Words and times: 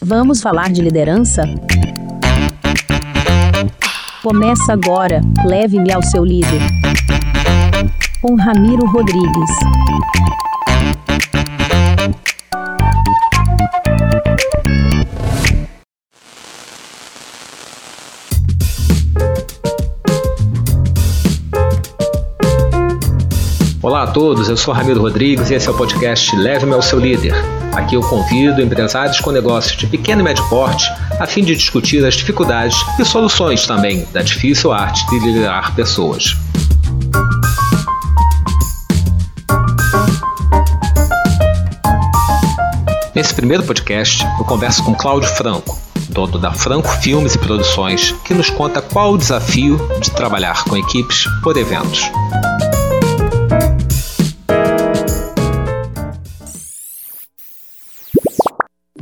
Vamos 0.00 0.42
falar 0.42 0.70
de 0.70 0.82
liderança? 0.82 1.44
Começa 4.22 4.72
agora, 4.72 5.20
leve-me 5.44 5.92
ao 5.92 6.02
seu 6.02 6.24
líder. 6.24 6.60
Com 8.20 8.34
Ramiro 8.34 8.86
Rodrigues. 8.86 9.50
Olá 24.00 24.08
a 24.08 24.12
todos, 24.14 24.48
eu 24.48 24.56
sou 24.56 24.72
Ramiro 24.72 25.02
Rodrigues 25.02 25.50
e 25.50 25.54
esse 25.54 25.68
é 25.68 25.70
o 25.70 25.74
podcast 25.74 26.34
Leve-me 26.34 26.72
ao 26.72 26.80
seu 26.80 26.98
líder. 26.98 27.34
Aqui 27.74 27.96
eu 27.96 28.00
convido 28.00 28.62
empresários 28.62 29.20
com 29.20 29.30
negócios 29.30 29.76
de 29.76 29.86
pequeno 29.86 30.22
e 30.22 30.24
médio 30.24 30.42
porte 30.48 30.90
a 31.18 31.26
fim 31.26 31.44
de 31.44 31.54
discutir 31.54 32.02
as 32.06 32.14
dificuldades 32.14 32.78
e 32.98 33.04
soluções 33.04 33.66
também 33.66 34.06
da 34.10 34.22
difícil 34.22 34.72
arte 34.72 35.06
de 35.10 35.18
liderar 35.18 35.74
pessoas. 35.74 36.34
Nesse 43.14 43.34
primeiro 43.34 43.64
podcast, 43.64 44.24
eu 44.38 44.46
converso 44.46 44.82
com 44.82 44.94
Cláudio 44.94 45.28
Franco, 45.28 45.78
dono 46.08 46.38
da 46.38 46.52
Franco 46.52 46.88
Filmes 46.88 47.34
e 47.34 47.38
Produções, 47.38 48.12
que 48.24 48.32
nos 48.32 48.48
conta 48.48 48.80
qual 48.80 49.12
o 49.12 49.18
desafio 49.18 49.78
de 50.00 50.10
trabalhar 50.10 50.64
com 50.64 50.74
equipes 50.74 51.26
por 51.42 51.54
eventos. 51.58 52.10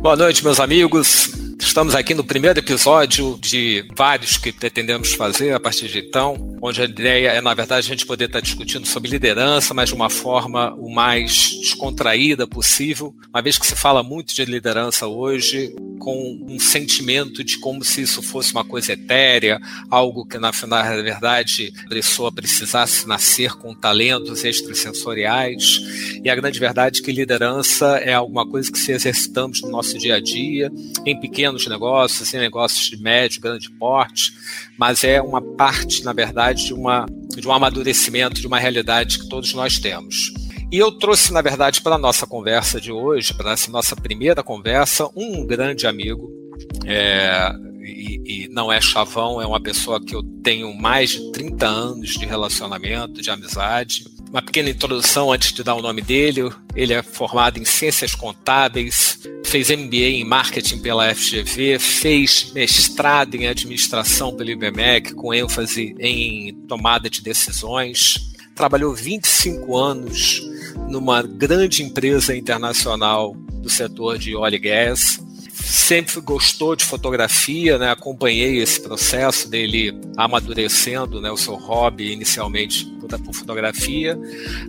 Boa 0.00 0.14
noite, 0.14 0.44
meus 0.44 0.60
amigos. 0.60 1.32
Estamos 1.58 1.92
aqui 1.92 2.14
no 2.14 2.22
primeiro 2.22 2.60
episódio 2.60 3.36
de 3.40 3.84
vários 3.96 4.36
que 4.36 4.52
pretendemos 4.52 5.12
fazer 5.14 5.52
a 5.52 5.58
partir 5.58 5.88
de 5.88 5.98
então, 5.98 6.56
onde 6.60 6.82
a 6.82 6.84
ideia 6.84 7.28
é, 7.28 7.40
na 7.40 7.54
verdade, 7.54 7.86
a 7.86 7.90
gente 7.90 8.06
poder 8.06 8.26
estar 8.26 8.40
discutindo 8.40 8.86
sobre 8.86 9.10
liderança, 9.10 9.74
mas 9.74 9.88
de 9.88 9.94
uma 9.94 10.10
forma 10.10 10.74
o 10.74 10.90
mais 10.90 11.50
descontraída 11.60 12.46
possível, 12.46 13.14
uma 13.28 13.42
vez 13.42 13.58
que 13.58 13.66
se 13.66 13.74
fala 13.74 14.02
muito 14.02 14.34
de 14.34 14.44
liderança 14.44 15.06
hoje, 15.06 15.74
com 15.98 16.46
um 16.48 16.58
sentimento 16.58 17.44
de 17.44 17.58
como 17.58 17.84
se 17.84 18.02
isso 18.02 18.22
fosse 18.22 18.52
uma 18.52 18.64
coisa 18.64 18.92
etérea, 18.92 19.60
algo 19.90 20.24
que, 20.24 20.38
na 20.38 20.52
final, 20.52 20.82
na 20.82 21.02
verdade, 21.02 21.72
a 21.84 21.88
pessoa 21.88 22.32
precisasse 22.32 23.06
nascer 23.06 23.52
com 23.56 23.74
talentos 23.74 24.44
extrasensoriais. 24.44 25.82
E 26.24 26.30
a 26.30 26.34
grande 26.34 26.58
verdade 26.58 27.00
é 27.00 27.04
que 27.04 27.12
liderança 27.12 27.98
é 27.98 28.14
alguma 28.14 28.48
coisa 28.48 28.70
que 28.70 28.78
se 28.78 28.92
exercitamos 28.92 29.60
no 29.60 29.70
nosso 29.70 29.98
dia 29.98 30.16
a 30.16 30.20
dia, 30.20 30.70
em 31.04 31.18
pequenos 31.18 31.66
negócios, 31.66 32.32
em 32.32 32.38
negócios 32.38 32.88
de 32.88 32.96
médio, 32.96 33.40
grande 33.40 33.70
porte, 33.70 34.32
mas 34.78 35.02
é 35.04 35.20
uma 35.20 35.42
parte, 35.42 36.04
na 36.04 36.12
verdade, 36.12 36.47
de, 36.52 36.72
uma, 36.72 37.06
de 37.36 37.46
um 37.46 37.52
amadurecimento, 37.52 38.40
de 38.40 38.46
uma 38.46 38.58
realidade 38.58 39.18
que 39.18 39.28
todos 39.28 39.52
nós 39.54 39.78
temos. 39.78 40.32
E 40.70 40.76
eu 40.76 40.92
trouxe, 40.92 41.32
na 41.32 41.40
verdade, 41.40 41.80
para 41.80 41.94
a 41.94 41.98
nossa 41.98 42.26
conversa 42.26 42.80
de 42.80 42.92
hoje, 42.92 43.32
para 43.32 43.52
essa 43.52 43.70
nossa 43.70 43.96
primeira 43.96 44.42
conversa, 44.42 45.08
um 45.16 45.46
grande 45.46 45.86
amigo. 45.86 46.30
É, 46.84 47.50
e, 47.80 48.44
e, 48.44 48.48
não 48.48 48.70
é 48.70 48.80
chavão, 48.80 49.40
é 49.40 49.46
uma 49.46 49.60
pessoa 49.60 49.98
que 49.98 50.14
eu 50.14 50.22
tenho 50.42 50.74
mais 50.74 51.10
de 51.10 51.32
30 51.32 51.66
anos 51.66 52.10
de 52.10 52.26
relacionamento, 52.26 53.22
de 53.22 53.30
amizade. 53.30 54.04
Uma 54.30 54.42
pequena 54.42 54.68
introdução 54.68 55.32
antes 55.32 55.52
de 55.52 55.62
dar 55.62 55.74
o 55.74 55.80
nome 55.80 56.02
dele. 56.02 56.50
Ele 56.74 56.92
é 56.92 57.02
formado 57.02 57.58
em 57.58 57.64
Ciências 57.64 58.14
Contábeis, 58.14 59.18
fez 59.44 59.70
MBA 59.70 59.96
em 59.96 60.24
Marketing 60.24 60.78
pela 60.78 61.14
FGV, 61.14 61.78
fez 61.78 62.52
mestrado 62.52 63.34
em 63.36 63.46
Administração 63.46 64.36
pelo 64.36 64.50
IBMEC, 64.50 65.14
com 65.14 65.32
ênfase 65.32 65.94
em 65.98 66.54
tomada 66.68 67.08
de 67.08 67.22
decisões. 67.22 68.34
Trabalhou 68.54 68.94
25 68.94 69.76
anos 69.76 70.42
numa 70.88 71.22
grande 71.22 71.82
empresa 71.82 72.36
internacional 72.36 73.34
do 73.34 73.70
setor 73.70 74.18
de 74.18 74.36
óleo 74.36 74.56
e 74.56 74.58
gás. 74.58 75.20
Sempre 75.68 76.18
gostou 76.22 76.74
de 76.74 76.82
fotografia, 76.82 77.76
né? 77.76 77.90
acompanhei 77.90 78.56
esse 78.56 78.80
processo 78.80 79.50
dele 79.50 80.00
amadurecendo 80.16 81.20
né? 81.20 81.30
o 81.30 81.36
seu 81.36 81.56
hobby 81.56 82.10
inicialmente 82.10 82.86
por 83.22 83.34
fotografia, 83.34 84.18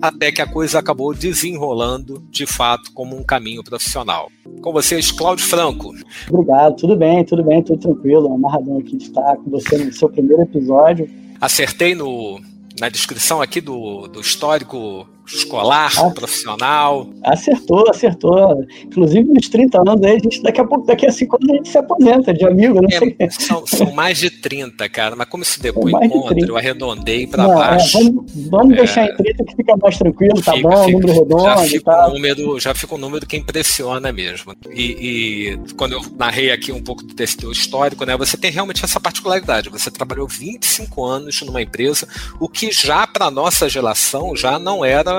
até 0.01 0.29
que 0.29 0.41
a 0.41 0.45
coisa 0.45 0.77
acabou 0.79 1.13
desenrolando 1.13 2.21
de 2.29 2.45
fato 2.45 2.91
como 2.93 3.17
um 3.17 3.23
caminho 3.23 3.63
profissional. 3.63 4.29
Com 4.61 4.73
vocês, 4.73 5.09
Cláudio 5.09 5.45
Franco. 5.45 5.93
Obrigado, 6.29 6.75
tudo 6.75 6.97
bem, 6.97 7.23
tudo 7.23 7.43
bem, 7.43 7.63
tudo 7.63 7.79
tranquilo. 7.79 8.27
Uma 8.27 8.51
razão 8.51 8.77
aqui 8.77 8.97
de 8.97 9.05
estar 9.05 9.37
com 9.37 9.49
você 9.49 9.77
no 9.77 9.93
seu 9.93 10.09
primeiro 10.09 10.43
episódio. 10.43 11.09
Acertei 11.39 11.95
no, 11.95 12.41
na 12.77 12.89
descrição 12.89 13.41
aqui 13.41 13.61
do, 13.61 14.07
do 14.07 14.19
histórico 14.19 15.07
escolar, 15.35 15.91
ah, 15.97 16.09
profissional. 16.11 17.09
Acertou, 17.23 17.89
acertou. 17.89 18.65
Inclusive, 18.83 19.29
nos 19.31 19.47
30 19.49 19.79
anos 19.79 20.03
aí, 20.03 20.15
a 20.15 20.19
gente, 20.19 20.41
daqui 20.41 20.61
a 20.61 20.65
pouco, 20.65 20.85
daqui 20.85 21.05
a 21.05 21.11
5 21.11 21.35
anos, 21.35 21.49
a 21.49 21.55
gente 21.55 21.69
se 21.69 21.77
aposenta 21.77 22.33
de 22.33 22.45
amigo, 22.45 22.81
não 22.81 22.89
é, 22.89 22.99
sei. 22.99 23.15
São, 23.29 23.65
são, 23.65 23.93
mais 23.93 24.17
de 24.17 24.29
30, 24.29 24.87
cara, 24.89 25.15
mas 25.15 25.27
como 25.27 25.43
se 25.43 25.59
deu 25.61 25.73
encontro, 25.73 26.47
eu 26.47 26.57
arredondei 26.57 27.27
para 27.27 27.43
é, 27.43 27.47
baixo. 27.47 27.97
É, 27.97 28.03
vamos, 28.03 28.31
vamos 28.49 28.73
é, 28.73 28.77
deixar 28.77 29.05
em 29.05 29.15
30 29.15 29.43
que 29.45 29.55
fica 29.55 29.77
mais 29.77 29.97
tranquilo, 29.97 30.41
tá 30.41 30.53
fica, 30.53 30.69
bom, 30.69 30.85
fica, 30.85 30.97
número 30.99 31.13
redondo. 31.13 31.43
Já 31.43 31.57
fica, 31.57 31.91
tá. 31.91 32.07
um 32.07 32.13
número, 32.13 32.59
já 32.59 32.75
fica 32.75 32.95
um 32.95 32.97
número 32.97 33.25
que 33.25 33.37
impressiona 33.37 34.11
mesmo. 34.11 34.53
E, 34.71 34.83
e 34.83 35.73
quando 35.75 35.93
eu 35.93 36.01
narrei 36.17 36.51
aqui 36.51 36.71
um 36.71 36.81
pouco 36.81 37.03
desse 37.03 37.37
teu 37.37 37.51
histórico, 37.51 38.05
né, 38.05 38.15
você 38.17 38.37
tem 38.37 38.51
realmente 38.51 38.83
essa 38.83 38.99
particularidade. 38.99 39.69
Você 39.69 39.91
trabalhou 39.91 40.27
25 40.27 41.05
anos 41.05 41.41
numa 41.41 41.61
empresa, 41.61 42.07
o 42.39 42.47
que 42.47 42.71
já 42.71 43.05
para 43.05 43.29
nossa 43.31 43.69
geração 43.69 44.35
já 44.35 44.57
não 44.59 44.83
era 44.83 45.18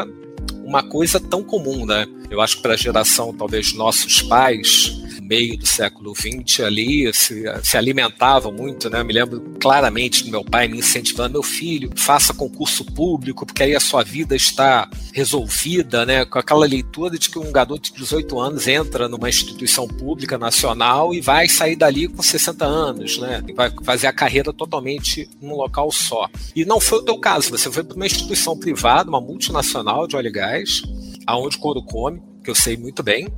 uma 0.65 0.83
coisa 0.83 1.19
tão 1.19 1.43
comum, 1.43 1.85
né? 1.85 2.07
Eu 2.31 2.41
acho 2.41 2.57
que 2.57 2.63
para 2.63 2.75
a 2.75 2.77
geração, 2.77 3.35
talvez, 3.35 3.75
nossos 3.75 4.23
pais, 4.23 5.00
meio 5.31 5.57
do 5.57 5.65
século 5.65 6.13
XX 6.13 6.65
ali, 6.65 7.15
se, 7.15 7.45
se 7.63 7.77
alimentavam 7.77 8.51
muito, 8.51 8.91
né? 8.91 9.01
Eu 9.01 9.05
me 9.05 9.13
lembro 9.13 9.41
claramente 9.61 10.25
do 10.25 10.31
meu 10.31 10.45
pai 10.45 10.67
me 10.67 10.79
incentivando, 10.79 11.35
meu 11.35 11.43
filho, 11.45 11.89
faça 11.95 12.35
concurso 12.35 12.85
público, 12.85 13.47
porque 13.47 13.63
aí 13.63 13.77
a 13.77 13.81
sua 13.81 14.03
vida 14.03 14.35
está 14.35 14.91
resolvida, 15.13 16.05
né? 16.05 16.25
Com 16.25 16.41
aquela 16.41 16.67
leitura 16.67 17.17
de 17.17 17.31
que 17.31 17.39
um 17.39 17.53
garoto 17.53 17.93
de 17.93 17.99
18 18.01 18.41
anos 18.41 18.67
entra 18.67 19.09
numa 19.09 19.29
instituição 19.29 19.87
pública 19.87 20.37
nacional 20.37 21.15
e 21.15 21.21
vai 21.21 21.49
sair 21.49 21.77
dali 21.77 22.09
com 22.09 22.21
60 22.21 22.65
anos, 22.65 23.19
né? 23.19 23.41
Vai 23.55 23.73
fazer 23.85 24.09
a 24.09 24.13
carreira 24.13 24.53
totalmente 24.53 25.31
num 25.41 25.55
local 25.55 25.93
só. 25.93 26.29
E 26.57 26.65
não 26.65 26.81
foi 26.81 26.99
o 26.99 27.05
teu 27.05 27.19
caso, 27.21 27.51
você 27.51 27.71
foi 27.71 27.85
para 27.85 27.95
uma 27.95 28.07
instituição 28.07 28.59
privada, 28.59 29.09
uma 29.09 29.21
multinacional 29.21 30.09
de 30.09 30.17
óleo 30.17 30.27
e 30.27 30.33
gás, 30.33 30.83
aonde 31.25 31.57
o 31.57 31.61
couro 31.61 31.85
come, 31.85 32.21
que 32.43 32.51
eu 32.51 32.55
sei 32.55 32.77
muito 32.77 33.01
bem, 33.01 33.29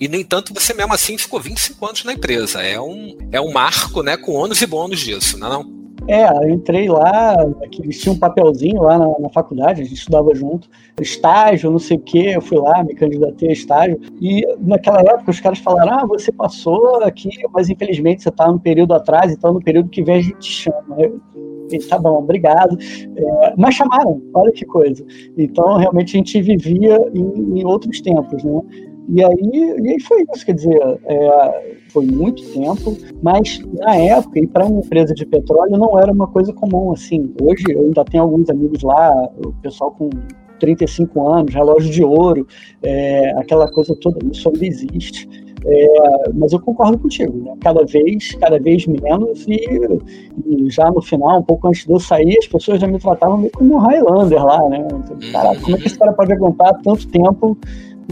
e, 0.00 0.08
no 0.08 0.16
entanto, 0.16 0.52
você 0.52 0.74
mesmo 0.74 0.92
assim 0.92 1.16
ficou 1.16 1.40
25 1.40 1.86
anos 1.86 2.04
na 2.04 2.12
empresa. 2.12 2.62
É 2.62 2.80
um, 2.80 3.16
é 3.32 3.40
um 3.40 3.52
marco, 3.52 4.02
né, 4.02 4.16
com 4.16 4.32
ônus 4.32 4.60
e 4.60 4.66
bônus 4.66 5.00
disso, 5.00 5.38
não 5.38 5.46
é 5.46 5.50
não? 5.50 5.86
É, 6.08 6.24
eu 6.28 6.50
entrei 6.50 6.88
lá, 6.88 7.36
eles 7.80 8.00
tinham 8.00 8.14
um 8.14 8.18
papelzinho 8.18 8.80
lá 8.82 8.96
na, 8.96 9.18
na, 9.18 9.28
faculdade, 9.30 9.80
a 9.82 9.84
gente 9.84 9.96
estudava 9.96 10.32
junto, 10.34 10.68
estágio, 11.00 11.70
não 11.70 11.80
sei 11.80 11.96
o 11.96 12.00
quê, 12.00 12.32
eu 12.34 12.40
fui 12.40 12.58
lá, 12.58 12.84
me 12.84 12.94
candidatei 12.94 13.48
a 13.48 13.52
estágio, 13.52 13.98
e 14.20 14.46
naquela 14.60 15.00
época 15.00 15.32
os 15.32 15.40
caras 15.40 15.58
falaram, 15.58 15.98
ah, 15.98 16.06
você 16.06 16.30
passou 16.30 17.02
aqui, 17.02 17.30
mas 17.52 17.68
infelizmente 17.68 18.22
você 18.22 18.28
está 18.28 18.46
no 18.46 18.60
período 18.60 18.94
atrás, 18.94 19.32
então 19.32 19.52
no 19.52 19.60
período 19.60 19.88
que 19.88 20.04
vem 20.04 20.16
a 20.16 20.22
gente 20.22 20.38
te 20.38 20.52
chama. 20.52 20.96
Eu, 20.96 21.20
tá 21.88 21.98
bom, 21.98 22.18
obrigado. 22.18 22.78
É, 23.16 23.54
mas 23.56 23.74
chamaram, 23.74 24.22
olha 24.34 24.52
que 24.52 24.64
coisa. 24.64 25.04
Então, 25.36 25.76
realmente, 25.78 26.16
a 26.16 26.18
gente 26.18 26.40
vivia 26.40 26.96
em, 27.12 27.58
em 27.58 27.64
outros 27.64 28.00
tempos, 28.00 28.44
né? 28.44 28.60
E 29.08 29.22
aí, 29.22 29.78
e 29.82 29.88
aí 29.90 30.00
foi 30.00 30.24
isso, 30.34 30.44
quer 30.44 30.54
dizer, 30.54 30.80
é, 31.04 31.76
foi 31.90 32.06
muito 32.06 32.42
tempo, 32.52 32.96
mas 33.22 33.60
na 33.74 33.96
época, 33.96 34.40
e 34.40 34.46
para 34.46 34.66
uma 34.66 34.80
empresa 34.80 35.14
de 35.14 35.24
petróleo, 35.24 35.78
não 35.78 35.98
era 35.98 36.10
uma 36.12 36.26
coisa 36.26 36.52
comum 36.52 36.92
assim. 36.92 37.32
Hoje 37.40 37.64
eu 37.68 37.82
ainda 37.82 38.04
tenho 38.04 38.24
alguns 38.24 38.50
amigos 38.50 38.82
lá, 38.82 39.12
o 39.44 39.52
pessoal 39.62 39.92
com 39.92 40.10
35 40.58 41.28
anos, 41.28 41.54
relógio 41.54 41.90
de 41.90 42.02
ouro, 42.02 42.46
é, 42.82 43.30
aquela 43.38 43.70
coisa 43.70 43.94
toda, 44.00 44.18
isso 44.32 44.48
ainda 44.48 44.66
existe. 44.66 45.28
É, 45.68 46.30
mas 46.32 46.52
eu 46.52 46.60
concordo 46.60 46.96
contigo, 46.96 47.36
né? 47.42 47.52
Cada 47.60 47.84
vez, 47.84 48.34
cada 48.36 48.58
vez 48.58 48.86
menos 48.86 49.46
e, 49.48 49.58
e, 50.46 50.70
já 50.70 50.88
no 50.90 51.02
final, 51.02 51.40
um 51.40 51.42
pouco 51.42 51.66
antes 51.66 51.84
de 51.84 51.92
eu 51.92 51.98
sair, 51.98 52.36
as 52.38 52.46
pessoas 52.46 52.80
já 52.80 52.86
me 52.86 53.00
tratavam 53.00 53.38
meio 53.38 53.50
como 53.50 53.74
um 53.74 53.78
Highlander 53.78 54.44
lá, 54.44 54.68
né? 54.68 54.86
Caraca, 55.32 55.60
como 55.60 55.76
é 55.76 55.80
que 55.80 55.86
esse 55.88 55.98
cara 55.98 56.12
pode 56.12 56.32
aguentar 56.32 56.80
tanto 56.82 57.08
tempo 57.08 57.58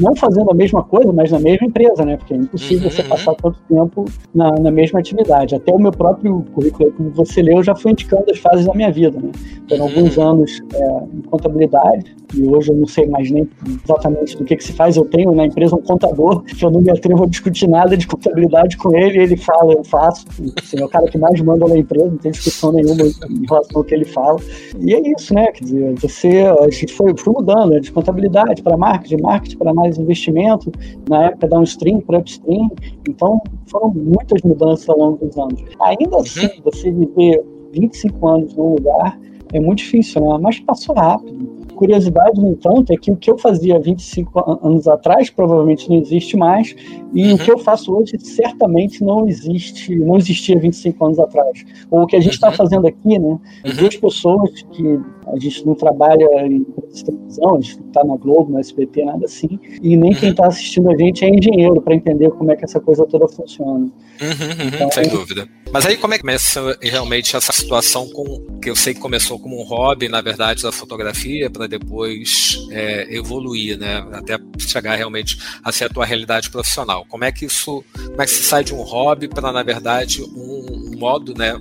não 0.00 0.14
fazendo 0.16 0.50
a 0.50 0.54
mesma 0.54 0.82
coisa, 0.82 1.12
mas 1.12 1.30
na 1.30 1.38
mesma 1.38 1.66
empresa, 1.66 2.04
né? 2.04 2.16
Porque 2.16 2.34
é 2.34 2.36
impossível 2.36 2.88
uhum, 2.88 2.90
você 2.90 3.02
passar 3.02 3.34
tanto 3.34 3.58
tempo 3.68 4.04
na, 4.34 4.50
na, 4.52 4.70
mesma 4.70 4.98
atividade. 4.98 5.54
Até 5.54 5.72
o 5.72 5.78
meu 5.78 5.92
próprio 5.92 6.44
currículo, 6.52 6.92
como 6.92 7.10
você 7.10 7.42
leu, 7.42 7.62
já 7.62 7.74
foi 7.74 7.92
indicando 7.92 8.24
as 8.30 8.38
fases 8.38 8.66
da 8.66 8.74
minha 8.74 8.90
vida, 8.90 9.18
né? 9.20 9.30
Foram 9.68 9.84
uhum. 9.84 9.90
alguns 9.90 10.18
anos 10.18 10.62
é, 10.74 11.04
em 11.14 11.20
contabilidade, 11.22 12.16
e 12.34 12.46
hoje 12.46 12.70
eu 12.70 12.76
não 12.76 12.86
sei 12.86 13.06
mais 13.06 13.30
nem 13.30 13.48
exatamente 13.84 14.36
do 14.36 14.44
que, 14.44 14.56
que 14.56 14.64
se 14.64 14.72
faz. 14.72 14.96
Eu 14.96 15.04
tenho 15.04 15.32
na 15.32 15.46
empresa 15.46 15.76
um 15.76 15.82
contador, 15.82 16.42
que 16.42 16.64
eu 16.64 16.70
não 16.70 16.80
me 16.80 16.90
atrevo 16.90 17.24
a 17.24 17.26
discutir 17.26 17.68
nada 17.68 17.96
de 17.96 18.06
contabilidade 18.06 18.76
com 18.76 18.96
ele, 18.96 19.18
ele 19.18 19.36
fala, 19.36 19.72
eu 19.72 19.84
faço. 19.84 20.26
Assim, 20.58 20.80
é 20.80 20.84
o 20.84 20.88
cara 20.88 21.06
que 21.06 21.18
mais 21.18 21.40
manda 21.40 21.66
na 21.66 21.76
empresa, 21.76 22.06
não 22.06 22.16
tem 22.16 22.32
discussão 22.32 22.72
nenhuma 22.72 23.02
em 23.02 23.46
relação 23.48 23.76
ao 23.76 23.84
que 23.84 23.94
ele 23.94 24.04
fala. 24.04 24.38
E 24.80 24.94
é 24.94 25.12
isso, 25.12 25.32
né? 25.34 25.52
Quer 25.52 25.64
dizer, 25.64 25.94
você, 26.00 26.28
a 26.60 26.68
gente 26.70 26.92
foi, 26.92 27.14
foi 27.16 27.32
mudando 27.32 27.70
né? 27.70 27.80
de 27.80 27.92
contabilidade 27.92 28.62
para 28.62 28.76
marketing, 28.76 29.22
marketing 29.22 29.58
para 29.58 29.72
mais 29.84 29.98
investimento, 29.98 30.72
na 31.08 31.26
época 31.26 31.48
downstream 31.48 32.00
para 32.00 32.18
upstream. 32.18 32.70
Então, 33.08 33.40
foram 33.66 33.90
muitas 33.90 34.42
mudanças 34.42 34.88
ao 34.88 34.98
longo 34.98 35.24
dos 35.24 35.36
anos. 35.36 35.62
Ainda 35.80 36.16
assim, 36.16 36.46
uhum. 36.46 36.62
você 36.64 36.90
viver 36.90 37.44
25 37.72 38.28
anos 38.28 38.54
num 38.54 38.74
lugar 38.74 39.18
é 39.52 39.60
muito 39.60 39.78
difícil, 39.78 40.20
né? 40.20 40.38
Mas 40.40 40.58
passou 40.60 40.96
rápido. 40.96 41.54
Curiosidade, 41.76 42.40
no 42.40 42.48
entanto, 42.48 42.92
é 42.92 42.96
que 42.96 43.10
o 43.10 43.16
que 43.16 43.30
eu 43.30 43.38
fazia 43.38 43.78
25 43.78 44.58
anos 44.64 44.86
atrás 44.88 45.28
provavelmente 45.30 45.88
não 45.88 45.96
existe 45.96 46.36
mais, 46.36 46.74
e 47.12 47.28
uhum. 47.28 47.34
o 47.34 47.38
que 47.38 47.50
eu 47.50 47.58
faço 47.58 47.92
hoje 47.94 48.18
certamente 48.18 49.02
não 49.02 49.28
existe, 49.28 49.94
não 49.96 50.16
existia 50.16 50.58
25 50.58 51.04
anos 51.04 51.18
atrás. 51.18 51.64
Ou 51.90 52.02
o 52.02 52.06
que 52.06 52.16
a 52.16 52.20
gente 52.20 52.34
está 52.34 52.48
uhum. 52.48 52.54
fazendo 52.54 52.86
aqui, 52.86 53.18
né? 53.18 53.28
Uhum. 53.28 53.40
Duas 53.76 53.96
pessoas 53.96 54.62
que 54.72 55.00
a 55.34 55.38
gente 55.38 55.66
não 55.66 55.74
trabalha 55.74 56.26
em 56.46 56.64
televisão, 57.04 57.56
a 57.56 57.60
gente 57.60 57.80
não 57.80 57.88
está 57.88 58.04
na 58.04 58.16
Globo, 58.16 58.52
no 58.52 58.58
SBT, 58.60 59.04
nada 59.04 59.24
assim, 59.24 59.58
e 59.82 59.96
nem 59.96 60.14
quem 60.14 60.30
está 60.30 60.46
assistindo 60.46 60.90
a 60.90 60.96
gente 60.96 61.24
é 61.24 61.28
engenheiro 61.28 61.80
para 61.82 61.94
entender 61.94 62.30
como 62.30 62.52
é 62.52 62.56
que 62.56 62.64
essa 62.64 62.80
coisa 62.80 63.04
toda 63.06 63.26
funciona. 63.28 63.86
Uhum, 64.20 64.68
então, 64.74 64.90
sem 64.92 65.08
dúvida. 65.08 65.48
Mas 65.72 65.86
aí 65.86 65.96
como 65.96 66.14
é 66.14 66.18
que 66.18 66.22
começa 66.22 66.78
realmente 66.80 67.36
essa 67.36 67.52
situação 67.52 68.08
com 68.10 68.60
que 68.62 68.70
eu 68.70 68.76
sei 68.76 68.94
que 68.94 69.00
começou 69.00 69.40
como 69.40 69.60
um 69.60 69.64
hobby, 69.64 70.08
na 70.08 70.20
verdade, 70.20 70.62
da 70.62 70.70
fotografia, 70.70 71.50
para 71.50 71.66
depois 71.66 72.64
é, 72.70 73.12
evoluir, 73.12 73.76
né? 73.76 74.06
Até 74.12 74.38
chegar 74.58 74.94
realmente 74.94 75.36
a 75.64 75.72
ser 75.72 75.86
a 75.86 75.88
tua 75.88 76.04
realidade 76.04 76.48
profissional. 76.48 77.04
Como 77.08 77.24
é 77.24 77.32
que 77.32 77.44
isso, 77.44 77.84
como 77.92 78.22
é 78.22 78.24
que 78.24 78.30
se 78.30 78.44
sai 78.44 78.62
de 78.62 78.72
um 78.72 78.82
hobby 78.82 79.26
para, 79.26 79.50
na 79.50 79.64
verdade, 79.64 80.22
um, 80.22 80.92
um 80.94 80.98
modo, 80.98 81.34
né, 81.34 81.60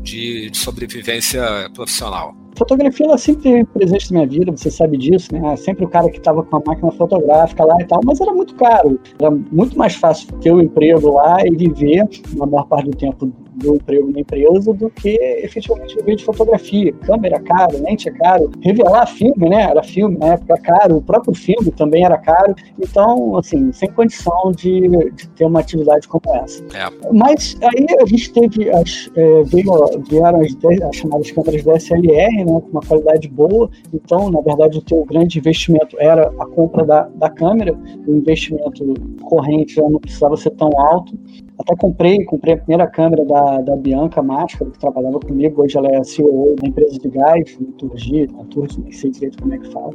de, 0.00 0.50
de 0.50 0.58
sobrevivência 0.58 1.42
profissional? 1.74 2.43
Fotografia 2.56 3.06
ela 3.06 3.18
sempre 3.18 3.42
teve 3.42 3.64
presente 3.64 4.12
na 4.12 4.20
minha 4.20 4.30
vida, 4.30 4.52
você 4.52 4.70
sabe 4.70 4.96
disso, 4.96 5.32
né? 5.32 5.56
Sempre 5.56 5.84
o 5.84 5.88
cara 5.88 6.08
que 6.08 6.18
estava 6.18 6.42
com 6.42 6.56
a 6.56 6.62
máquina 6.64 6.92
fotográfica 6.92 7.64
lá 7.64 7.76
e 7.80 7.84
tal, 7.84 8.00
mas 8.04 8.20
era 8.20 8.32
muito 8.32 8.54
caro. 8.54 8.98
Era 9.18 9.30
muito 9.30 9.76
mais 9.76 9.96
fácil 9.96 10.32
ter 10.38 10.52
o 10.52 10.56
um 10.56 10.60
emprego 10.60 11.14
lá 11.14 11.44
e 11.44 11.50
viver, 11.50 12.08
na 12.36 12.46
maior 12.46 12.66
parte 12.66 12.90
do 12.90 12.96
tempo, 12.96 13.32
do 13.54 13.76
emprego 13.76 14.10
na 14.12 14.20
empresa 14.20 14.72
do 14.72 14.90
que 14.90 15.16
efetivamente 15.42 15.96
viver 15.96 16.16
de 16.16 16.24
fotografia. 16.24 16.92
Câmera 17.02 17.40
caro, 17.40 17.82
lente 17.82 18.08
é 18.08 18.12
caro. 18.12 18.50
Revelar 18.60 19.06
filme, 19.06 19.48
né? 19.48 19.62
Era 19.62 19.82
filme 19.82 20.16
na 20.18 20.34
época 20.34 20.56
caro, 20.58 20.96
o 20.96 21.02
próprio 21.02 21.34
filme 21.34 21.70
também 21.70 22.04
era 22.04 22.18
caro. 22.18 22.54
Então, 22.78 23.36
assim, 23.36 23.72
sem 23.72 23.90
condição 23.90 24.52
de, 24.52 24.88
de 25.12 25.28
ter 25.30 25.44
uma 25.44 25.60
atividade 25.60 26.08
como 26.08 26.22
essa. 26.34 26.62
É. 26.74 26.90
Mas 27.12 27.56
aí 27.62 27.86
a 28.00 28.06
gente 28.06 28.32
teve 28.32 28.70
as, 28.70 29.10
é, 29.14 29.42
veio, 29.44 29.72
vieram 30.08 30.40
as, 30.40 30.56
as 30.82 30.96
chamadas 30.96 31.30
câmeras 31.30 31.62
DSLR, 31.62 32.44
né? 32.44 32.60
Com 32.60 32.68
uma 32.70 32.80
qualidade 32.80 33.28
boa. 33.28 33.70
Então, 33.92 34.30
na 34.30 34.40
verdade, 34.40 34.78
o 34.78 34.82
teu 34.82 35.04
grande 35.04 35.38
investimento 35.38 35.96
era 35.98 36.32
a 36.38 36.46
compra 36.46 36.84
da, 36.84 37.02
da 37.14 37.30
câmera. 37.30 37.76
O 38.06 38.14
investimento 38.14 38.84
corrente 39.22 39.74
já 39.74 39.88
não 39.88 40.00
precisava 40.00 40.36
ser 40.36 40.50
tão 40.50 40.70
alto. 40.78 41.18
Até 41.64 41.76
comprei, 41.76 42.22
comprei 42.24 42.54
a 42.54 42.56
primeira 42.58 42.86
câmera 42.86 43.24
da, 43.24 43.62
da 43.62 43.74
Bianca 43.74 44.22
Máscara, 44.22 44.70
que 44.70 44.78
trabalhava 44.78 45.18
comigo. 45.18 45.62
Hoje 45.62 45.78
ela 45.78 45.88
é 45.88 46.04
CEO 46.04 46.54
da 46.60 46.68
empresa 46.68 46.98
de 46.98 47.08
gás, 47.08 47.58
Turgi, 47.78 48.28
a 48.38 48.44
Turgi, 48.44 48.80
nem 48.82 48.92
sei 48.92 49.10
direito 49.10 49.42
como 49.42 49.54
é 49.54 49.58
que 49.58 49.72
fala. 49.72 49.90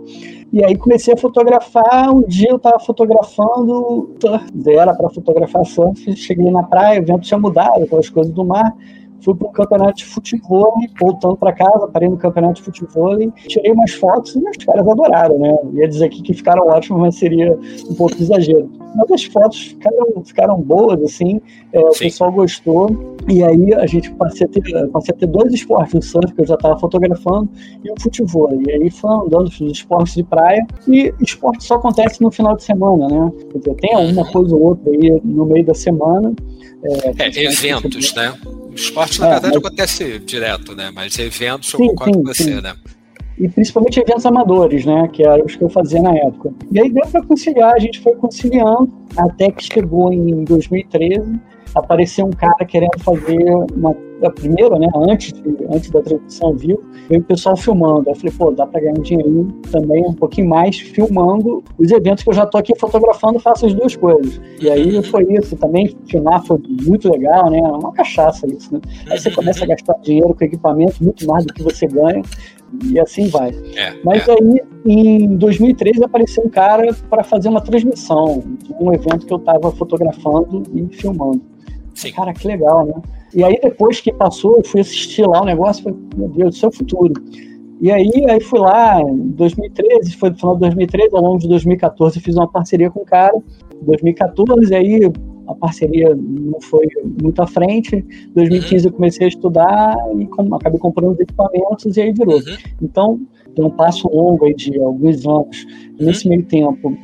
E 0.51 0.65
aí 0.65 0.75
comecei 0.75 1.13
a 1.13 1.17
fotografar. 1.17 2.09
Um 2.11 2.23
dia 2.23 2.49
eu 2.49 2.55
estava 2.55 2.79
fotografando, 2.79 4.15
era 4.65 4.95
para 4.95 5.09
fotografar 5.09 5.63
surf. 5.63 6.15
Cheguei 6.15 6.49
na 6.49 6.63
praia, 6.63 7.01
o 7.01 7.05
vento 7.05 7.21
tinha 7.21 7.39
mudado, 7.39 7.83
aquelas 7.83 8.09
coisas 8.09 8.33
do 8.33 8.43
mar 8.43 8.75
fui 9.21 9.35
para 9.35 9.47
um 9.47 9.51
campeonato 9.51 9.95
de 9.95 10.05
futebol, 10.05 10.73
voltando 10.99 11.37
para 11.37 11.53
casa, 11.53 11.87
parei 11.87 12.09
no 12.09 12.17
campeonato 12.17 12.55
de 12.55 12.63
futebol, 12.63 13.17
tirei 13.47 13.71
umas 13.71 13.91
fotos 13.93 14.35
e 14.35 14.39
os 14.39 14.65
caras 14.65 14.87
adoraram, 14.87 15.39
né? 15.39 15.55
Ia 15.73 15.87
dizer 15.87 16.05
aqui 16.05 16.21
que 16.21 16.33
ficaram 16.33 16.67
ótimas, 16.67 17.01
mas 17.01 17.15
seria 17.15 17.57
um 17.89 17.95
pouco 17.95 18.15
exagero. 18.19 18.69
Mas 18.95 19.11
as 19.11 19.23
fotos 19.25 19.67
ficaram, 19.67 20.23
ficaram 20.25 20.61
boas, 20.61 21.01
assim, 21.03 21.41
é, 21.71 21.79
o 21.79 21.91
pessoal 21.91 22.31
gostou. 22.31 22.89
E 23.29 23.43
aí 23.43 23.73
a 23.75 23.85
gente 23.85 24.09
passei 24.11 24.47
a 24.47 24.49
ter, 24.49 24.87
passei 24.87 25.13
a 25.13 25.17
ter 25.17 25.27
dois 25.27 25.53
esportes, 25.53 25.93
o 25.93 26.01
surf, 26.01 26.33
que 26.33 26.41
eu 26.41 26.47
já 26.47 26.55
estava 26.55 26.79
fotografando, 26.79 27.47
e 27.83 27.91
o 27.91 27.95
futebol. 28.01 28.49
E 28.67 28.71
aí 28.71 28.89
foi 28.89 29.11
andando 29.11 29.47
os 29.47 29.61
esportes 29.61 30.15
de 30.15 30.23
praia. 30.23 30.65
E 30.87 31.13
esporte 31.21 31.63
só 31.63 31.75
acontece 31.75 32.21
no 32.21 32.31
final 32.31 32.55
de 32.55 32.63
semana, 32.63 33.07
né? 33.07 33.31
Quer 33.51 33.57
dizer, 33.59 33.75
tem 33.75 34.11
uma 34.13 34.25
coisa 34.31 34.55
ou 34.55 34.61
outra 34.63 34.91
aí 34.91 35.21
no 35.23 35.45
meio 35.45 35.63
da 35.63 35.75
semana. 35.75 36.33
É, 36.83 37.23
é 37.23 37.43
eventos, 37.43 38.15
né? 38.15 38.33
O 38.43 38.73
esporte, 38.73 39.19
na 39.19 39.27
é, 39.27 39.31
verdade, 39.33 39.55
mas... 39.55 39.65
acontece 39.65 40.19
direto, 40.19 40.75
né? 40.75 40.91
Mas 40.93 41.19
eventos, 41.19 41.71
eu 41.73 41.79
sim, 41.79 41.87
concordo 41.87 42.13
sim, 42.13 42.23
com 42.23 42.33
você, 42.33 42.43
sim. 42.43 42.61
né? 42.61 42.73
E 43.37 43.47
principalmente 43.47 43.99
eventos 43.99 44.25
amadores, 44.25 44.85
né? 44.85 45.07
Que 45.13 45.23
eram 45.23 45.45
os 45.45 45.55
que 45.55 45.63
eu 45.63 45.69
fazia 45.69 46.01
na 46.01 46.15
época. 46.15 46.51
E 46.71 46.79
aí 46.79 46.89
deu 46.91 47.05
para 47.07 47.23
conciliar, 47.23 47.73
a 47.75 47.79
gente 47.79 47.99
foi 47.99 48.13
conciliando, 48.15 48.91
até 49.15 49.51
que 49.51 49.63
chegou 49.63 50.11
em 50.11 50.43
2013 50.43 51.39
apareceu 51.75 52.25
um 52.25 52.31
cara 52.31 52.65
querendo 52.65 52.99
fazer 52.99 53.43
uma 53.75 53.95
a 54.23 54.29
primeira, 54.29 54.77
né, 54.77 54.87
antes, 54.95 55.31
de, 55.31 55.57
antes 55.73 55.89
da 55.89 56.01
transmissão 56.01 56.55
viu, 56.55 56.83
veio 57.07 57.21
o 57.21 57.23
pessoal 57.23 57.55
filmando. 57.55 58.09
Eu 58.09 58.15
falei, 58.15 58.33
pô, 58.37 58.51
dá 58.51 58.65
para 58.67 58.81
ganhar 58.81 58.97
um 58.97 59.01
dinheirinho 59.01 59.47
também, 59.71 60.05
um 60.05 60.13
pouquinho 60.13 60.49
mais, 60.49 60.77
filmando 60.77 61.63
os 61.77 61.91
eventos 61.91 62.23
que 62.23 62.29
eu 62.29 62.33
já 62.33 62.45
tô 62.45 62.57
aqui 62.57 62.73
fotografando, 62.77 63.39
faço 63.39 63.65
as 63.65 63.73
duas 63.73 63.95
coisas. 63.95 64.41
E 64.59 64.69
aí 64.69 65.01
foi 65.03 65.23
isso, 65.33 65.55
também 65.55 65.95
filmar 66.07 66.43
foi 66.45 66.59
muito 66.85 67.09
legal, 67.09 67.49
né, 67.49 67.59
é 67.59 67.61
uma 67.61 67.93
cachaça 67.93 68.45
isso, 68.47 68.73
né. 68.73 68.81
Aí 69.09 69.19
você 69.19 69.31
começa 69.31 69.63
a 69.63 69.67
gastar 69.67 69.93
dinheiro 70.01 70.33
com 70.33 70.43
equipamento, 70.43 71.03
muito 71.03 71.25
mais 71.25 71.45
do 71.45 71.53
que 71.53 71.63
você 71.63 71.87
ganha, 71.87 72.21
e 72.85 72.99
assim 72.99 73.27
vai. 73.29 73.49
É, 73.75 73.95
Mas 74.03 74.27
é. 74.27 74.31
aí, 74.31 74.61
em 74.85 75.35
2013, 75.37 76.03
apareceu 76.03 76.43
um 76.43 76.49
cara 76.49 76.93
para 77.09 77.23
fazer 77.23 77.49
uma 77.49 77.61
transmissão 77.61 78.43
de 78.63 78.73
um 78.79 78.93
evento 78.93 79.25
que 79.25 79.33
eu 79.33 79.37
estava 79.37 79.71
fotografando 79.71 80.63
e 80.73 80.87
filmando. 80.95 81.41
Sim. 81.99 82.13
Cara, 82.13 82.33
que 82.33 82.47
legal, 82.47 82.85
né? 82.85 82.93
E 83.33 83.43
aí, 83.43 83.59
depois 83.61 83.99
que 83.99 84.13
passou, 84.13 84.55
eu 84.55 84.63
fui 84.63 84.79
assistir 84.79 85.27
lá 85.27 85.41
o 85.41 85.45
negócio 85.45 85.83
falei, 85.83 85.99
meu 86.15 86.29
Deus, 86.29 86.55
isso 86.55 86.65
é 86.65 86.69
o 86.69 86.71
futuro. 86.71 87.13
E 87.81 87.91
aí, 87.91 88.09
aí 88.29 88.39
fui 88.39 88.59
lá 88.59 89.01
em 89.01 89.29
2013, 89.31 90.15
foi 90.15 90.29
no 90.29 90.37
final 90.37 90.53
de 90.53 90.61
2013, 90.61 91.09
ao 91.13 91.21
longo 91.21 91.39
de 91.39 91.47
2014 91.49 92.19
fiz 92.21 92.35
uma 92.35 92.47
parceria 92.47 92.89
com 92.89 93.01
o 93.01 93.05
cara. 93.05 93.37
2014, 93.81 94.73
aí 94.73 95.11
a 95.47 95.55
parceria 95.55 96.15
não 96.15 96.61
foi 96.61 96.87
muito 97.21 97.41
à 97.41 97.47
frente. 97.47 98.01
2015 98.33 98.85
uhum. 98.85 98.91
eu 98.91 98.95
comecei 98.95 99.25
a 99.25 99.29
estudar 99.29 99.97
e 100.17 100.25
com, 100.27 100.55
acabei 100.55 100.79
comprando 100.79 101.11
os 101.11 101.19
equipamentos 101.19 101.97
e 101.97 102.01
aí 102.01 102.13
virou. 102.13 102.35
Uhum. 102.35 102.57
Então, 102.81 103.19
tem 103.55 103.65
um 103.65 103.71
passo 103.71 104.07
longo 104.07 104.45
aí 104.45 104.53
de 104.53 104.79
alguns 104.79 105.25
anos. 105.27 105.65
Uhum. 105.99 106.05
Nesse 106.05 106.29
meio 106.29 106.43
tempo, 106.43 106.97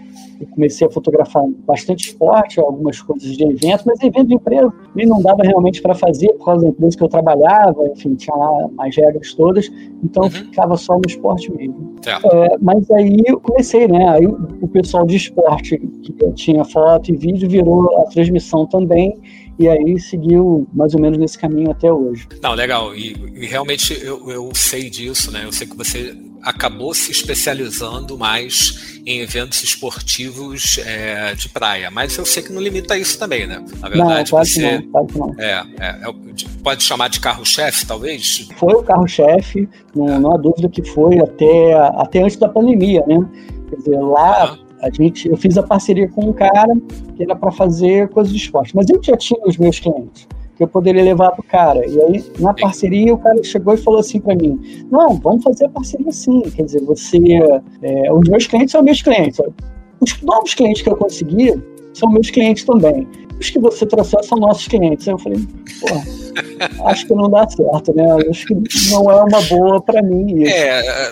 eu 0.46 0.56
comecei 0.56 0.88
a 0.88 0.90
fotografar 0.90 1.44
bastante 1.66 2.08
esporte, 2.08 2.60
algumas 2.60 3.02
coisas 3.02 3.36
de 3.36 3.44
evento, 3.44 3.84
mas 3.86 4.02
evento 4.02 4.28
de 4.28 4.36
empresa 4.36 4.72
e 4.96 5.06
não 5.06 5.22
dava 5.22 5.44
realmente 5.44 5.82
para 5.82 5.96
fazer 5.96 6.30
por 6.34 6.46
causa 6.46 6.64
da 6.64 6.70
empresa 6.70 6.98
que 6.98 7.04
eu 7.04 7.10
trabalhava, 7.10 7.88
enfim, 7.88 8.16
tinha 8.16 8.36
lá 8.36 8.70
as 8.80 8.96
regras 8.96 9.34
todas, 9.34 9.72
então 10.04 10.24
uhum. 10.24 10.30
ficava 10.30 10.78
só 10.78 10.96
no 10.96 11.04
esporte 11.08 11.52
mesmo. 11.52 11.96
É, 12.08 12.58
mas 12.62 12.90
aí 12.92 13.24
eu 13.26 13.40
comecei, 13.40 13.88
né? 13.88 14.08
Aí 14.10 14.26
o 14.26 14.68
pessoal 14.68 15.06
de 15.06 15.16
esporte 15.16 15.78
que 15.78 16.14
tinha 16.34 16.64
foto 16.64 17.12
e 17.12 17.16
vídeo 17.16 17.50
virou 17.50 18.00
a 18.00 18.04
transmissão 18.04 18.66
também 18.66 19.20
e 19.58 19.68
aí 19.68 20.00
seguiu 20.00 20.68
mais 20.74 20.94
ou 20.94 21.02
menos 21.02 21.18
nesse 21.18 21.38
caminho 21.38 21.72
até 21.72 21.92
hoje. 21.92 22.28
Não, 22.42 22.54
legal. 22.54 22.96
E, 22.96 23.16
e 23.36 23.46
realmente 23.46 23.94
eu, 24.02 24.30
eu 24.30 24.52
sei 24.54 24.90
disso, 24.90 25.32
né? 25.32 25.42
Eu 25.46 25.52
sei 25.52 25.68
que 25.68 25.76
você 25.76 26.16
acabou 26.46 26.94
se 26.94 27.12
especializando 27.12 28.18
mais 28.18 29.02
em 29.06 29.20
eventos 29.20 29.64
esportivos 29.64 30.78
é, 30.86 31.34
de 31.34 31.50
praia. 31.50 31.90
Mas 31.90 32.16
eu 32.18 32.26
sei 32.26 32.44
que 32.44 32.54
não 32.54 32.62
limita 32.62 32.98
isso 32.98 33.18
também, 33.18 33.48
né? 33.48 33.64
Na 33.80 33.90
verdade, 33.90 34.32
não, 34.32 34.40
você. 34.40 34.80
Não, 34.94 35.08
não. 35.16 35.36
É, 35.40 35.64
é, 35.80 35.88
é, 35.88 36.14
pode 36.64 36.84
chamar 36.84 37.10
de 37.10 37.20
carro-chefe, 37.20 37.88
talvez? 37.88 38.48
Foi 38.58 38.74
o 38.74 38.84
carro-chefe, 38.84 39.68
não, 39.96 40.20
não 40.20 40.34
há 40.34 40.38
dúvida 40.38 40.70
que 40.70 40.84
foi 40.84 41.18
até, 41.20 41.74
até 41.96 42.22
antes 42.22 42.38
da 42.38 42.48
pandemia, 42.48 43.04
né? 43.08 43.18
Quer 43.70 43.78
dizer, 43.78 44.00
lá 44.00 44.52
uhum. 44.52 44.65
A 44.86 44.90
gente, 44.92 45.28
eu 45.28 45.36
fiz 45.36 45.58
a 45.58 45.64
parceria 45.64 46.08
com 46.08 46.30
um 46.30 46.34
cara 46.34 46.74
que 47.16 47.24
era 47.24 47.36
para 47.36 47.52
fazer 47.52 48.08
coisas 48.10 48.32
de 48.32 48.38
esporte, 48.38 48.76
mas 48.76 48.88
eu 48.88 49.02
já 49.02 49.18
tinha 49.18 49.40
os 49.46 49.58
meus 49.58 49.80
clientes 49.80 50.28
que 50.56 50.64
eu 50.64 50.68
poderia 50.68 51.04
levar 51.04 51.32
pro 51.32 51.44
cara. 51.44 51.86
E 51.86 52.02
aí, 52.02 52.24
na 52.40 52.54
parceria, 52.54 53.14
o 53.14 53.18
cara 53.18 53.44
chegou 53.44 53.74
e 53.74 53.78
falou 53.78 54.00
assim 54.00 54.20
para 54.20 54.36
mim: 54.36 54.86
Não, 54.92 55.16
vamos 55.16 55.44
fazer 55.44 55.66
a 55.66 55.70
parceria 55.70 56.12
sim. 56.12 56.42
Quer 56.56 56.64
dizer, 56.64 56.82
você. 56.84 57.18
É, 57.82 58.14
os 58.14 58.30
meus 58.30 58.48
clientes 58.48 58.72
são 58.72 58.84
meus 58.84 59.02
clientes. 59.02 59.40
os 60.00 60.22
novos 60.22 60.54
clientes 60.54 60.82
que 60.82 60.90
eu 60.90 60.96
consegui 60.96 61.52
são 61.94 62.10
meus 62.10 62.30
clientes 62.30 62.64
também. 62.64 63.08
Os 63.40 63.50
que 63.50 63.60
você 63.60 63.86
trouxer 63.86 64.24
são 64.24 64.38
nossos 64.38 64.68
clientes. 64.68 65.08
Aí 65.08 65.14
eu 65.14 65.18
falei, 65.18 65.46
pô, 65.82 65.88
acho 66.88 67.06
que 67.06 67.14
não 67.14 67.30
dá 67.30 67.48
certo, 67.50 67.94
né? 67.94 68.06
Acho 68.30 68.46
que 68.46 68.54
não 68.92 69.12
é 69.12 69.24
uma 69.24 69.42
boa 69.42 69.82
para 69.82 70.02
mim. 70.02 70.44
Isso. 70.44 70.54
É, 70.54 71.12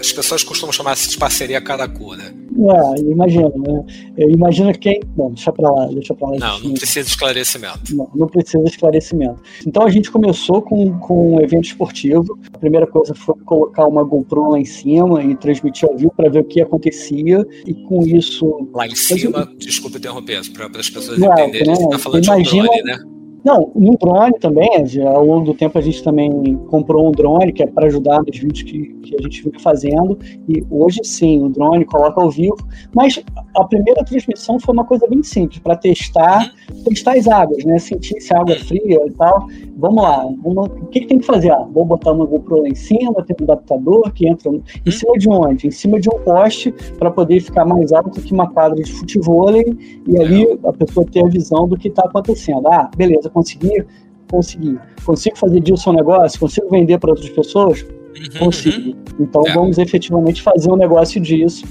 as 0.00 0.12
pessoas 0.12 0.42
costumam 0.42 0.72
chamar 0.72 0.96
de 0.96 1.18
parceria 1.18 1.60
caracu, 1.60 2.14
né? 2.14 2.32
É, 2.58 3.00
imagina, 3.00 3.48
né? 3.56 3.84
Eu 4.16 4.30
imagino 4.30 4.76
quem. 4.76 5.00
Bom, 5.14 5.30
deixa 5.30 5.52
pra 5.52 5.70
lá, 5.70 5.86
deixa 5.86 6.12
pra 6.14 6.30
lá. 6.30 6.38
Não, 6.38 6.60
não 6.60 6.74
precisa 6.74 7.04
de 7.04 7.10
esclarecimento. 7.10 7.96
Não, 7.96 8.10
não 8.14 8.26
precisa 8.26 8.62
de 8.64 8.70
esclarecimento. 8.70 9.40
Então 9.66 9.84
a 9.84 9.90
gente 9.90 10.10
começou 10.10 10.60
com, 10.62 10.98
com 10.98 11.36
um 11.36 11.40
evento 11.40 11.66
esportivo. 11.66 12.38
A 12.52 12.58
primeira 12.58 12.86
coisa 12.86 13.14
foi 13.14 13.36
colocar 13.44 13.86
uma 13.86 14.02
GoPro 14.02 14.50
lá 14.50 14.58
em 14.58 14.64
cima 14.64 15.22
e 15.22 15.36
transmitir 15.36 15.88
ao 15.88 15.96
vivo 15.96 16.12
para 16.16 16.28
ver 16.28 16.40
o 16.40 16.44
que 16.44 16.60
acontecia. 16.60 17.46
E 17.64 17.74
com 17.74 18.04
isso. 18.04 18.68
Lá 18.74 18.86
em 18.86 18.96
cima, 18.96 19.48
eu... 19.50 19.56
desculpa 19.56 19.98
interromper, 19.98 20.40
para 20.52 20.80
as 20.80 20.90
pessoas 20.90 21.18
não, 21.18 21.32
entenderem. 21.32 21.68
Né? 21.68 21.74
Você 21.76 21.88
tá 21.88 21.98
falando 21.98 22.24
imagina, 22.24 22.44
de 22.44 22.56
um 22.56 22.62
drone, 22.62 22.82
né? 22.82 23.17
Não, 23.44 23.70
um 23.74 23.94
drone 23.94 24.38
também, 24.40 24.68
ao 25.06 25.24
longo 25.24 25.46
do 25.46 25.54
tempo 25.54 25.78
a 25.78 25.80
gente 25.80 26.02
também 26.02 26.56
comprou 26.68 27.08
um 27.08 27.12
drone 27.12 27.52
que 27.52 27.62
é 27.62 27.66
para 27.66 27.86
ajudar 27.86 28.22
nos 28.22 28.36
vídeos 28.36 28.62
que, 28.62 28.88
que 29.02 29.16
a 29.16 29.22
gente 29.22 29.42
fica 29.42 29.58
fazendo. 29.60 30.18
E 30.48 30.64
hoje 30.70 31.00
sim, 31.04 31.42
o 31.42 31.48
drone 31.48 31.84
coloca 31.84 32.20
ao 32.20 32.30
vivo. 32.30 32.56
Mas 32.94 33.22
a 33.56 33.64
primeira 33.64 34.04
transmissão 34.04 34.58
foi 34.58 34.74
uma 34.74 34.84
coisa 34.84 35.06
bem 35.06 35.22
simples, 35.22 35.60
para 35.60 35.76
testar, 35.76 36.52
testar 36.84 37.16
as 37.16 37.28
águas, 37.28 37.64
né? 37.64 37.78
Sentir 37.78 38.20
se 38.20 38.34
a 38.34 38.40
água 38.40 38.54
é 38.54 38.58
fria 38.58 39.00
e 39.06 39.10
tal. 39.12 39.46
Vamos 39.76 40.02
lá, 40.02 40.26
vamos, 40.42 40.66
o 40.66 40.86
que, 40.86 41.00
que, 41.00 41.06
tem 41.06 41.18
que 41.18 41.26
fazer? 41.26 41.52
Ah, 41.52 41.66
vou 41.72 41.84
botar 41.84 42.12
uma 42.12 42.26
GoPro 42.26 42.62
lá 42.62 42.68
em 42.68 42.74
cima, 42.74 43.24
tem 43.24 43.36
um 43.40 43.44
adaptador 43.44 44.12
que 44.12 44.28
entra 44.28 44.50
em 44.50 44.90
cima 44.90 45.16
de 45.16 45.28
onde? 45.28 45.68
Em 45.68 45.70
cima 45.70 46.00
de 46.00 46.08
um 46.08 46.18
poste 46.18 46.74
para 46.98 47.10
poder 47.10 47.40
ficar 47.40 47.64
mais 47.64 47.92
alto 47.92 48.20
que 48.20 48.32
uma 48.32 48.50
quadra 48.50 48.82
de 48.82 48.92
futebol 48.92 49.38
e 49.50 50.20
ali 50.20 50.58
a 50.64 50.72
pessoa 50.72 51.06
ter 51.06 51.24
a 51.24 51.28
visão 51.28 51.68
do 51.68 51.76
que 51.76 51.88
está 51.88 52.02
acontecendo. 52.02 52.66
Ah, 52.66 52.90
beleza, 52.96 53.27
consegui, 53.28 53.84
consegui. 54.30 54.78
Consigo 55.04 55.36
fazer 55.36 55.60
disso 55.60 55.90
um 55.90 55.94
negócio? 55.94 56.38
Consigo 56.38 56.68
vender 56.70 56.98
para 56.98 57.10
outras 57.10 57.30
pessoas? 57.30 57.82
Uhum, 57.82 58.38
consigo. 58.38 58.90
Uhum. 58.90 58.94
Então 59.20 59.42
é. 59.46 59.52
vamos 59.52 59.78
efetivamente 59.78 60.42
fazer 60.42 60.70
um 60.70 60.76
negócio 60.76 61.20
disso. 61.20 61.64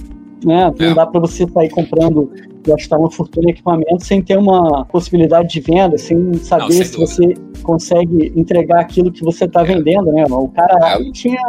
Né? 0.46 0.72
Não 0.80 0.92
é. 0.92 0.94
dá 0.94 1.06
para 1.06 1.20
você 1.20 1.48
sair 1.48 1.70
comprando, 1.70 2.32
gastar 2.66 2.98
uma 2.98 3.10
fortuna 3.12 3.50
em 3.50 3.52
equipamento 3.52 4.06
sem 4.06 4.22
ter 4.22 4.38
uma 4.38 4.86
possibilidade 4.86 5.50
de 5.50 5.60
venda, 5.60 5.98
sem 5.98 6.34
saber 6.36 6.64
Não, 6.64 6.72
sem 6.72 6.86
se 6.86 6.92
dúvida. 6.92 7.12
você 7.12 7.34
consegue 7.68 8.32
entregar 8.34 8.80
aquilo 8.80 9.12
que 9.12 9.22
você 9.22 9.44
está 9.44 9.62
é. 9.62 9.66
vendendo. 9.66 10.10
Né? 10.14 10.24
O 10.30 10.48
cara 10.48 11.02
é. 11.02 11.12
tinha 11.12 11.42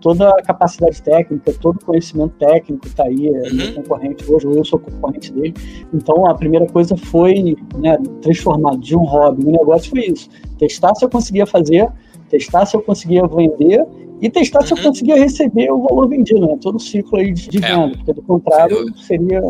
toda 0.00 0.28
a 0.28 0.42
capacidade 0.42 1.00
técnica, 1.00 1.54
todo 1.60 1.76
o 1.76 1.84
conhecimento 1.84 2.34
técnico 2.40 2.88
está 2.88 3.04
aí, 3.04 3.28
é 3.28 3.30
uhum. 3.30 3.74
concorrente 3.76 4.24
hoje, 4.30 4.46
eu 4.46 4.64
sou 4.64 4.80
concorrente 4.80 5.32
dele. 5.32 5.54
Então 5.94 6.26
a 6.26 6.34
primeira 6.34 6.66
coisa 6.66 6.96
foi 6.96 7.56
né, 7.76 7.96
transformar 8.20 8.76
de 8.78 8.96
um 8.96 9.04
hobby 9.04 9.46
um 9.46 9.52
negócio 9.52 9.90
foi 9.90 10.06
isso. 10.06 10.28
Testar 10.58 10.92
se 10.96 11.04
eu 11.04 11.08
conseguia 11.08 11.46
fazer, 11.46 11.88
testar 12.28 12.66
se 12.66 12.76
eu 12.76 12.82
conseguia 12.82 13.24
vender 13.28 13.86
e 14.20 14.28
testar 14.28 14.60
uhum. 14.60 14.66
se 14.66 14.72
eu 14.72 14.78
uhum. 14.78 14.84
conseguia 14.84 15.16
receber 15.16 15.70
o 15.70 15.82
valor 15.82 16.08
vendido, 16.08 16.46
né? 16.46 16.58
Todo 16.60 16.76
o 16.76 16.80
ciclo 16.80 17.18
aí 17.18 17.32
de, 17.32 17.48
de 17.48 17.64
é. 17.64 17.68
venda, 17.68 17.96
porque 17.96 18.12
do 18.12 18.22
contrário 18.22 18.76
seria 18.96 19.40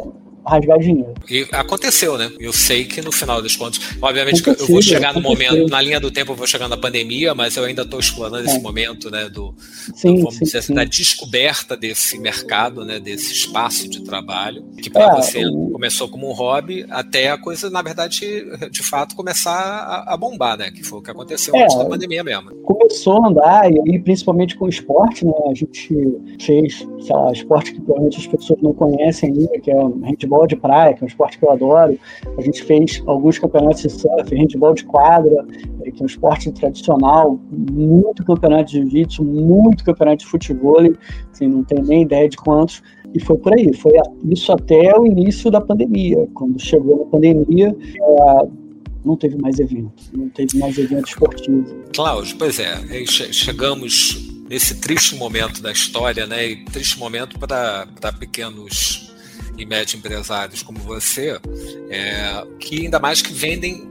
rasgar 0.47 0.79
dinheiro. 0.79 1.15
E 1.29 1.47
aconteceu, 1.53 2.17
né? 2.17 2.31
Eu 2.39 2.53
sei 2.53 2.85
que 2.85 3.01
no 3.01 3.13
final 3.13 3.43
das 3.43 3.57
contas, 3.57 3.81
obviamente 4.01 4.43
eu 4.47 4.67
vou 4.67 4.83
chegar 4.83 5.15
no 5.15 5.21
momento, 5.21 5.69
na 5.69 5.81
linha 5.81 6.01
do 6.01 6.11
tempo 6.11 6.33
eu 6.33 6.37
vou 6.37 6.47
chegar 6.47 6.69
na 6.69 6.77
pandemia, 6.77 7.35
mas 7.35 7.57
eu 7.57 7.65
ainda 7.65 7.83
estou 7.83 8.01
explorando 8.01 8.49
é. 8.49 8.51
esse 8.51 8.61
momento, 8.61 9.11
né, 9.11 9.29
do, 9.29 9.55
sim, 9.95 10.17
do 10.17 10.23
vamos 10.23 10.37
sim, 10.37 10.45
dizer 10.45 10.59
assim, 10.59 10.75
da 10.75 10.85
descoberta 10.85 11.77
desse 11.77 12.19
mercado, 12.19 12.85
né, 12.85 12.99
desse 12.99 13.33
espaço 13.33 13.89
de 13.89 14.03
trabalho, 14.03 14.63
que 14.83 14.91
para 14.91 15.13
é, 15.13 15.17
você 15.17 15.43
começou 15.73 16.09
como 16.09 16.29
um 16.29 16.33
hobby, 16.33 16.87
até 16.91 17.31
a 17.31 17.39
coisa, 17.39 17.71
na 17.71 17.83
verdade, 17.83 18.45
de 18.71 18.83
fato, 18.83 19.15
começar 19.17 19.53
a, 19.53 20.15
a 20.15 20.17
bombar, 20.17 20.57
né? 20.57 20.71
Que 20.71 20.83
foi 20.83 20.99
o 20.99 21.03
que 21.03 21.11
aconteceu 21.11 21.55
é, 21.55 21.65
antes 21.65 21.77
da 21.77 21.85
pandemia 21.85 22.23
mesmo. 22.23 22.55
Começou 22.63 23.23
a 23.23 23.29
andar, 23.29 23.71
e 23.71 23.81
aí, 23.81 23.99
principalmente 23.99 24.57
com 24.57 24.67
o 24.67 24.69
esporte, 24.69 25.25
né? 25.25 25.33
A 25.51 25.55
gente 25.55 25.97
fez, 26.41 26.87
sei 27.01 27.17
lá, 27.17 27.33
esporte 27.33 27.73
que 27.73 27.81
provavelmente 27.81 28.19
as 28.19 28.27
pessoas 28.27 28.61
não 28.63 28.73
conhecem 28.73 29.31
ainda, 29.31 29.61
que 29.61 29.71
é 29.71 29.75
handball 29.75 30.30
handebol 30.31 30.47
de 30.47 30.57
praia, 30.57 30.95
que 30.95 31.03
é 31.03 31.05
um 31.05 31.09
esporte 31.09 31.39
que 31.39 31.45
eu 31.45 31.51
adoro. 31.51 31.99
A 32.39 32.41
gente 32.41 32.63
fez 32.63 33.03
alguns 33.07 33.39
campeonatos 33.39 33.83
de 33.83 33.91
surf, 33.91 34.35
handebol 34.35 34.75
de 34.75 34.85
quadra, 34.85 35.45
eh, 35.85 35.91
que 35.91 36.01
é 36.01 36.03
um 36.03 36.07
esporte 36.07 36.53
tradicional, 36.53 37.39
muito 37.51 38.25
campeonato 38.25 38.71
de 38.71 38.79
jiu-jitsu, 38.79 39.25
muito 39.25 39.85
campeonato 39.85 40.19
de 40.19 40.27
futebol, 40.27 40.81
assim, 41.33 41.49
não 41.49 41.65
tenho 41.65 41.85
nem 41.85 42.03
ideia 42.03 42.29
de 42.29 42.37
quantos. 42.37 42.83
E 43.13 43.21
foi 43.21 43.37
por 43.37 43.53
aí, 43.53 43.73
foi 43.75 43.93
isso 44.31 44.53
até 44.53 44.97
o 44.97 45.05
início 45.05 45.51
da 45.51 45.61
pandemia. 45.61 46.29
Quando 46.35 46.61
chegou 46.61 47.03
a 47.03 47.07
pandemia, 47.07 47.77
é, 48.01 48.49
não 49.05 49.17
teve 49.17 49.37
mais 49.37 49.59
evento, 49.59 49.93
não 50.13 50.29
teve 50.29 50.59
mais 50.59 50.79
evento 50.79 51.09
esportivo. 51.09 51.65
Cláudio, 51.93 52.37
pois 52.39 52.61
é, 52.61 52.77
chegamos 53.07 54.31
nesse 54.49 54.81
triste 54.81 55.17
momento 55.17 55.61
da 55.61 55.73
história, 55.73 56.27
né? 56.27 56.51
E 56.51 56.65
triste 56.65 56.99
momento 56.99 57.39
para 57.39 58.13
pequenos 58.19 59.10
e 59.61 59.67
médio 59.67 59.99
empresários 59.99 60.63
como 60.63 60.79
você, 60.81 61.39
é, 61.91 62.45
que 62.59 62.85
ainda 62.85 62.99
mais 62.99 63.23
que 63.23 63.33
vendem 63.33 63.89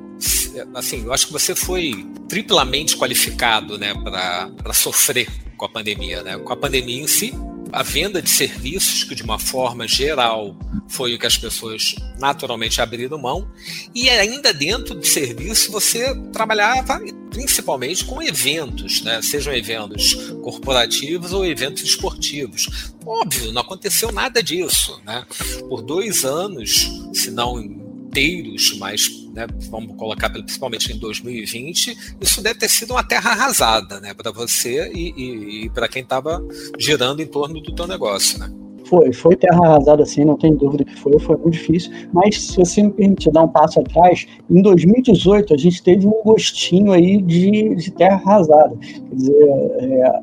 assim, 0.73 1.05
eu 1.05 1.13
acho 1.13 1.27
que 1.27 1.33
você 1.33 1.55
foi 1.55 2.05
triplamente 2.27 2.97
qualificado, 2.97 3.77
né, 3.77 3.93
para 3.93 4.73
sofrer 4.73 5.29
com 5.55 5.65
a 5.65 5.69
pandemia, 5.69 6.23
né? 6.23 6.37
Com 6.37 6.53
a 6.53 6.55
pandemia 6.55 7.01
em 7.01 7.07
si, 7.07 7.33
a 7.71 7.83
venda 7.83 8.21
de 8.21 8.29
serviços, 8.29 9.03
que 9.03 9.15
de 9.15 9.23
uma 9.23 9.39
forma 9.39 9.87
geral 9.87 10.55
foi 10.87 11.13
o 11.13 11.19
que 11.19 11.27
as 11.27 11.37
pessoas 11.37 11.95
naturalmente 12.19 12.81
abriram 12.81 13.17
mão, 13.17 13.49
e 13.93 14.09
ainda 14.09 14.53
dentro 14.53 14.95
de 14.95 15.07
serviço 15.07 15.71
você 15.71 16.15
trabalhava 16.31 16.99
principalmente 17.29 18.05
com 18.05 18.21
eventos, 18.21 19.01
né? 19.01 19.21
sejam 19.21 19.53
eventos 19.53 20.13
corporativos 20.41 21.31
ou 21.31 21.45
eventos 21.45 21.83
esportivos. 21.83 22.91
Óbvio, 23.05 23.51
não 23.51 23.61
aconteceu 23.61 24.11
nada 24.11 24.41
disso. 24.41 24.99
Né? 25.05 25.25
Por 25.67 25.81
dois 25.81 26.25
anos, 26.25 26.89
se 27.13 27.29
não 27.29 27.59
inteiros, 27.59 28.75
mas 28.77 29.07
né, 29.33 29.47
vamos 29.69 29.95
colocar 29.95 30.29
principalmente 30.29 30.91
em 30.91 30.97
2020, 30.97 32.15
isso 32.21 32.41
deve 32.41 32.59
ter 32.59 32.69
sido 32.69 32.91
uma 32.91 33.03
terra 33.03 33.31
arrasada 33.31 33.99
né, 33.99 34.13
para 34.13 34.31
você 34.31 34.91
e, 34.93 35.13
e, 35.15 35.65
e 35.65 35.69
para 35.69 35.87
quem 35.87 36.01
estava 36.01 36.43
girando 36.77 37.21
em 37.21 37.27
torno 37.27 37.61
do 37.61 37.73
teu 37.73 37.87
negócio. 37.87 38.39
Né? 38.39 38.51
Foi, 38.85 39.13
foi 39.13 39.35
terra 39.35 39.59
arrasada 39.63 40.01
assim, 40.01 40.25
não 40.25 40.35
tem 40.35 40.55
dúvida 40.55 40.83
que 40.83 40.95
foi, 40.95 41.17
foi 41.19 41.37
muito 41.37 41.51
difícil. 41.51 41.91
Mas 42.11 42.41
se 42.41 42.57
você 42.57 42.81
me 42.81 42.91
permitir 42.91 43.31
dar 43.31 43.43
um 43.43 43.47
passo 43.47 43.79
atrás, 43.79 44.25
em 44.49 44.61
2018 44.61 45.53
a 45.53 45.57
gente 45.57 45.83
teve 45.83 46.07
um 46.07 46.23
gostinho 46.23 46.91
aí 46.91 47.21
de, 47.21 47.75
de 47.75 47.91
terra 47.91 48.15
arrasada. 48.15 48.75
Quer 48.77 49.15
dizer, 49.15 49.49
é, 49.79 50.19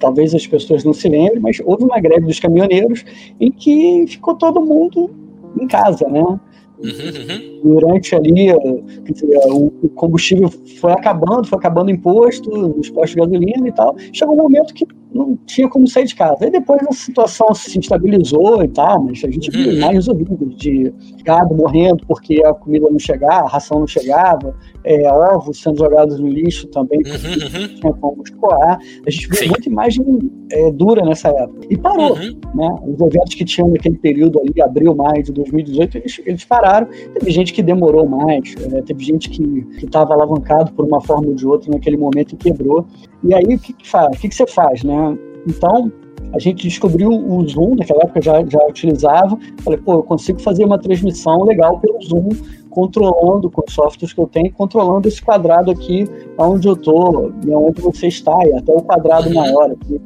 talvez 0.00 0.34
as 0.34 0.46
pessoas 0.46 0.82
não 0.82 0.92
se 0.92 1.08
lembrem, 1.08 1.40
mas 1.40 1.60
houve 1.64 1.84
uma 1.84 2.00
greve 2.00 2.26
dos 2.26 2.40
caminhoneiros 2.40 3.04
em 3.40 3.52
que 3.52 4.04
ficou 4.08 4.34
todo 4.34 4.60
mundo 4.60 5.10
em 5.60 5.66
casa, 5.68 6.08
né? 6.08 6.40
Uhum, 6.78 6.90
uhum. 6.90 7.60
Durante 7.62 8.14
ali, 8.14 8.46
dizer, 9.02 9.38
o 9.50 9.70
combustível 9.94 10.48
foi 10.48 10.92
acabando, 10.92 11.46
foi 11.46 11.58
acabando 11.58 11.88
o 11.88 11.90
imposto 11.90 12.50
nos 12.50 12.88
postos 12.90 13.10
de 13.10 13.16
gasolina 13.16 13.68
e 13.68 13.72
tal. 13.72 13.96
Chegou 14.12 14.34
um 14.34 14.42
momento 14.42 14.72
que 14.74 14.86
não 15.12 15.36
tinha 15.46 15.68
como 15.68 15.86
sair 15.86 16.04
de 16.04 16.14
casa. 16.14 16.44
Aí 16.44 16.50
depois 16.50 16.80
a 16.86 16.92
situação 16.92 17.54
se 17.54 17.78
estabilizou 17.78 18.62
e 18.62 18.68
tal, 18.68 19.02
mas 19.02 19.22
a 19.24 19.30
gente 19.30 19.50
viu 19.50 19.72
uhum. 19.72 19.80
mais 19.80 19.94
resolvido 19.94 20.46
de 20.56 20.92
gado 21.24 21.54
morrendo 21.54 22.04
porque 22.06 22.42
a 22.44 22.52
comida 22.54 22.88
não 22.90 22.98
chegava, 22.98 23.46
a 23.46 23.50
ração 23.50 23.80
não 23.80 23.86
chegava, 23.86 24.54
é, 24.84 25.10
ovos 25.10 25.60
sendo 25.60 25.78
jogados 25.78 26.18
no 26.18 26.28
lixo 26.28 26.66
também, 26.68 27.00
porque 27.02 27.26
uhum, 27.26 27.62
uhum. 27.62 27.68
tinha 27.68 27.92
como 27.94 28.22
escoar. 28.22 28.78
A 29.06 29.10
gente 29.10 29.28
viu 29.28 29.38
Sim. 29.38 29.48
muita 29.48 29.68
imagem 29.68 30.04
é, 30.50 30.70
dura 30.70 31.04
nessa 31.04 31.28
época. 31.28 31.66
E 31.68 31.76
parou, 31.76 32.16
uhum. 32.16 32.40
né? 32.54 32.74
Os 32.86 33.00
eventos 33.00 33.34
que 33.34 33.44
tinham 33.44 33.68
naquele 33.68 33.98
período 33.98 34.40
ali, 34.40 34.60
abril, 34.62 34.94
maio 34.94 35.22
de 35.22 35.32
2018, 35.32 35.98
eles, 35.98 36.20
eles 36.24 36.44
pararam. 36.44 36.88
Teve 37.14 37.30
gente 37.30 37.52
que 37.52 37.62
demorou 37.62 38.06
mais, 38.06 38.54
é, 38.72 38.82
teve 38.82 39.04
gente 39.04 39.28
que 39.30 39.66
estava 39.82 40.14
alavancado 40.14 40.72
por 40.72 40.84
uma 40.84 41.00
forma 41.00 41.28
ou 41.28 41.34
de 41.34 41.46
outra 41.46 41.70
naquele 41.70 41.96
momento 41.96 42.32
e 42.32 42.36
quebrou. 42.36 42.86
E 43.24 43.34
aí, 43.34 43.54
o 43.54 43.58
que, 43.58 43.72
que 43.72 43.88
faz? 43.88 44.16
O 44.16 44.20
que, 44.20 44.28
que 44.28 44.34
você 44.34 44.46
faz, 44.46 44.82
né? 44.84 45.18
Então, 45.46 45.90
a 46.32 46.38
gente 46.38 46.68
descobriu 46.68 47.10
o 47.10 47.46
Zoom, 47.48 47.74
naquela 47.76 48.02
época 48.02 48.20
já, 48.20 48.44
já 48.44 48.64
utilizava. 48.66 49.38
Falei, 49.62 49.78
pô, 49.78 49.94
eu 49.94 50.02
consigo 50.02 50.40
fazer 50.40 50.64
uma 50.64 50.78
transmissão 50.78 51.44
legal 51.44 51.78
pelo 51.80 52.00
Zoom, 52.02 52.28
controlando 52.70 53.50
com 53.50 53.62
os 53.66 53.72
softwares 53.72 54.12
que 54.12 54.20
eu 54.20 54.26
tenho, 54.26 54.52
controlando 54.52 55.08
esse 55.08 55.22
quadrado 55.22 55.70
aqui, 55.70 56.06
onde 56.36 56.68
eu 56.68 56.74
estou 56.74 57.32
e 57.46 57.50
onde 57.50 57.80
você 57.80 58.08
está, 58.08 58.36
e 58.46 58.52
até 58.52 58.72
o 58.72 58.82
quadrado 58.82 59.32
maior 59.32 59.70
aqui, 59.70 60.00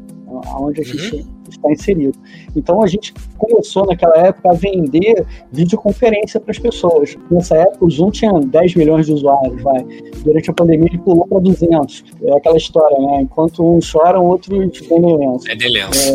onde 0.58 0.80
a 0.80 0.84
gente 0.84 1.16
uhum. 1.16 1.41
Está 1.52 1.70
inserido. 1.70 2.18
Então 2.56 2.82
a 2.82 2.86
gente 2.86 3.14
começou 3.38 3.86
naquela 3.86 4.16
época 4.18 4.50
a 4.50 4.54
vender 4.54 5.24
videoconferência 5.50 6.40
para 6.40 6.50
as 6.50 6.58
pessoas. 6.58 7.16
Nessa 7.30 7.56
época 7.56 7.84
o 7.84 7.90
Zoom 7.90 8.10
tinha 8.10 8.32
10 8.32 8.74
milhões 8.74 9.06
de 9.06 9.12
usuários, 9.12 9.62
vai. 9.62 9.84
Durante 10.24 10.50
a 10.50 10.54
pandemia 10.54 10.88
ele 10.88 10.98
pulou 10.98 11.26
para 11.26 11.40
200. 11.40 12.04
É 12.22 12.36
aquela 12.36 12.56
história, 12.56 12.98
né? 12.98 13.22
Enquanto 13.22 13.64
uns 13.64 13.86
choram, 13.86 14.26
outros 14.26 14.56
vendem 14.88 15.16
lenço. 15.16 15.50
É 15.50 15.54
de 15.54 15.68
lenço. 15.68 16.12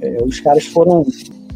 É, 0.00 0.08
é, 0.08 0.24
os 0.24 0.40
caras 0.40 0.64
foram 0.66 1.04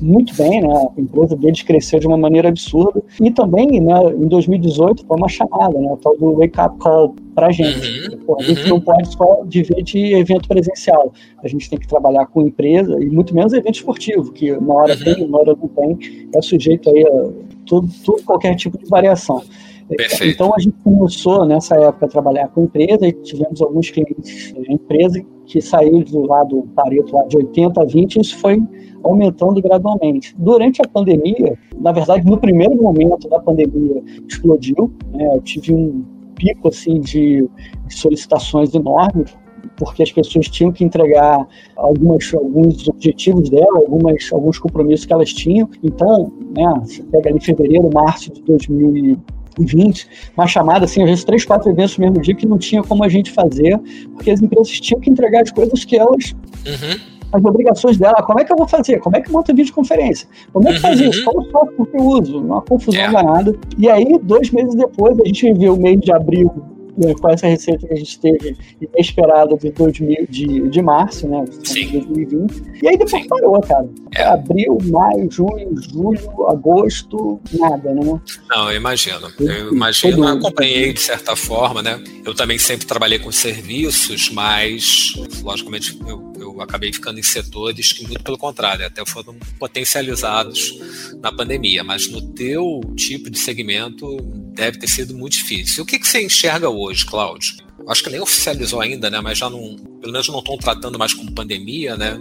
muito 0.02 0.34
bem, 0.36 0.60
né? 0.60 0.68
A 0.68 1.00
empresa 1.00 1.36
deles 1.36 1.62
cresceu 1.62 2.00
de 2.00 2.06
uma 2.06 2.16
maneira 2.16 2.48
absurda. 2.48 3.02
E 3.20 3.30
também, 3.30 3.80
né, 3.80 3.94
em 4.16 4.26
2018, 4.26 5.06
foi 5.06 5.16
uma 5.16 5.28
chamada, 5.28 5.78
né? 5.78 5.88
O 5.90 5.96
tal 5.96 6.16
do 6.18 6.32
Wake 6.34 6.60
Up 6.60 6.78
Call 6.78 7.14
para 7.34 7.46
a 7.46 7.52
gente. 7.52 8.10
Uhum, 8.10 8.18
Pô, 8.26 8.36
a 8.38 8.42
gente 8.42 8.62
uhum. 8.64 8.68
não 8.68 8.80
pode 8.80 9.12
só 9.12 9.42
viver 9.46 9.82
de 9.82 10.14
evento 10.14 10.48
presencial. 10.48 11.12
A 11.42 11.48
gente 11.48 11.70
tem 11.70 11.78
que 11.78 11.88
trabalhar 11.88 12.26
com 12.26 12.42
empresa 12.42 12.98
e 13.00 13.06
muito 13.06 13.34
menos 13.34 13.52
evento 13.52 13.76
esportivo, 13.76 14.32
que 14.32 14.52
uma 14.52 14.74
hora 14.74 14.94
uhum. 14.94 15.04
tem, 15.04 15.24
uma 15.24 15.38
hora 15.38 15.56
não 15.56 15.68
tem. 15.68 16.28
É 16.34 16.42
sujeito 16.42 16.90
aí 16.90 17.02
a 17.06 17.52
tudo, 17.66 17.88
tudo 18.04 18.22
qualquer 18.24 18.54
tipo 18.56 18.76
de 18.76 18.88
variação. 18.88 19.42
Perfeito. 19.88 20.34
Então 20.34 20.54
a 20.54 20.60
gente 20.60 20.76
começou 20.82 21.44
nessa 21.44 21.76
época 21.76 22.06
a 22.06 22.08
trabalhar 22.08 22.48
com 22.48 22.64
empresa 22.64 23.06
e 23.06 23.12
tivemos 23.12 23.60
alguns 23.60 23.90
clientes, 23.90 24.52
né, 24.54 24.64
empresa 24.68 25.22
que 25.46 25.60
saiu 25.60 26.02
do 26.04 26.26
lado 26.26 26.66
Pareto 26.74 27.14
lá 27.14 27.24
de 27.24 27.36
80 27.36 27.82
a 27.82 27.84
20, 27.84 28.20
isso 28.20 28.38
foi 28.38 28.58
aumentando 29.02 29.60
gradualmente. 29.60 30.34
Durante 30.38 30.80
a 30.82 30.88
pandemia, 30.88 31.58
na 31.80 31.92
verdade, 31.92 32.24
no 32.26 32.38
primeiro 32.38 32.80
momento 32.80 33.28
da 33.28 33.38
pandemia, 33.38 34.02
explodiu. 34.28 34.92
Né, 35.12 35.26
eu 35.34 35.40
tive 35.40 35.74
um 35.74 36.04
pico 36.34 36.68
assim 36.68 37.00
de, 37.00 37.48
solicitações 37.88 38.74
enormes 38.74 39.36
porque 39.76 40.02
as 40.02 40.10
pessoas 40.10 40.48
tinham 40.48 40.72
que 40.72 40.84
entregar 40.84 41.46
algumas, 41.76 42.34
alguns 42.34 42.88
objetivos 42.88 43.48
dela, 43.48 43.78
algumas, 43.78 44.28
alguns 44.32 44.58
compromissos 44.58 45.06
que 45.06 45.12
elas 45.12 45.32
tinham. 45.32 45.68
Então, 45.82 46.32
né, 46.56 46.64
você 46.80 47.02
pega 47.04 47.30
ali 47.30 47.40
fevereiro, 47.40 47.88
março 47.92 48.32
de 48.32 48.42
2020, 48.42 50.08
uma 50.36 50.46
chamada 50.46 50.84
assim, 50.84 51.02
às 51.02 51.08
vezes 51.08 51.24
três, 51.24 51.44
quatro 51.44 51.70
eventos 51.70 51.96
no 51.96 52.04
mesmo 52.04 52.20
dia 52.20 52.34
que 52.34 52.46
não 52.46 52.58
tinha 52.58 52.82
como 52.82 53.04
a 53.04 53.08
gente 53.08 53.30
fazer, 53.30 53.78
porque 54.14 54.30
as 54.30 54.42
empresas 54.42 54.80
tinham 54.80 55.00
que 55.00 55.10
entregar 55.10 55.42
as 55.42 55.52
coisas 55.52 55.84
que 55.84 55.96
elas. 55.96 56.34
Uhum. 56.66 57.21
As 57.32 57.44
obrigações 57.44 57.96
dela, 57.96 58.22
como 58.22 58.40
é 58.40 58.44
que 58.44 58.52
eu 58.52 58.56
vou 58.56 58.68
fazer? 58.68 58.98
Como 59.00 59.16
é 59.16 59.20
que 59.20 59.28
eu 59.28 59.32
monto 59.32 59.54
videoconferência? 59.54 60.28
Como 60.52 60.68
é 60.68 60.72
que 60.72 60.80
faz 60.80 61.00
uhum. 61.00 61.08
isso? 61.08 61.24
Qual 61.24 61.38
o 61.38 61.50
software 61.50 61.86
que 61.86 61.96
eu 61.96 62.04
uso? 62.04 62.38
Uma 62.38 62.62
confusão 62.62 63.00
yeah. 63.00 63.18
É. 63.18 63.22
danada. 63.22 63.58
E 63.78 63.88
aí, 63.88 64.18
dois 64.22 64.50
meses 64.50 64.74
depois, 64.74 65.18
a 65.18 65.24
gente 65.26 65.52
viu 65.54 65.74
o 65.74 65.80
mês 65.80 66.00
de 66.00 66.12
abril 66.12 66.52
né, 66.96 67.14
com 67.20 67.30
essa 67.30 67.46
receita 67.46 67.86
que 67.86 67.92
a 67.92 67.96
gente 67.96 68.18
teve 68.20 68.56
inesperada 68.80 69.56
de, 69.56 69.70
2000, 69.70 70.26
de, 70.28 70.68
de 70.68 70.82
março, 70.82 71.26
né? 71.28 71.44
Sim. 71.64 71.86
De 71.86 72.00
2020. 72.00 72.62
E 72.82 72.88
aí 72.88 72.96
depois 72.96 73.22
Sim. 73.22 73.28
parou, 73.28 73.60
cara. 73.60 73.88
É. 74.14 74.24
Abril, 74.24 74.78
maio, 74.84 75.30
junho, 75.30 75.70
julho, 75.80 76.46
agosto, 76.48 77.40
nada, 77.52 77.94
né? 77.94 78.20
Não, 78.50 78.70
eu 78.70 78.76
imagino. 78.76 79.30
Eu 79.40 79.72
imagino, 79.72 80.24
eu 80.24 80.36
acompanhei 80.36 80.92
de 80.92 81.00
certa 81.00 81.34
forma, 81.34 81.82
né? 81.82 82.02
Eu 82.24 82.34
também 82.34 82.58
sempre 82.58 82.86
trabalhei 82.86 83.18
com 83.18 83.32
serviços, 83.32 84.30
mas, 84.30 85.14
logicamente, 85.42 85.98
eu 86.06 86.31
eu 86.42 86.60
acabei 86.60 86.92
ficando 86.92 87.18
em 87.18 87.22
setores 87.22 87.92
que, 87.92 88.06
muito 88.06 88.22
pelo 88.22 88.36
contrário, 88.36 88.86
até 88.86 89.04
foram 89.06 89.34
potencializados 89.58 90.78
na 91.20 91.32
pandemia. 91.32 91.82
Mas 91.82 92.08
no 92.10 92.20
teu 92.20 92.80
tipo 92.96 93.30
de 93.30 93.38
segmento 93.38 94.16
deve 94.54 94.78
ter 94.78 94.88
sido 94.88 95.14
muito 95.14 95.34
difícil. 95.34 95.82
O 95.82 95.86
que, 95.86 95.98
que 95.98 96.06
você 96.06 96.22
enxerga 96.22 96.68
hoje, 96.68 97.06
Cláudio? 97.06 97.56
Acho 97.88 98.02
que 98.02 98.10
nem 98.10 98.20
oficializou 98.20 98.80
ainda, 98.80 99.10
né? 99.10 99.20
Mas 99.20 99.38
já 99.38 99.48
não, 99.48 99.76
pelo 100.00 100.12
menos 100.12 100.28
não 100.28 100.38
estão 100.38 100.56
tratando 100.56 100.98
mais 100.98 101.14
como 101.14 101.32
pandemia, 101.32 101.96
né? 101.96 102.18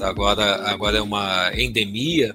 Agora, 0.00 0.68
agora 0.68 0.98
é 0.98 1.02
uma 1.02 1.52
endemia. 1.54 2.34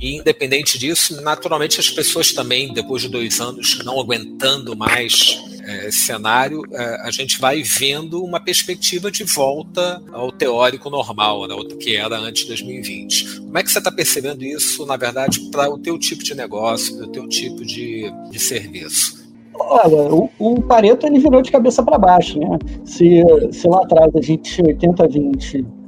E 0.00 0.16
independente 0.16 0.78
disso, 0.78 1.20
naturalmente 1.20 1.78
as 1.78 1.90
pessoas 1.90 2.32
também, 2.32 2.72
depois 2.72 3.02
de 3.02 3.08
dois 3.08 3.38
anos, 3.38 3.84
não 3.84 4.00
aguentando 4.00 4.74
mais 4.74 5.38
é, 5.62 5.88
esse 5.88 5.98
cenário, 5.98 6.62
é, 6.72 7.02
a 7.02 7.10
gente 7.10 7.38
vai 7.38 7.62
vendo 7.62 8.24
uma 8.24 8.40
perspectiva 8.40 9.10
de 9.10 9.24
volta 9.24 10.02
ao 10.10 10.32
teórico 10.32 10.88
normal, 10.88 11.46
né, 11.46 11.54
que 11.78 11.96
era 11.96 12.18
antes 12.18 12.42
de 12.42 12.48
2020. 12.48 13.40
Como 13.40 13.58
é 13.58 13.62
que 13.62 13.70
você 13.70 13.78
está 13.78 13.92
percebendo 13.92 14.42
isso, 14.42 14.86
na 14.86 14.96
verdade, 14.96 15.38
para 15.50 15.68
o 15.68 15.78
teu 15.78 15.98
tipo 15.98 16.24
de 16.24 16.34
negócio, 16.34 16.96
para 16.96 17.06
o 17.06 17.08
teu 17.08 17.28
tipo 17.28 17.64
de, 17.64 18.10
de 18.30 18.38
serviço? 18.38 19.20
Olha, 19.54 20.14
o, 20.14 20.30
o 20.38 20.62
Pareto 20.62 21.06
ele 21.06 21.18
virou 21.18 21.42
de 21.42 21.52
cabeça 21.52 21.82
para 21.82 21.98
baixo, 21.98 22.38
né? 22.38 22.58
Se, 22.84 23.22
se 23.52 23.68
lá 23.68 23.82
atrás 23.82 24.10
a 24.16 24.20
gente 24.22 24.50
tinha 24.50 24.74
80-20 24.74 25.79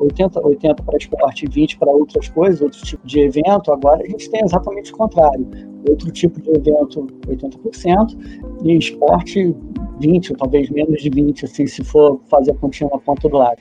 80, 0.00 0.46
80 0.46 0.82
para 0.82 0.96
esporte 0.96 1.46
e 1.46 1.48
20 1.48 1.78
para 1.78 1.90
outras 1.90 2.28
coisas, 2.28 2.60
outro 2.60 2.80
tipo 2.82 3.06
de 3.06 3.20
evento, 3.20 3.72
agora 3.72 4.02
a 4.02 4.08
gente 4.08 4.30
tem 4.30 4.42
exatamente 4.44 4.92
o 4.92 4.96
contrário. 4.96 5.46
Outro 5.88 6.10
tipo 6.12 6.40
de 6.40 6.50
evento, 6.50 7.06
80%, 7.26 8.16
e 8.64 8.76
esporte, 8.76 9.54
20, 9.98 10.32
ou 10.32 10.36
talvez 10.36 10.70
menos 10.70 11.02
de 11.02 11.10
20, 11.10 11.44
assim, 11.44 11.66
se 11.66 11.82
for 11.82 12.20
fazer 12.30 12.52
a 12.52 12.54
continha 12.54 12.90
na 12.90 12.98
ponta 12.98 13.28
do 13.28 13.36
lado. 13.36 13.58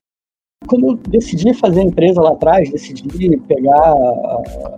Quando 0.67 0.87
eu 0.87 0.95
decidi 1.09 1.53
fazer 1.53 1.79
a 1.79 1.83
empresa 1.83 2.19
lá 2.21 2.31
atrás, 2.31 2.69
decidi 2.69 3.37
pegar 3.47 3.95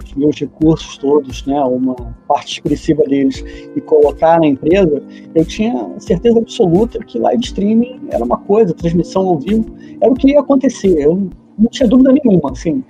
os 0.04 0.14
meus 0.14 0.40
recursos 0.40 0.96
todos, 1.00 1.44
né, 1.48 1.60
uma 1.64 1.96
parte 2.28 2.54
expressiva 2.54 3.04
deles, 3.04 3.44
e 3.76 3.82
colocar 3.82 4.40
na 4.40 4.46
empresa, 4.46 5.02
eu 5.34 5.44
tinha 5.44 5.90
certeza 5.98 6.38
absoluta 6.38 7.00
que 7.00 7.18
live 7.18 7.44
streaming 7.44 8.00
era 8.12 8.24
uma 8.24 8.38
coisa, 8.38 8.76
transmissão 8.76 9.28
ao 9.28 9.40
vivo, 9.40 9.66
era 10.00 10.12
o 10.12 10.16
que 10.16 10.30
ia 10.30 10.40
acontecer. 10.40 11.02
Eu 11.02 11.28
não 11.62 11.70
tinha 11.70 11.88
dúvida 11.88 12.12
nenhuma, 12.12 12.52
assim. 12.52 12.84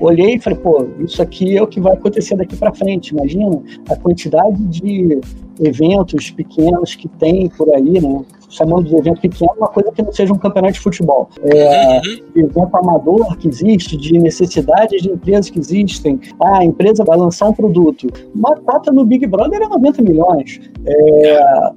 Olhei 0.00 0.36
e 0.36 0.40
falei, 0.40 0.58
pô, 0.58 0.88
isso 1.00 1.20
aqui 1.20 1.56
é 1.56 1.62
o 1.62 1.66
que 1.66 1.80
vai 1.80 1.92
acontecer 1.92 2.36
daqui 2.36 2.56
para 2.56 2.72
frente. 2.72 3.08
Imagina 3.08 3.62
a 3.88 3.96
quantidade 3.96 4.62
de 4.66 5.20
eventos 5.60 6.30
pequenos 6.30 6.94
que 6.94 7.08
tem 7.08 7.48
por 7.50 7.68
aí, 7.74 8.00
né? 8.00 8.24
chamando 8.48 8.84
de 8.84 8.94
evento 8.94 9.20
pequeno, 9.20 9.52
uma 9.56 9.68
coisa 9.68 9.90
que 9.92 10.02
não 10.02 10.12
seja 10.12 10.32
um 10.32 10.38
campeonato 10.38 10.74
de 10.74 10.80
futebol. 10.80 11.28
É, 11.42 11.96
uhum. 11.96 12.44
Evento 12.44 12.76
amador 12.76 13.36
que 13.38 13.48
existe, 13.48 13.96
de 13.96 14.18
necessidades 14.18 15.02
de 15.02 15.10
empresas 15.10 15.48
que 15.48 15.58
existem. 15.58 16.20
Ah, 16.38 16.58
a 16.58 16.64
empresa 16.64 17.02
vai 17.02 17.16
lançar 17.16 17.48
um 17.48 17.52
produto. 17.52 18.08
Uma 18.34 18.54
cota 18.56 18.92
no 18.92 19.04
Big 19.04 19.26
Brother 19.26 19.62
é 19.62 19.68
90 19.68 20.02
milhões. 20.02 20.60
É, 20.84 21.30
é. 21.30 21.72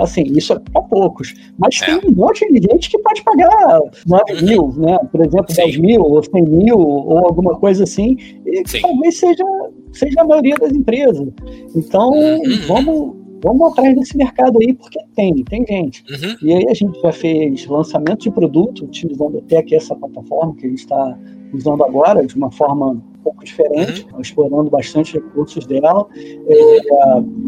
Assim, 0.00 0.22
isso 0.22 0.52
é 0.52 0.58
para 0.58 0.82
poucos. 0.82 1.34
Mas 1.58 1.80
é. 1.82 1.86
tem 1.86 2.10
um 2.10 2.14
monte 2.14 2.46
de 2.52 2.60
gente 2.70 2.90
que 2.90 2.98
pode 2.98 3.22
pagar 3.22 3.80
9 4.06 4.32
uhum. 4.32 4.42
mil, 4.42 4.74
né? 4.76 4.98
Por 5.10 5.20
exemplo, 5.20 5.54
Sim. 5.54 5.62
10 5.62 5.76
mil, 5.78 6.02
ou 6.02 6.22
100 6.22 6.42
mil, 6.44 6.78
ou 6.78 7.18
alguma 7.18 7.58
coisa 7.58 7.84
assim. 7.84 8.16
E 8.46 8.62
Sim. 8.66 8.80
talvez 8.80 9.18
seja, 9.18 9.44
seja 9.92 10.20
a 10.20 10.24
maioria 10.24 10.56
das 10.56 10.72
empresas. 10.72 11.28
Então, 11.74 12.10
uhum. 12.10 12.42
vamos 12.66 13.20
vamos 13.42 13.72
atrás 13.72 13.94
desse 13.94 14.16
mercado 14.16 14.58
aí, 14.60 14.74
porque 14.74 14.98
tem, 15.14 15.34
tem 15.44 15.64
gente. 15.66 16.04
Uhum. 16.10 16.36
E 16.42 16.54
aí 16.54 16.68
a 16.68 16.74
gente 16.74 17.00
já 17.00 17.12
fez 17.12 17.66
lançamento 17.66 18.20
de 18.20 18.30
produto, 18.30 18.84
utilizando 18.84 19.38
até 19.38 19.58
aqui 19.58 19.74
essa 19.74 19.94
plataforma 19.96 20.54
que 20.56 20.66
a 20.66 20.68
gente 20.68 20.80
está 20.80 21.18
usando 21.52 21.82
agora, 21.82 22.26
de 22.26 22.36
uma 22.36 22.50
forma 22.50 23.02
um 23.20 23.22
pouco 23.22 23.44
diferente, 23.44 24.06
uhum. 24.12 24.20
explorando 24.20 24.70
bastante 24.70 25.14
recursos 25.14 25.66
dela. 25.66 26.06
É, 26.16 26.78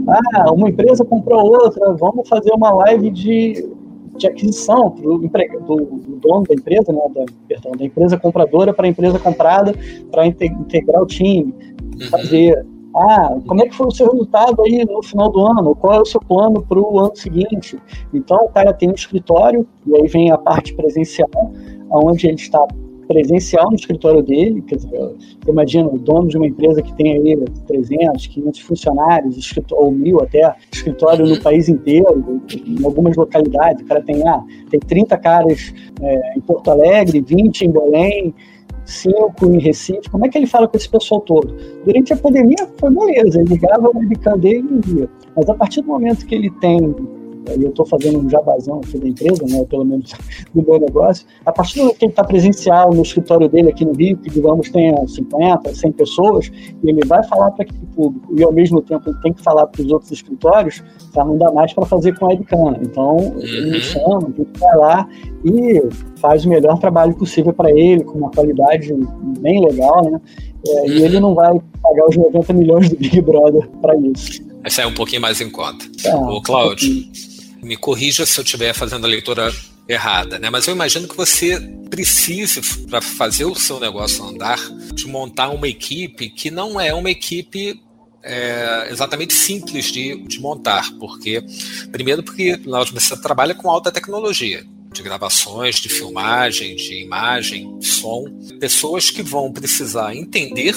ah, 0.09 0.53
uma 0.53 0.69
empresa 0.69 1.05
comprou 1.05 1.45
outra, 1.45 1.95
vamos 1.95 2.29
fazer 2.29 2.53
uma 2.53 2.71
live 2.71 3.11
de, 3.11 3.69
de 4.17 4.27
aquisição 4.27 4.91
do, 4.91 5.19
do, 5.19 5.29
do 5.29 6.17
dono 6.17 6.45
da 6.45 6.55
empresa, 6.55 6.93
né, 6.93 7.01
da, 7.15 7.25
perdão, 7.49 7.73
da 7.73 7.85
empresa 7.85 8.19
compradora 8.19 8.73
para 8.73 8.87
a 8.87 8.91
empresa 8.91 9.19
comprada, 9.19 9.75
para 10.11 10.27
integrar 10.27 11.03
o 11.03 11.07
time, 11.07 11.55
uhum. 12.01 12.09
fazer 12.11 12.65
ah, 12.95 13.39
como 13.47 13.63
é 13.63 13.69
que 13.69 13.75
foi 13.75 13.87
o 13.87 13.91
seu 13.91 14.11
resultado 14.11 14.63
aí 14.63 14.85
no 14.85 15.03
final 15.03 15.31
do 15.31 15.47
ano? 15.47 15.75
Qual 15.75 15.95
é 15.95 16.01
o 16.01 16.05
seu 16.05 16.21
plano 16.21 16.63
para 16.63 16.79
o 16.79 16.99
ano 16.99 17.17
seguinte? 17.17 17.79
Então, 18.13 18.37
o 18.45 18.49
cara 18.51 18.75
tem 18.75 18.91
um 18.91 18.95
escritório, 18.95 19.67
e 19.87 19.97
aí 19.97 20.07
vem 20.09 20.31
a 20.31 20.37
parte 20.37 20.75
presencial, 20.75 21.31
onde 21.91 22.27
ele 22.27 22.37
está 22.37 22.67
presencial 23.13 23.69
no 23.69 23.77
escritório 23.77 24.23
dele, 24.23 24.63
quer 24.63 24.77
dizer, 24.77 25.15
imagina 25.47 25.87
o 25.87 25.99
dono 25.99 26.29
de 26.29 26.37
uma 26.39 26.47
empresa 26.47 26.81
que 26.81 26.95
tem 26.95 27.13
aí 27.13 27.45
300, 27.67 28.27
500 28.27 28.61
funcionários, 28.61 29.55
ou 29.73 29.93
mil 29.93 30.23
até, 30.23 30.55
escritório 30.73 31.27
no 31.27 31.39
país 31.41 31.69
inteiro, 31.69 32.43
em 32.67 32.85
algumas 32.85 33.15
localidades, 33.17 33.83
o 33.83 33.87
cara 33.87 34.01
tem, 34.01 34.27
ah, 34.27 34.43
tem 34.71 34.81
30 34.81 35.17
caras 35.19 35.75
é, 36.01 36.39
em 36.39 36.41
Porto 36.41 36.71
Alegre, 36.71 37.21
20 37.21 37.63
em 37.63 37.71
Belém, 37.71 38.35
cinco 38.85 39.47
em 39.47 39.61
Recife, 39.61 40.11
como 40.11 40.27
é 40.27 40.29
que 40.29 40.37
ele 40.37 40.47
fala 40.47 40.67
com 40.67 40.77
esse 40.77 40.89
pessoal 40.89 41.21
todo? 41.21 41.55
Durante 41.85 42.13
a 42.13 42.17
pandemia 42.17 42.69
foi 42.79 42.91
beleza, 42.91 43.41
ele 43.41 43.51
ligava 43.51 43.89
o 43.89 43.97
webcam 43.97 44.39
dele 44.39 44.67
e 44.71 44.95
via. 44.95 45.11
Mas 45.37 45.49
a 45.49 45.55
partir 45.55 45.83
do 45.83 45.89
momento 45.89 46.27
que 46.27 46.35
ele 46.35 46.51
tem 46.61 46.95
eu 47.47 47.69
estou 47.69 47.87
fazendo 47.87 48.19
um 48.19 48.29
jabazão 48.29 48.81
aqui 48.85 48.99
da 48.99 49.09
empresa, 49.09 49.45
né, 49.49 49.65
pelo 49.65 49.85
menos 49.85 50.13
do 50.55 50.63
meu 50.63 50.79
negócio, 50.79 51.27
a 51.45 51.53
partir 51.53 51.77
do 51.77 51.81
momento 51.81 51.99
que 51.99 52.05
ele 52.05 52.13
está 52.13 52.25
presencial 52.25 52.93
no 52.93 53.03
escritório 53.03 53.49
dele 53.49 53.71
aqui 53.71 53.85
no 53.85 53.93
Rio, 53.93 54.17
que 54.19 54.31
digamos 54.31 54.71
tenha 54.71 55.07
50, 55.07 55.75
100 55.75 55.93
pessoas, 55.93 56.53
e 56.83 56.89
ele 56.89 57.05
vai 57.07 57.23
falar 57.25 57.51
para 57.53 57.65
aquele 57.65 57.87
público, 57.95 58.35
e 58.37 58.43
ao 58.43 58.53
mesmo 58.53 58.81
tempo 58.81 59.11
ele 59.11 59.19
tem 59.23 59.33
que 59.33 59.43
falar 59.43 59.67
para 59.67 59.83
os 59.83 59.91
outros 59.91 60.13
escritórios, 60.13 60.83
já 61.15 61.25
não 61.25 61.37
dá 61.37 61.51
mais 61.53 61.73
para 61.73 61.85
fazer 61.85 62.19
com 62.19 62.27
a 62.27 62.29
webcam. 62.29 62.77
Então, 62.83 63.17
ele 63.39 63.71
me 63.71 63.77
uhum. 63.77 63.81
chama, 63.81 64.33
ele 64.37 64.49
vai 64.59 64.77
lá 64.77 65.09
e 65.45 65.83
faz 66.17 66.45
o 66.45 66.49
melhor 66.49 66.79
trabalho 66.79 67.15
possível 67.15 67.53
para 67.53 67.71
ele, 67.71 68.05
com 68.05 68.19
uma 68.19 68.31
qualidade 68.31 68.95
bem 69.41 69.65
legal, 69.65 70.11
né? 70.11 70.21
É, 70.67 70.89
e 70.89 71.03
ele 71.03 71.19
não 71.19 71.35
vai 71.35 71.61
pagar 71.83 72.09
os 72.09 72.17
90 72.17 72.53
milhões 72.53 72.89
do 72.89 72.97
Big 72.97 73.21
Brother 73.21 73.69
para 73.81 73.97
isso. 73.97 74.43
Vai 74.61 74.71
sair 74.71 74.87
um 74.87 74.95
pouquinho 74.95 75.21
mais 75.21 75.41
em 75.41 75.51
conta. 75.51 75.85
Ah, 76.07 76.31
Ô, 76.31 76.41
Cláudio, 76.41 76.89
um 76.89 77.32
me 77.63 77.77
corrija 77.77 78.27
se 78.27 78.39
eu 78.39 78.45
estiver 78.45 78.75
fazendo 78.75 79.05
a 79.05 79.09
leitura 79.09 79.55
errada, 79.89 80.39
né? 80.39 80.51
Mas 80.51 80.67
eu 80.67 80.75
imagino 80.75 81.07
que 81.07 81.17
você 81.17 81.61
precise, 81.89 82.61
para 82.87 83.01
fazer 83.01 83.45
o 83.45 83.55
seu 83.55 83.79
negócio 83.79 84.25
andar, 84.25 84.59
de 84.95 85.07
montar 85.07 85.51
uma 85.51 85.69
equipe 85.69 86.29
que 86.29 86.51
não 86.51 86.81
é 86.81 86.93
uma 86.93 87.11
equipe 87.11 87.81
é, 88.23 88.89
exatamente 88.91 89.35
simples 89.35 89.87
de, 89.87 90.17
de 90.27 90.41
montar, 90.41 90.91
porque 90.99 91.45
primeiro 91.91 92.23
porque 92.23 92.57
nós 92.65 92.91
você 92.91 93.17
trabalha 93.21 93.55
com 93.55 93.71
alta 93.71 93.91
tecnologia, 93.91 94.65
de 94.93 95.03
gravações, 95.03 95.77
de 95.77 95.89
filmagem, 95.89 96.77
de 96.77 97.03
imagem, 97.03 97.79
som, 97.81 98.25
pessoas 98.61 99.11
que 99.11 99.23
vão 99.23 99.53
precisar 99.53 100.15
entender 100.15 100.75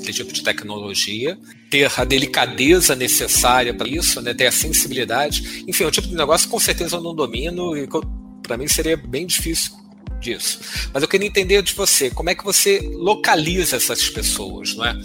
esse 0.00 0.12
tipo 0.12 0.32
de 0.32 0.42
tecnologia, 0.42 1.38
ter 1.70 1.90
a 1.96 2.04
delicadeza 2.04 2.94
necessária 2.94 3.74
para 3.74 3.88
isso, 3.88 4.20
né, 4.20 4.34
ter 4.34 4.46
a 4.46 4.52
sensibilidade. 4.52 5.64
Enfim, 5.66 5.84
é 5.84 5.86
um 5.86 5.90
tipo 5.90 6.08
de 6.08 6.14
negócio 6.14 6.46
que 6.46 6.52
com 6.52 6.60
certeza 6.60 6.96
eu 6.96 7.00
não 7.00 7.14
domino 7.14 7.76
e 7.76 7.88
para 8.42 8.56
mim 8.56 8.68
seria 8.68 8.96
bem 8.96 9.26
difícil 9.26 9.72
disso. 10.20 10.60
Mas 10.92 11.02
eu 11.02 11.08
queria 11.08 11.26
entender 11.26 11.62
de 11.62 11.74
você, 11.74 12.10
como 12.10 12.30
é 12.30 12.34
que 12.34 12.44
você 12.44 12.80
localiza 12.94 13.76
essas 13.76 14.08
pessoas, 14.08 14.74
não 14.74 14.84
é? 14.84 14.96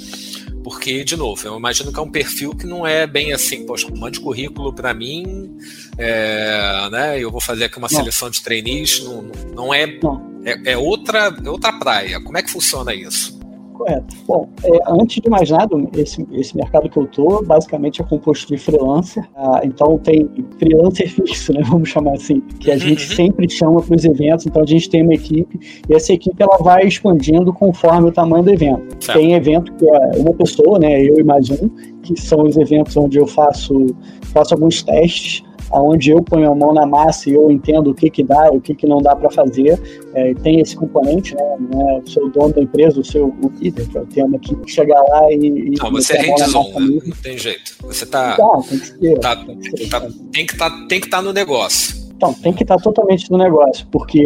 Porque, 0.64 1.04
de 1.04 1.18
novo, 1.18 1.46
eu 1.46 1.58
imagino 1.58 1.92
que 1.92 2.00
é 2.00 2.04
um 2.04 2.12
perfil 2.12 2.56
que 2.56 2.68
não 2.68 2.86
é 2.86 3.08
bem 3.08 3.34
assim, 3.34 3.66
poxa, 3.66 3.88
mande 3.98 4.20
currículo 4.20 4.72
para 4.74 4.94
mim, 4.94 5.58
é, 5.98 6.90
né, 6.92 7.20
eu 7.20 7.32
vou 7.32 7.42
fazer 7.42 7.66
aqui 7.66 7.78
uma 7.78 7.88
não. 7.92 8.00
seleção 8.00 8.30
de 8.30 8.42
trainees, 8.42 9.04
não, 9.04 9.24
não 9.56 9.74
é, 9.74 9.88
não. 10.02 10.32
É, 10.46 10.74
é, 10.74 10.78
outra, 10.78 11.36
é 11.44 11.50
outra 11.50 11.74
praia. 11.74 12.22
Como 12.22 12.38
é 12.38 12.44
que 12.44 12.52
funciona 12.52 12.94
isso? 12.94 13.41
Correto. 13.82 14.16
Bom, 14.28 14.48
é, 14.64 14.80
antes 14.88 15.20
de 15.24 15.28
mais 15.28 15.50
nada, 15.50 15.76
esse, 15.98 16.24
esse 16.34 16.56
mercado 16.56 16.88
que 16.88 16.98
eu 16.98 17.08
tô, 17.08 17.42
basicamente 17.42 18.00
é 18.00 18.06
composto 18.06 18.48
de 18.48 18.58
freelancer. 18.62 19.28
Ah, 19.36 19.62
então 19.64 19.98
tem 19.98 20.30
freelancer 20.60 21.10
fixo, 21.10 21.52
né? 21.52 21.62
Vamos 21.66 21.90
chamar 21.90 22.14
assim, 22.14 22.42
que 22.60 22.70
a 22.70 22.78
gente 22.78 23.10
uhum. 23.10 23.16
sempre 23.16 23.50
chama 23.50 23.82
para 23.82 23.96
os 23.96 24.06
eventos. 24.06 24.46
Então 24.46 24.62
a 24.62 24.66
gente 24.68 24.88
tem 24.88 25.02
uma 25.02 25.16
equipe 25.16 25.60
e 25.90 25.96
essa 25.96 26.14
equipe 26.14 26.36
ela 26.44 26.58
vai 26.58 26.86
expandindo 26.86 27.52
conforme 27.52 28.10
o 28.10 28.12
tamanho 28.12 28.44
do 28.44 28.52
evento. 28.52 28.96
Tem 29.14 29.34
evento 29.34 29.74
que 29.74 29.90
é 29.90 30.12
uma 30.18 30.34
pessoa, 30.34 30.78
né? 30.78 31.02
Eu 31.02 31.20
e 31.20 31.24
mais 31.24 31.50
um, 31.50 31.68
que 32.04 32.22
são 32.22 32.44
os 32.44 32.58
eventos 32.58 32.96
onde 32.96 33.18
eu 33.18 33.26
faço 33.26 33.88
faço 34.32 34.54
alguns 34.54 34.84
testes 34.84 35.44
onde 35.74 36.12
eu 36.12 36.22
ponho 36.22 36.52
a 36.52 36.56
mão 36.56 36.74
na 36.74 36.86
massa 36.86 37.30
e 37.30 37.34
eu 37.34 37.52
entendo 37.52 37.92
o 37.92 37.94
que 37.94 38.10
que 38.10 38.24
dá 38.24 38.48
e 38.52 38.58
o 38.58 38.62
que 38.62 38.76
que 38.76 38.88
não 38.88 39.02
dá 39.02 39.16
para 39.16 39.30
fazer. 39.30 39.80
É, 40.14 40.34
tem 40.36 40.60
esse 40.60 40.76
componente, 40.76 41.36
né? 41.36 41.58
Não 41.60 41.90
é 41.90 42.00
o 42.00 42.08
seu 42.08 42.30
dono 42.30 42.54
da 42.54 42.62
empresa, 42.62 43.00
o 43.00 43.04
seu 43.04 43.28
o 43.28 43.52
líder, 43.60 43.88
que 43.88 43.98
é 43.98 44.02
o 44.02 44.06
tema 44.06 44.40
que 44.40 44.56
chegar 44.68 45.02
lá 45.02 45.32
e. 45.32 45.74
Não, 45.82 45.92
você 45.92 46.14
é 46.14 46.22
hands-on, 46.22 46.80
né? 46.80 47.00
não 47.06 47.16
tem 47.22 47.38
jeito. 47.38 47.76
Você 47.82 48.06
tá. 48.06 48.36
Não, 48.38 48.62
tem 48.62 48.80
que 48.80 48.88
ser. 48.88 49.20
Tá, 49.20 49.36
tem 50.32 50.46
que 50.46 50.58
tá, 50.58 50.68
estar 50.90 51.10
tá 51.10 51.22
no 51.22 51.32
negócio. 51.32 52.02
Então, 52.22 52.36
tem 52.36 52.54
que 52.54 52.62
estar 52.62 52.78
totalmente 52.78 53.32
no 53.32 53.38
negócio, 53.40 53.88
porque 53.92 54.24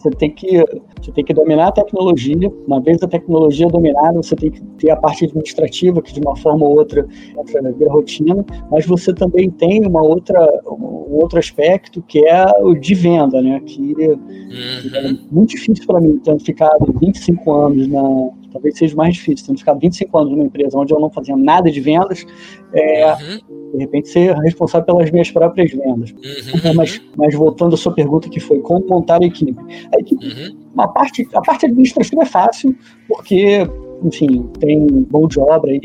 você 0.00 0.10
tem 0.10 0.30
que 0.30 0.64
você 1.00 1.12
tem 1.12 1.24
que 1.24 1.34
dominar 1.34 1.68
a 1.68 1.72
tecnologia. 1.72 2.50
Uma 2.66 2.80
vez 2.80 3.02
a 3.02 3.08
tecnologia 3.08 3.66
dominada, 3.68 4.16
você 4.16 4.36
tem 4.36 4.50
que 4.50 4.62
ter 4.78 4.90
a 4.90 4.96
parte 4.96 5.24
administrativa, 5.24 6.00
que 6.02 6.12
de 6.12 6.20
uma 6.20 6.36
forma 6.36 6.66
ou 6.66 6.78
outra 6.78 7.06
entra 7.38 7.72
vira 7.72 7.90
rotina, 7.90 8.44
mas 8.70 8.86
você 8.86 9.12
também 9.12 9.50
tem 9.50 9.86
uma 9.86 10.02
outra, 10.02 10.38
um 10.66 11.16
outro 11.20 11.38
aspecto 11.38 12.02
que 12.02 12.26
é 12.26 12.44
o 12.62 12.74
de 12.74 12.94
venda, 12.94 13.40
né? 13.40 13.60
Que, 13.60 13.80
uhum. 13.80 14.94
é 14.94 15.16
muito 15.30 15.50
difícil 15.50 15.86
para 15.86 16.00
mim, 16.00 16.18
tendo 16.22 16.40
ficado 16.40 16.92
25 17.00 17.52
anos 17.52 17.88
na, 17.88 18.30
talvez 18.52 18.76
seja 18.76 18.94
mais 18.94 19.14
difícil, 19.14 19.46
tendo 19.46 19.58
ficado 19.58 19.78
25 19.80 20.18
anos 20.18 20.30
numa 20.32 20.44
empresa 20.44 20.78
onde 20.78 20.92
eu 20.92 21.00
não 21.00 21.10
fazia 21.10 21.36
nada 21.36 21.70
de 21.70 21.80
vendas, 21.80 22.26
é, 22.72 23.12
uhum. 23.12 23.72
de 23.72 23.78
repente 23.78 24.08
ser 24.08 24.34
responsável 24.36 24.86
pelas 24.86 25.10
minhas 25.10 25.30
próprias 25.30 25.70
vendas. 25.70 26.10
Uhum. 26.10 26.74
Mas, 26.74 27.00
mas 27.16 27.34
voltando 27.34 27.74
à 27.74 27.76
sua 27.76 27.92
pergunta 27.92 28.28
que 28.28 28.40
foi 28.40 28.60
como 28.60 28.86
montar 28.86 29.22
a 29.22 29.26
equipe. 29.26 29.56
A 29.94 29.98
equipe, 29.98 30.24
uhum. 30.24 30.56
uma 30.74 30.88
parte, 30.88 31.26
a 31.34 31.40
parte 31.40 31.66
administrativa 31.66 32.22
é 32.22 32.26
fácil, 32.26 32.76
porque, 33.08 33.68
enfim, 34.02 34.48
tem 34.60 35.06
mão 35.10 35.26
de 35.26 35.40
obra 35.40 35.70
aí, 35.72 35.80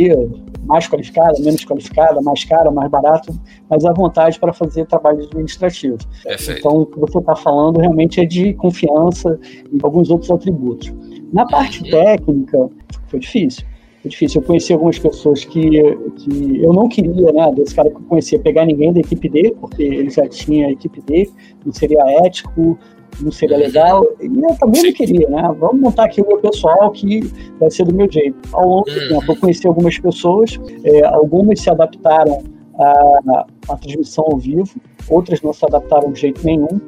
mais 0.65 0.87
qualificada, 0.87 1.33
menos 1.39 1.63
qualificada, 1.63 2.21
mais 2.21 2.43
cara, 2.43 2.71
mais 2.71 2.89
barato, 2.89 3.33
mas 3.69 3.85
à 3.85 3.93
vontade 3.93 4.39
para 4.39 4.53
fazer 4.53 4.85
trabalho 4.85 5.23
administrativo. 5.23 5.97
Perfeito. 6.23 6.59
Então, 6.59 6.81
o 6.81 6.85
que 6.85 6.99
você 6.99 7.17
está 7.17 7.35
falando 7.35 7.79
realmente 7.79 8.19
é 8.19 8.25
de 8.25 8.53
confiança 8.53 9.39
e 9.71 9.77
alguns 9.83 10.09
outros 10.09 10.31
atributos. 10.31 10.93
Na 11.31 11.45
parte 11.45 11.83
uhum. 11.83 11.89
técnica, 11.89 12.69
foi 13.07 13.19
difícil. 13.19 13.65
Foi 14.01 14.09
difícil. 14.09 14.41
Eu 14.41 14.47
conheci 14.47 14.73
algumas 14.73 14.99
pessoas 14.99 15.43
que, 15.45 15.69
que 15.69 16.63
eu 16.63 16.73
não 16.73 16.87
queria, 16.87 17.31
né? 17.31 17.51
Desse 17.55 17.75
cara 17.75 17.89
que 17.89 17.95
eu 17.95 18.01
conhecia, 18.01 18.39
pegar 18.39 18.65
ninguém 18.65 18.93
da 18.93 18.99
equipe 18.99 19.29
dele, 19.29 19.55
porque 19.59 19.83
ele 19.83 20.09
já 20.09 20.27
tinha 20.27 20.67
a 20.67 20.71
equipe 20.71 21.01
dele, 21.01 21.31
não 21.65 21.73
seria 21.73 22.03
ético, 22.25 22.77
não 23.21 23.31
seria 23.31 23.57
legal. 23.57 24.03
E 24.21 24.25
eu 24.25 24.55
também 24.59 24.83
não 24.83 24.93
queria, 24.93 25.29
né? 25.29 25.55
Vamos 25.59 25.79
montar 25.79 26.05
aqui 26.05 26.21
o 26.21 26.27
meu 26.27 26.37
pessoal 26.39 26.91
que 26.91 27.21
vai 27.59 27.69
ser 27.69 27.85
do 27.85 27.93
meu 27.93 28.11
jeito. 28.11 28.37
Ao 28.53 28.67
longo 28.67 28.85
do 28.85 29.07
tempo, 29.07 29.31
eu 29.31 29.35
conheci 29.37 29.67
algumas 29.67 29.97
pessoas, 29.99 30.59
é, 30.83 31.03
algumas 31.05 31.59
se 31.59 31.69
adaptaram 31.69 32.43
à, 32.79 33.45
à 33.69 33.77
transmissão 33.77 34.25
ao 34.25 34.37
vivo, 34.37 34.69
outras 35.09 35.41
não 35.41 35.53
se 35.53 35.65
adaptaram 35.65 36.11
de 36.11 36.19
jeito 36.19 36.45
nenhum, 36.45 36.79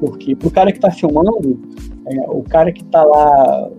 porque 0.00 0.34
para 0.34 0.48
o 0.48 0.50
cara 0.50 0.72
que 0.72 0.78
está 0.78 0.90
filmando, 0.90 1.60
é, 2.06 2.30
o 2.30 2.42
cara 2.42 2.72
que 2.72 2.82
está 2.82 3.02
lá 3.04 3.70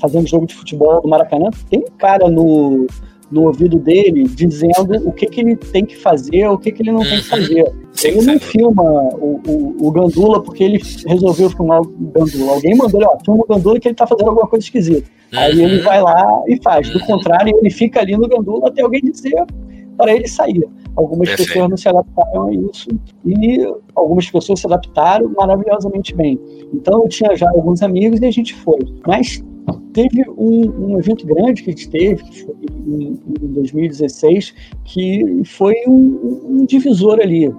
fazendo 0.00 0.26
jogo 0.26 0.46
de 0.46 0.54
futebol 0.54 1.00
do 1.00 1.08
Maracanã, 1.08 1.48
tem 1.70 1.80
um 1.80 1.96
cara 1.96 2.28
no, 2.28 2.86
no 3.30 3.46
ouvido 3.46 3.78
dele 3.78 4.24
dizendo 4.24 5.06
o 5.06 5.12
que, 5.12 5.26
que 5.26 5.40
ele 5.40 5.56
tem 5.56 5.84
que 5.84 5.96
fazer, 5.96 6.48
o 6.48 6.58
que, 6.58 6.72
que 6.72 6.82
ele 6.82 6.92
não 6.92 7.00
tem 7.00 7.10
que 7.10 7.16
uhum. 7.16 7.22
fazer. 7.22 7.72
Ele 8.04 8.22
não 8.22 8.40
filma 8.40 8.82
o, 8.82 9.40
o, 9.46 9.86
o, 9.86 9.90
Gandula 9.90 10.42
porque 10.42 10.64
ele 10.64 10.80
resolveu 11.06 11.50
filmar 11.50 11.80
o 11.80 11.84
Gandula. 11.84 12.52
Alguém 12.52 12.74
mandou 12.74 13.00
ele, 13.00 13.08
ó, 13.08 13.18
filma 13.24 13.44
o 13.44 13.46
Gandula 13.46 13.78
que 13.78 13.88
ele 13.88 13.94
tá 13.94 14.06
fazendo 14.06 14.28
alguma 14.28 14.48
coisa 14.48 14.64
esquisita. 14.64 15.08
Aí 15.32 15.60
ele 15.60 15.78
uhum. 15.78 15.84
vai 15.84 16.02
lá 16.02 16.42
e 16.48 16.60
faz. 16.62 16.90
Do 16.90 17.00
contrário, 17.00 17.56
ele 17.56 17.70
fica 17.70 18.00
ali 18.00 18.16
no 18.16 18.28
Gandula 18.28 18.68
até 18.68 18.82
alguém 18.82 19.00
dizer 19.00 19.44
para 19.96 20.14
ele 20.14 20.26
sair. 20.26 20.66
Algumas 20.96 21.28
Perfeito. 21.28 21.48
pessoas 21.48 21.70
não 21.70 21.76
se 21.76 21.88
adaptaram 21.88 22.46
a 22.46 22.52
isso 22.52 22.88
e 23.24 23.64
algumas 23.94 24.28
pessoas 24.28 24.60
se 24.60 24.66
adaptaram 24.66 25.30
maravilhosamente 25.36 26.14
bem. 26.14 26.40
Então 26.72 27.02
eu 27.02 27.08
tinha 27.08 27.36
já 27.36 27.48
alguns 27.50 27.82
amigos 27.82 28.20
e 28.20 28.26
a 28.26 28.30
gente 28.30 28.54
foi. 28.54 28.78
Mas 29.06 29.42
teve 29.92 30.24
um, 30.30 30.92
um 30.92 30.98
evento 30.98 31.26
grande 31.26 31.62
que 31.62 31.70
a 31.70 31.72
gente 31.72 31.90
teve, 31.90 32.22
que 32.22 32.44
foi 32.44 32.54
em, 32.86 33.20
em 33.42 33.46
2016, 33.52 34.54
que 34.84 35.42
foi 35.44 35.74
um, 35.86 36.40
um, 36.48 36.66
divisor 36.66 37.20
ali. 37.20 37.52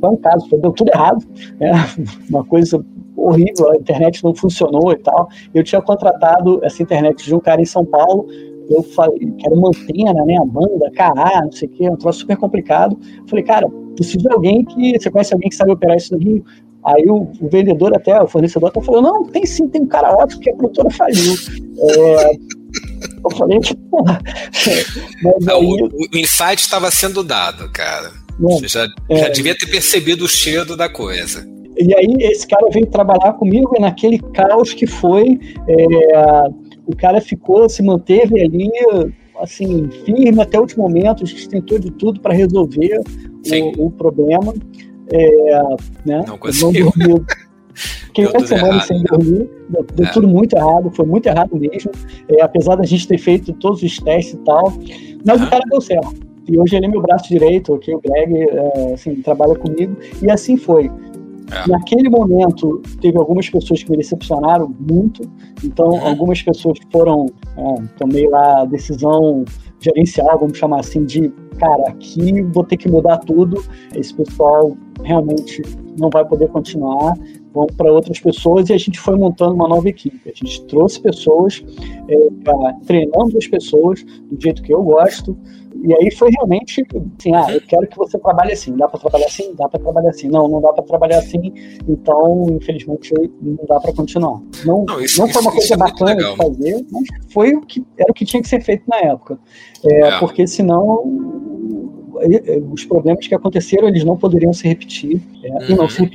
Foi 0.00 0.10
um 0.10 0.16
caso, 0.16 0.48
deu 0.58 0.72
tudo 0.72 0.90
errado, 0.92 1.24
né? 1.58 1.72
uma 2.28 2.44
coisa 2.44 2.84
horrível, 3.16 3.72
a 3.72 3.76
internet 3.76 4.22
não 4.22 4.34
funcionou 4.34 4.92
e 4.92 4.98
tal. 4.98 5.28
Eu 5.52 5.64
tinha 5.64 5.82
contratado 5.82 6.64
essa 6.64 6.82
internet 6.82 7.24
de 7.24 7.34
um 7.34 7.40
cara 7.40 7.60
em 7.60 7.66
São 7.66 7.84
Paulo, 7.84 8.26
eu 8.70 8.82
falei 8.82 9.18
que 9.18 9.46
era 9.46 9.54
uma 9.54 9.68
antena, 9.68 10.24
né, 10.24 10.36
a 10.36 10.44
banda, 10.44 10.90
cará, 10.94 11.42
não 11.42 11.52
sei 11.52 11.68
o 11.68 11.70
que, 11.70 11.88
um 11.88 11.96
troço 11.96 12.20
super 12.20 12.36
complicado. 12.36 12.98
falei, 13.26 13.44
cara, 13.44 13.68
preciso 13.96 14.18
de 14.18 14.32
alguém 14.32 14.64
que, 14.64 14.98
você 14.98 15.10
conhece 15.10 15.32
alguém 15.32 15.48
que 15.48 15.56
sabe 15.56 15.72
operar 15.72 15.96
isso 15.96 16.14
no 16.14 16.20
Rio? 16.20 16.44
Aí 16.84 17.04
o, 17.08 17.30
o, 17.40 17.48
vendedor 17.48 17.94
até, 17.94 18.20
o 18.22 18.28
fornecedor 18.28 18.70
até 18.70 18.80
falou, 18.80 19.02
não, 19.02 19.24
tem 19.24 19.44
sim, 19.44 19.68
tem 19.68 19.82
um 19.82 19.86
cara 19.86 20.12
ótimo 20.12 20.40
que 20.40 20.50
a 20.50 20.54
produtora 20.54 20.90
faliu. 20.90 21.34
É, 21.78 22.30
eu 23.24 23.30
falei, 23.36 23.58
tipo, 23.60 24.04
não, 25.22 25.56
aí, 25.56 25.66
o, 25.66 25.88
o 26.14 26.18
insight 26.18 26.60
estava 26.60 26.90
sendo 26.90 27.22
dado, 27.22 27.70
cara. 27.72 28.12
Você 28.38 28.68
já, 28.68 28.86
é, 29.08 29.16
já 29.16 29.28
devia 29.30 29.56
ter 29.58 29.66
percebido 29.66 30.24
o 30.24 30.28
cheiro 30.28 30.76
da 30.76 30.88
coisa. 30.88 31.44
E 31.76 31.94
aí 31.94 32.16
esse 32.20 32.46
cara 32.46 32.66
veio 32.70 32.86
trabalhar 32.86 33.32
comigo 33.34 33.72
e 33.76 33.80
naquele 33.80 34.18
caos 34.18 34.72
que 34.72 34.86
foi, 34.86 35.38
é, 35.68 36.48
o 36.86 36.96
cara 36.96 37.20
ficou, 37.20 37.68
se 37.68 37.82
manteve 37.82 38.40
ali, 38.40 38.70
assim, 39.40 39.88
firme 40.04 40.40
até 40.40 40.58
o 40.58 40.62
último 40.62 40.84
momento, 40.84 41.22
a 41.22 41.26
gente 41.26 41.48
tentou 41.48 41.78
de 41.78 41.90
tudo 41.92 42.20
para 42.20 42.34
resolver 42.34 43.00
o, 43.78 43.86
o, 43.86 43.90
problema. 43.90 44.52
É, 45.12 45.60
né? 46.04 46.24
Não 46.26 46.38
conseguiu. 46.38 46.92
Não 46.96 47.06
dormiu. 47.06 47.26
Fiquei 47.74 48.26
uma 48.26 48.46
semana 48.46 48.68
errado, 48.68 48.86
sem 48.86 49.02
dormir, 49.04 49.50
deu, 49.68 49.86
deu 49.94 50.06
é. 50.06 50.10
tudo 50.10 50.26
muito 50.26 50.56
errado, 50.56 50.90
foi 50.90 51.06
muito 51.06 51.26
errado 51.26 51.56
mesmo, 51.56 51.92
é, 52.28 52.42
apesar 52.42 52.74
da 52.74 52.84
gente 52.84 53.06
ter 53.06 53.18
feito 53.18 53.52
todos 53.52 53.82
os 53.82 53.98
testes 53.98 54.34
e 54.34 54.38
tal, 54.38 54.72
mas 55.24 55.40
ah. 55.40 55.44
o 55.44 55.50
cara 55.50 55.62
deu 55.70 55.80
certo. 55.80 56.28
E 56.48 56.58
hoje 56.58 56.76
ele 56.76 56.86
é 56.86 56.88
meu 56.88 57.02
braço 57.02 57.28
direito, 57.28 57.74
aqui 57.74 57.94
o 57.94 58.00
Greg, 58.00 58.34
é, 58.34 58.94
assim, 58.94 59.14
trabalha 59.16 59.54
comigo, 59.54 59.96
e 60.20 60.30
assim 60.30 60.56
foi. 60.56 60.90
É. 61.50 61.70
Naquele 61.70 62.08
momento, 62.08 62.82
teve 63.00 63.16
algumas 63.16 63.48
pessoas 63.48 63.82
que 63.82 63.90
me 63.90 63.96
decepcionaram 63.96 64.74
muito, 64.78 65.22
então 65.64 65.88
uhum. 65.88 66.06
algumas 66.06 66.42
pessoas 66.42 66.78
foram, 66.92 67.26
é, 67.56 67.82
tomei 67.98 68.28
lá 68.28 68.62
a 68.62 68.64
decisão 68.64 69.44
gerencial, 69.80 70.38
vamos 70.38 70.58
chamar 70.58 70.80
assim, 70.80 71.04
de 71.04 71.32
cara, 71.58 71.88
aqui 71.88 72.42
vou 72.42 72.64
ter 72.64 72.76
que 72.76 72.88
mudar 72.88 73.18
tudo, 73.18 73.62
esse 73.94 74.14
pessoal 74.14 74.76
realmente 75.02 75.62
não 75.98 76.10
vai 76.10 76.24
poder 76.24 76.48
continuar, 76.48 77.14
vão 77.52 77.66
para 77.66 77.92
outras 77.92 78.18
pessoas 78.20 78.68
e 78.68 78.72
a 78.72 78.78
gente 78.78 78.98
foi 78.98 79.16
montando 79.16 79.54
uma 79.54 79.68
nova 79.68 79.88
equipe. 79.88 80.20
A 80.24 80.32
gente 80.32 80.64
trouxe 80.66 81.00
pessoas, 81.00 81.64
é, 82.08 82.16
treinando 82.86 83.36
as 83.36 83.46
pessoas 83.46 84.04
do 84.04 84.40
jeito 84.40 84.62
que 84.62 84.72
eu 84.72 84.82
gosto, 84.82 85.36
e 85.82 85.94
aí 85.94 86.10
foi 86.10 86.30
realmente 86.30 86.84
assim, 87.18 87.34
ah, 87.34 87.46
eu 87.52 87.60
quero 87.60 87.86
que 87.86 87.96
você 87.96 88.18
trabalhe 88.18 88.52
assim, 88.52 88.76
dá 88.76 88.88
para 88.88 88.98
trabalhar 88.98 89.26
assim, 89.26 89.54
dá 89.54 89.68
para 89.68 89.78
trabalhar 89.78 90.10
assim, 90.10 90.28
não, 90.28 90.48
não 90.48 90.60
dá 90.60 90.72
para 90.72 90.82
trabalhar 90.82 91.18
assim, 91.18 91.52
então 91.86 92.46
infelizmente 92.50 93.14
não 93.40 93.58
dá 93.68 93.78
para 93.78 93.92
continuar. 93.92 94.40
Não, 94.64 94.84
não, 94.84 95.00
isso, 95.00 95.20
não 95.20 95.28
foi 95.28 95.42
uma 95.42 95.52
coisa 95.52 95.74
é 95.74 95.76
bacana 95.76 96.16
de 96.16 96.36
fazer, 96.36 96.86
mas 96.90 97.08
foi 97.32 97.54
o 97.54 97.60
que 97.60 97.84
era 97.96 98.10
o 98.10 98.14
que 98.14 98.24
tinha 98.24 98.42
que 98.42 98.48
ser 98.48 98.60
feito 98.60 98.84
na 98.88 98.98
época, 98.98 99.38
é, 99.84 100.00
é. 100.00 100.18
porque 100.18 100.46
senão 100.46 101.04
os 102.72 102.84
problemas 102.84 103.26
que 103.26 103.34
aconteceram 103.34 103.86
eles 103.86 104.02
não 104.02 104.16
poderiam 104.16 104.52
se 104.52 104.66
repetir 104.66 105.22
é, 105.44 105.50
uhum. 105.50 105.58
e 105.68 105.74
não 105.76 105.88
se 105.88 106.02
uhum. 106.02 106.08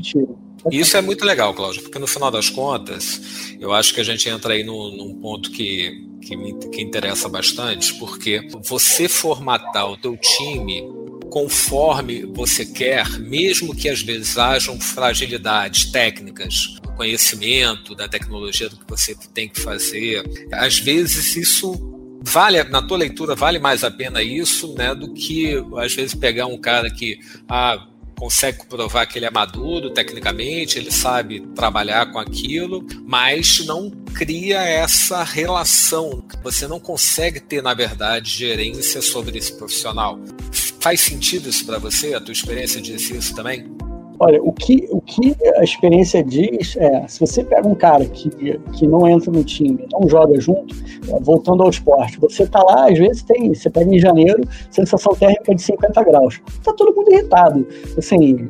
Repetiram. 0.64 0.82
Isso 0.82 0.98
é 0.98 1.02
muito 1.02 1.26
legal, 1.26 1.54
Cláudio, 1.54 1.82
porque 1.84 2.00
no 2.00 2.08
final 2.08 2.32
das 2.32 2.50
contas, 2.50 3.22
eu 3.60 3.74
acho 3.74 3.94
que 3.94 4.02
a 4.02 4.04
gente 4.04 4.28
entra 4.30 4.54
aí 4.54 4.64
no, 4.64 4.96
num 4.96 5.16
ponto 5.16 5.52
que, 5.52 6.08
que 6.22 6.36
me 6.36 6.54
que 6.70 6.82
interessa 6.82 7.28
bastante, 7.30 7.94
porque 7.96 8.48
você 8.64 9.08
formatar 9.08 9.90
o 9.90 9.98
teu 9.98 10.18
time 10.18 10.84
conforme 11.30 12.26
você 12.28 12.64
quer, 12.64 13.10
mesmo 13.20 13.76
que 13.76 13.90
às 13.90 14.04
vezes 14.04 14.38
hajam 14.38 14.80
fragilidades 14.80 15.92
técnicas, 15.92 16.78
conhecimento 16.96 17.96
da 17.96 18.08
tecnologia 18.08 18.70
do 18.70 18.78
que 18.78 18.86
você 18.88 19.16
tem 19.34 19.50
que 19.50 19.60
fazer, 19.60 20.24
às 20.54 20.78
vezes 20.78 21.36
isso 21.36 21.92
vale 22.22 22.64
na 22.66 22.82
tua 22.82 22.98
leitura 22.98 23.36
vale 23.36 23.60
mais 23.60 23.84
a 23.84 23.92
pena 23.92 24.22
isso, 24.22 24.74
né, 24.76 24.94
do 24.94 25.12
que 25.14 25.56
às 25.78 25.94
vezes 25.94 26.14
pegar 26.14 26.46
um 26.46 26.58
cara 26.58 26.90
que 26.90 27.20
ah, 27.50 27.84
consegue 28.24 28.66
provar 28.68 29.06
que 29.06 29.20
ele 29.20 29.26
é 29.26 29.30
maduro 29.30 29.90
tecnicamente, 29.90 30.80
ele 30.80 30.90
sabe 30.90 31.42
trabalhar 31.54 32.10
com 32.10 32.18
aquilo, 32.18 32.88
mas 33.06 33.66
não 33.66 33.92
cria 33.92 34.62
essa 34.62 35.24
relação. 35.24 36.24
Você 36.42 36.66
não 36.66 36.80
consegue 36.80 37.42
ter, 37.42 37.62
na 37.62 37.74
verdade, 37.74 38.32
gerência 38.32 39.02
sobre 39.02 39.38
esse 39.38 39.58
profissional. 39.58 40.18
Faz 40.80 41.02
sentido 41.02 41.50
isso 41.50 41.66
para 41.66 41.78
você? 41.78 42.14
A 42.14 42.22
tua 42.22 42.32
experiência 42.32 42.82
diz 42.82 43.10
isso 43.10 43.36
também? 43.36 43.83
Olha, 44.24 44.42
o 44.42 44.54
que, 44.54 44.88
o 44.90 45.02
que 45.02 45.36
a 45.58 45.64
experiência 45.66 46.24
diz 46.24 46.78
é, 46.78 47.06
se 47.10 47.20
você 47.20 47.44
pega 47.44 47.68
um 47.68 47.76
cara 47.76 48.06
que, 48.06 48.30
que 48.72 48.88
não 48.88 49.06
entra 49.06 49.30
no 49.30 49.44
time, 49.44 49.86
não 49.92 50.08
joga 50.08 50.40
junto, 50.40 50.74
é, 51.10 51.20
voltando 51.20 51.62
ao 51.62 51.70
esporte, 51.70 52.18
você 52.22 52.48
tá 52.48 52.64
lá, 52.64 52.90
às 52.90 52.98
vezes 52.98 53.22
tem, 53.24 53.54
você 53.54 53.70
pega 53.70 53.94
em 53.94 54.00
janeiro, 54.00 54.42
sensação 54.72 55.14
térmica 55.14 55.54
de 55.54 55.62
50 55.62 56.04
graus. 56.06 56.42
Tá 56.64 56.72
todo 56.72 56.96
mundo 56.96 57.12
irritado. 57.12 57.68
Assim, 57.98 58.48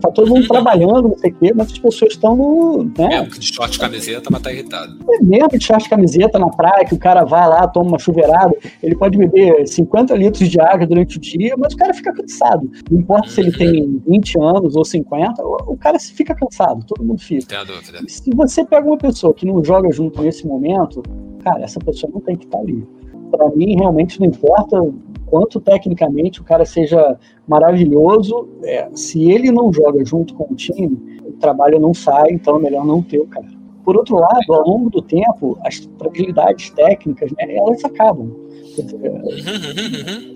tá 0.00 0.12
todo 0.12 0.28
mundo 0.28 0.46
trabalhando, 0.46 1.08
não 1.08 1.18
sei 1.18 1.32
o 1.32 1.34
quê, 1.34 1.52
mas 1.56 1.72
as 1.72 1.78
pessoas 1.78 2.12
estão 2.12 2.36
no. 2.36 2.84
Né? 2.96 3.26
Que 3.26 3.40
de 3.40 3.52
short 3.52 3.80
camiseta, 3.80 4.28
mas 4.30 4.42
tá 4.42 4.52
irritado. 4.52 4.96
É 5.10 5.24
mesmo 5.24 5.48
de 5.48 5.64
short 5.64 5.88
camiseta 5.88 6.38
na 6.38 6.50
praia, 6.50 6.84
que 6.84 6.94
o 6.94 6.98
cara 6.98 7.24
vai 7.24 7.48
lá, 7.48 7.66
toma 7.66 7.88
uma 7.88 7.98
chuveirada, 7.98 8.54
ele 8.80 8.94
pode 8.94 9.18
beber 9.18 9.66
50 9.66 10.14
litros 10.14 10.48
de 10.48 10.60
água 10.60 10.86
durante 10.86 11.16
o 11.16 11.20
dia, 11.20 11.56
mas 11.58 11.74
o 11.74 11.76
cara 11.76 11.92
fica 11.92 12.12
cansado. 12.12 12.70
Não 12.88 13.00
importa 13.00 13.28
se 13.28 13.40
ele 13.40 13.50
uhum. 13.50 13.56
tem 13.56 14.02
20 14.06 14.40
anos 14.40 14.76
ou 14.76 14.84
50 14.84 15.15
50, 15.16 15.44
o 15.44 15.76
cara 15.76 15.98
fica 15.98 16.34
cansado, 16.34 16.84
todo 16.86 17.04
mundo 17.04 17.20
fica. 17.20 17.46
Tem 17.46 17.58
a 17.58 17.64
dúvida. 17.64 17.98
Se 18.08 18.30
você 18.34 18.64
pega 18.64 18.86
uma 18.86 18.98
pessoa 18.98 19.32
que 19.32 19.46
não 19.46 19.64
joga 19.64 19.90
junto 19.90 20.22
nesse 20.22 20.46
momento, 20.46 21.02
cara, 21.42 21.62
essa 21.62 21.80
pessoa 21.80 22.10
não 22.12 22.20
tem 22.20 22.36
que 22.36 22.44
estar 22.44 22.58
ali. 22.58 22.86
Para 23.30 23.48
mim, 23.50 23.76
realmente 23.76 24.20
não 24.20 24.26
importa 24.26 24.80
quanto 25.26 25.60
tecnicamente 25.60 26.40
o 26.40 26.44
cara 26.44 26.64
seja 26.64 27.18
maravilhoso, 27.46 28.48
é, 28.62 28.88
se 28.94 29.30
ele 29.30 29.50
não 29.50 29.72
joga 29.72 30.04
junto 30.04 30.34
com 30.34 30.44
o 30.52 30.54
time, 30.54 31.20
o 31.24 31.32
trabalho 31.32 31.80
não 31.80 31.92
sai, 31.92 32.30
então 32.30 32.56
é 32.56 32.60
melhor 32.60 32.84
não 32.84 33.02
ter 33.02 33.18
o 33.18 33.26
cara. 33.26 33.46
Por 33.84 33.96
outro 33.96 34.16
lado, 34.16 34.52
ao 34.52 34.68
longo 34.68 34.90
do 34.90 35.02
tempo, 35.02 35.58
as 35.64 35.88
fragilidades 35.98 36.70
técnicas, 36.70 37.30
né, 37.32 37.56
elas 37.56 37.84
acabam. 37.84 38.32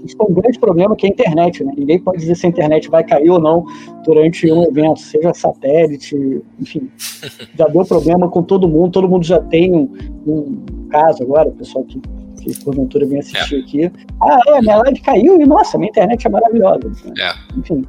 Isso 0.05 0.17
é 0.19 0.23
um 0.23 0.35
grande 0.35 0.59
problema 0.59 0.97
que 0.97 1.07
é 1.07 1.09
a 1.09 1.13
internet, 1.13 1.65
né? 1.65 1.73
Ninguém 1.77 1.99
pode 1.99 2.19
dizer 2.19 2.37
se 2.37 2.47
a 2.47 2.49
internet 2.49 2.89
vai 2.89 3.05
cair 3.05 3.31
ou 3.31 3.39
não 3.39 3.65
durante 4.05 4.51
um 4.51 4.65
evento, 4.65 5.01
seja 5.01 5.33
satélite, 5.35 6.43
enfim. 6.61 6.91
Já 7.57 7.67
deu 7.69 7.85
problema 7.85 8.29
com 8.29 8.43
todo 8.43 8.69
mundo, 8.69 8.93
todo 8.93 9.09
mundo 9.09 9.25
já 9.25 9.41
tem 9.41 9.73
um, 9.75 9.89
um 10.27 10.65
caso 10.91 11.23
agora, 11.23 11.49
o 11.49 11.53
pessoal 11.53 11.85
que, 11.85 12.01
que 12.43 12.65
porventura 12.65 13.07
vem 13.07 13.19
assistir 13.19 13.57
é. 13.57 13.61
aqui. 13.61 13.93
Ah, 14.21 14.39
é, 14.49 14.61
minha 14.61 14.77
live 14.79 15.01
caiu 15.01 15.41
e 15.41 15.47
nossa, 15.47 15.79
minha 15.79 15.91
internet 15.91 16.27
é 16.27 16.31
maravilhosa. 16.31 16.91
É. 17.19 17.35
Enfim. 17.59 17.85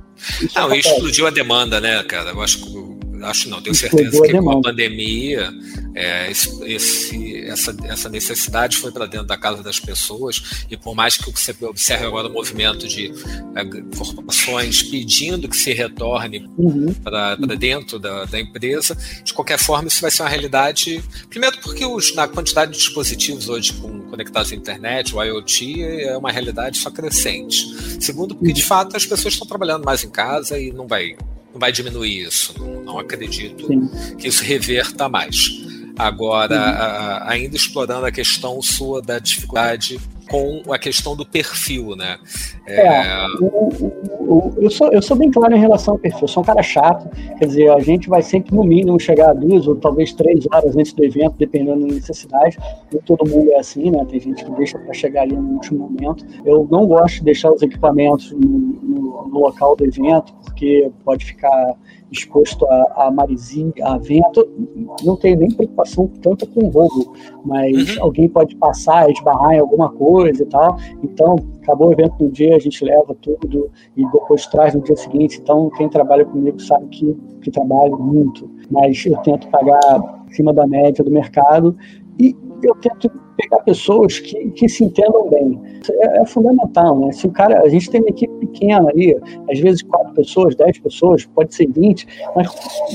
Não, 0.56 0.74
explodiu 0.74 1.28
a 1.28 1.32
demanda, 1.32 1.80
né, 1.80 2.04
cara? 2.04 2.32
Eu 2.32 2.42
acho 2.42 2.64
que 2.64 2.91
acho 3.24 3.50
não, 3.50 3.62
tenho 3.62 3.76
certeza 3.76 4.22
que 4.22 4.34
com 4.34 4.52
a 4.52 4.62
pandemia 4.62 5.54
é, 5.94 6.32
esse, 6.32 7.40
essa, 7.46 7.76
essa 7.84 8.10
necessidade 8.10 8.78
foi 8.78 8.92
para 8.92 9.06
dentro 9.06 9.28
da 9.28 9.38
casa 9.38 9.62
das 9.62 9.80
pessoas 9.80 10.66
e 10.70 10.78
por 10.78 10.96
mais 10.96 11.18
que 11.18 11.30
você 11.32 11.56
observe 11.66 12.06
agora 12.06 12.28
o 12.28 12.32
movimento 12.32 12.88
de 12.88 13.12
é, 13.56 13.66
corporações 13.98 14.84
pedindo 14.84 15.48
que 15.48 15.58
se 15.58 15.74
retorne 15.74 16.50
uhum. 16.58 16.94
para 16.94 17.36
dentro 17.58 18.00
da, 18.00 18.26
da, 18.26 18.40
empresa, 18.40 18.98
de 19.24 19.34
qualquer 19.34 19.60
forma 19.60 19.88
isso 19.88 20.02
vai 20.02 20.12
ser 20.12 20.24
uma 20.24 20.30
realidade, 20.30 21.04
primeiro 21.30 21.58
porque 21.60 21.86
os, 21.86 22.16
na 22.16 22.28
quantidade 22.28 22.72
de 22.72 22.78
dispositivos 22.78 23.50
hoje 23.50 23.74
com, 23.74 24.02
conectados 24.02 24.52
à 24.52 24.56
internet, 24.56 25.16
o 25.16 25.24
IoT 25.24 25.84
é 25.84 26.18
uma 26.18 26.32
realidade 26.32 26.78
só 26.78 26.90
crescente. 26.90 27.66
Segundo 28.02 28.36
porque 28.36 28.54
de 28.54 28.64
fato 28.64 28.96
as 28.96 29.06
pessoas 29.06 29.34
estão 29.34 29.48
trabalhando 29.48 29.84
mais 29.84 30.04
em 30.04 30.10
casa 30.10 30.60
e 30.60 30.72
não 30.72 30.88
vai 30.88 31.16
não 31.54 31.60
vai 31.60 31.72
diminuir 31.72 32.28
isso. 32.28 32.54
Não, 32.58 32.84
não 32.84 33.00
acredito 33.00 33.68
Sim. 33.68 34.16
que 34.18 34.28
isso 34.28 34.44
reverta 34.44 35.08
mais. 35.10 35.36
Agora, 35.98 36.60
a, 36.60 37.32
ainda 37.32 37.56
explorando 37.56 38.06
a 38.06 38.12
questão 38.12 38.62
sua 38.62 39.02
da 39.02 39.20
dificuldade 39.20 40.00
com 40.32 40.74
a 40.74 40.80
questão 40.80 41.16
do 41.16 41.26
perfil, 41.26 41.96
né? 41.96 42.18
É, 42.66 42.88
é 42.88 43.28
o, 43.42 43.46
o, 43.46 44.54
eu, 44.58 44.70
sou, 44.70 44.92
eu 44.92 45.02
sou 45.02 45.18
bem 45.18 45.30
claro 45.30 45.54
em 45.54 45.60
relação 45.60 45.96
ao 45.96 46.00
perfil, 46.00 46.22
eu 46.22 46.28
sou 46.28 46.42
um 46.42 46.46
cara 46.46 46.64
chato, 46.64 47.10
quer 47.38 47.46
dizer, 47.46 47.70
a 47.70 47.80
gente 47.80 48.08
vai 48.08 48.22
sempre 48.22 48.56
no 48.56 48.64
mínimo 48.64 48.98
chegar 49.00 49.32
a 49.32 49.34
duas 49.34 49.68
ou 49.68 49.76
talvez 49.76 50.14
três 50.14 50.46
horas 50.52 50.76
antes 50.78 50.94
do 50.94 51.04
evento, 51.04 51.36
dependendo 51.38 51.86
da 51.86 51.94
necessidade, 51.94 52.58
e 52.94 52.98
todo 53.00 53.30
mundo 53.30 53.52
é 53.52 53.58
assim, 53.58 53.92
né? 53.92 54.06
Tem 54.10 54.20
gente 54.20 54.46
que 54.46 54.52
deixa 54.52 54.80
para 54.80 54.94
chegar 54.94 55.24
ali 55.24 55.36
no 55.36 55.56
último 55.56 55.90
momento. 55.90 56.26
Eu 56.46 56.68
não 56.72 56.88
gosto 56.88 57.16
de 57.16 57.26
deixar 57.26 57.52
os 57.52 57.62
equipamentos 57.62 58.32
no, 58.32 58.40
no, 58.40 59.28
no 59.28 59.40
local 59.40 59.76
do 59.76 59.86
evento, 59.86 60.34
porque 60.46 60.90
pode 61.04 61.26
ficar 61.26 61.76
exposto 62.12 62.66
a, 62.66 63.06
a 63.08 63.12
marizinha, 63.12 63.72
a 63.84 63.98
vento, 63.98 64.48
não 65.04 65.16
tenho 65.16 65.40
nem 65.40 65.50
preocupação 65.50 66.08
tanto 66.22 66.46
com 66.46 66.66
o 66.66 66.70
roubo, 66.70 67.14
mas 67.46 67.96
uhum. 67.96 68.04
alguém 68.04 68.28
pode 68.28 68.56
passar, 68.58 69.10
esbarrar 69.10 69.54
em 69.54 69.60
alguma 69.60 69.90
coisa 69.90 70.21
e 70.28 70.46
tal. 70.46 70.78
Então, 71.04 71.36
acabou 71.62 71.90
o 71.90 71.94
evento 71.94 72.16
no 72.20 72.30
dia, 72.30 72.56
a 72.56 72.60
gente 72.60 72.84
leva 72.84 73.16
tudo 73.22 73.70
e 73.96 74.06
depois 74.12 74.46
traz 74.48 74.74
no 74.74 74.82
dia 74.82 74.96
seguinte. 74.96 75.40
Então, 75.42 75.70
quem 75.72 75.90
trabalha 75.90 76.26
comigo 76.26 76.60
sabe 76.62 76.88
que, 76.88 77.18
que 77.42 77.52
trabalho 77.52 77.98
muito, 77.98 78.50
mas 78.70 79.06
eu 79.06 79.18
tento 79.18 79.48
pagar 79.50 79.80
acima 80.28 80.54
da 80.54 80.66
média 80.68 81.04
do 81.04 81.12
mercado 81.12 81.76
e 82.20 82.36
eu 82.64 82.76
tento 82.76 83.12
pegar 83.42 83.58
pessoas 83.64 84.20
que, 84.20 84.50
que 84.52 84.70
se 84.70 84.84
entendam 84.84 85.30
bem. 85.30 85.60
É, 85.90 86.22
é, 86.22 86.26
fundamental, 86.26 87.00
né? 87.00 87.12
Se 87.12 87.26
o 87.26 87.32
cara, 87.32 87.62
a 87.62 87.70
gente 87.70 87.90
tem 87.90 88.02
uma 88.02 88.10
equipe 88.10 88.34
pequena 88.46 88.90
ali, 88.90 89.18
às 89.50 89.60
vezes 89.60 89.82
quatro 89.82 90.14
pessoas, 90.14 90.56
dez 90.56 90.78
pessoas, 90.80 91.26
pode 91.26 91.56
ser 91.56 91.68
vinte, 91.72 92.08
mas 92.36 92.48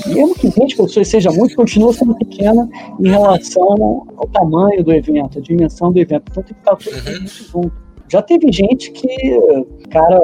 mesmo 0.07 0.33
que 0.35 0.47
vinte 0.49 0.77
pessoas 0.77 1.07
seja 1.07 1.31
muito, 1.31 1.55
continua 1.55 1.91
sendo 1.91 2.15
pequena 2.15 2.69
em 2.99 3.09
relação 3.09 4.05
ao 4.15 4.27
tamanho 4.27 4.83
do 4.83 4.93
evento, 4.93 5.39
a 5.39 5.41
dimensão 5.41 5.91
do 5.91 5.99
evento. 5.99 6.23
Então 6.31 6.43
tem 6.43 6.53
que 6.53 6.59
estar 6.59 6.75
tudo 6.75 6.95
uhum. 6.95 7.19
muito 7.19 7.43
junto. 7.51 7.87
Já 8.09 8.21
teve 8.21 8.51
gente 8.53 8.91
que, 8.91 9.07
cara, 9.89 10.21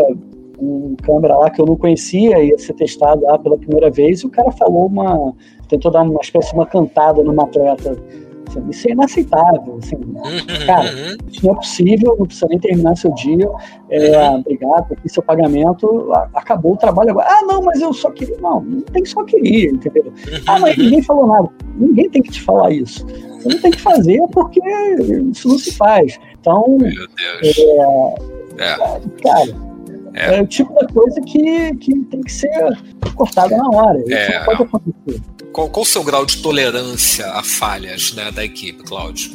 um 0.59 0.95
câmera 1.03 1.35
lá 1.35 1.49
que 1.49 1.59
eu 1.59 1.65
não 1.65 1.75
conhecia, 1.75 2.41
ia 2.41 2.57
ser 2.57 2.73
testado 2.73 3.23
lá 3.23 3.37
pela 3.37 3.57
primeira 3.57 3.89
vez, 3.89 4.21
e 4.21 4.25
o 4.25 4.29
cara 4.29 4.51
falou 4.51 4.85
uma. 4.85 5.33
tentou 5.67 5.91
dar 5.91 6.03
uma 6.03 6.21
espécie 6.21 6.51
de 6.51 6.55
uma 6.55 6.65
cantada 6.65 7.21
numa 7.21 7.43
atleta 7.43 7.97
isso 8.69 8.87
é 8.87 8.91
inaceitável. 8.91 9.79
Assim, 9.81 9.95
uhum, 9.95 10.65
cara, 10.65 10.89
uhum. 10.89 11.17
isso 11.31 11.45
não 11.45 11.53
é 11.53 11.55
possível, 11.55 12.15
não 12.17 12.25
precisa 12.25 12.47
nem 12.47 12.59
terminar 12.59 12.95
seu 12.95 13.11
dia. 13.13 13.49
É, 13.89 14.29
uhum. 14.29 14.39
Obrigado, 14.39 14.93
aqui 14.93 15.09
seu 15.09 15.23
pagamento, 15.23 16.11
acabou 16.33 16.73
o 16.73 16.77
trabalho 16.77 17.11
agora. 17.11 17.27
Ah, 17.29 17.43
não, 17.43 17.61
mas 17.61 17.81
eu 17.81 17.93
só 17.93 18.09
queria. 18.11 18.37
Não, 18.39 18.61
não 18.61 18.81
tem 18.81 19.05
só 19.05 19.23
queria, 19.23 19.69
entendeu? 19.69 20.11
Ah, 20.47 20.59
mas 20.59 20.77
ninguém 20.77 21.01
falou 21.01 21.27
nada. 21.27 21.49
Ninguém 21.75 22.09
tem 22.09 22.21
que 22.21 22.31
te 22.31 22.41
falar 22.41 22.71
isso. 22.71 23.05
Você 23.05 23.49
não 23.49 23.59
tem 23.59 23.71
que 23.71 23.81
fazer 23.81 24.21
porque 24.31 24.61
isso 25.31 25.47
não 25.47 25.57
se 25.57 25.71
faz. 25.73 26.19
Então, 26.39 26.77
é, 26.81 27.43
é. 28.57 28.75
cara. 29.21 29.73
É. 30.13 30.35
é. 30.35 30.41
o 30.41 30.47
tipo 30.47 30.73
da 30.73 30.87
coisa 30.87 31.19
que, 31.21 31.75
que 31.77 31.99
tem 32.05 32.21
que 32.21 32.31
ser 32.31 32.49
cortada 33.15 33.57
na 33.57 33.69
hora. 33.69 33.99
Isso 33.99 34.13
é. 34.13 34.37
não 34.39 34.45
pode 34.45 34.63
acontecer. 34.63 35.21
Qual, 35.53 35.69
qual 35.69 35.83
o 35.83 35.85
seu 35.85 36.03
grau 36.03 36.25
de 36.25 36.41
tolerância 36.41 37.27
a 37.27 37.43
falhas 37.43 38.11
né, 38.13 38.31
da 38.31 38.43
equipe, 38.43 38.81
Cláudio? 38.83 39.31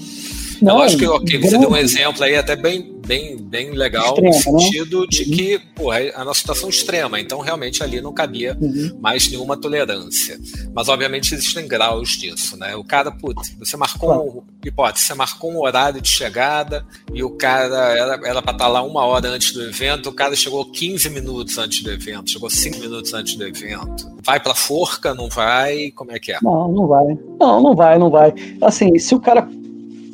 Não, 0.60 0.78
eu 0.78 0.82
acho 0.82 0.96
que 0.96 1.06
okay, 1.06 1.40
você 1.40 1.58
deu 1.58 1.70
um 1.70 1.76
exemplo 1.76 2.22
aí 2.24 2.36
até 2.36 2.56
bem, 2.56 2.98
bem, 3.06 3.36
bem 3.36 3.70
legal 3.70 4.14
extrema, 4.14 4.28
no 4.28 4.34
né? 4.34 4.42
sentido 4.42 5.00
né? 5.00 5.06
de 5.08 5.22
uhum. 5.22 5.30
que 5.30 5.58
pô, 5.74 5.92
é 5.92 6.12
a 6.14 6.24
nossa 6.24 6.40
situação 6.40 6.68
extrema, 6.68 7.20
então 7.20 7.40
realmente 7.40 7.82
ali 7.82 8.00
não 8.00 8.12
cabia 8.12 8.56
uhum. 8.60 8.98
mais 9.00 9.30
nenhuma 9.30 9.56
tolerância. 9.56 10.38
Mas 10.74 10.88
obviamente 10.88 11.34
existem 11.34 11.66
graus 11.66 12.10
disso, 12.10 12.56
né? 12.56 12.74
O 12.76 12.84
cara, 12.84 13.10
putz, 13.10 13.54
você 13.58 13.76
marcou, 13.76 14.08
claro. 14.08 14.22
um, 14.22 14.42
hipótese, 14.68 15.06
você 15.06 15.14
marcou 15.14 15.52
um 15.52 15.60
horário 15.60 16.00
de 16.00 16.08
chegada 16.08 16.84
e 17.12 17.22
o 17.22 17.30
cara 17.30 17.96
era, 17.96 18.42
para 18.42 18.52
estar 18.52 18.68
lá 18.68 18.82
uma 18.82 19.04
hora 19.04 19.28
antes 19.28 19.52
do 19.52 19.62
evento, 19.62 20.08
o 20.08 20.12
cara 20.12 20.34
chegou 20.34 20.64
15 20.70 21.10
minutos 21.10 21.58
antes 21.58 21.82
do 21.82 21.90
evento, 21.90 22.30
chegou 22.30 22.50
5 22.50 22.78
minutos 22.78 23.14
antes 23.14 23.36
do 23.36 23.46
evento. 23.46 24.16
Vai 24.22 24.40
pra 24.40 24.54
forca, 24.54 25.14
não 25.14 25.28
vai? 25.28 25.90
Como 25.92 26.12
é 26.12 26.18
que 26.18 26.32
é? 26.32 26.38
Não, 26.42 26.68
não 26.68 26.86
vai. 26.86 27.18
Não, 27.40 27.62
não 27.62 27.74
vai, 27.74 27.98
não 27.98 28.10
vai. 28.10 28.34
Assim, 28.60 28.98
se 28.98 29.14
o 29.14 29.20
cara 29.20 29.48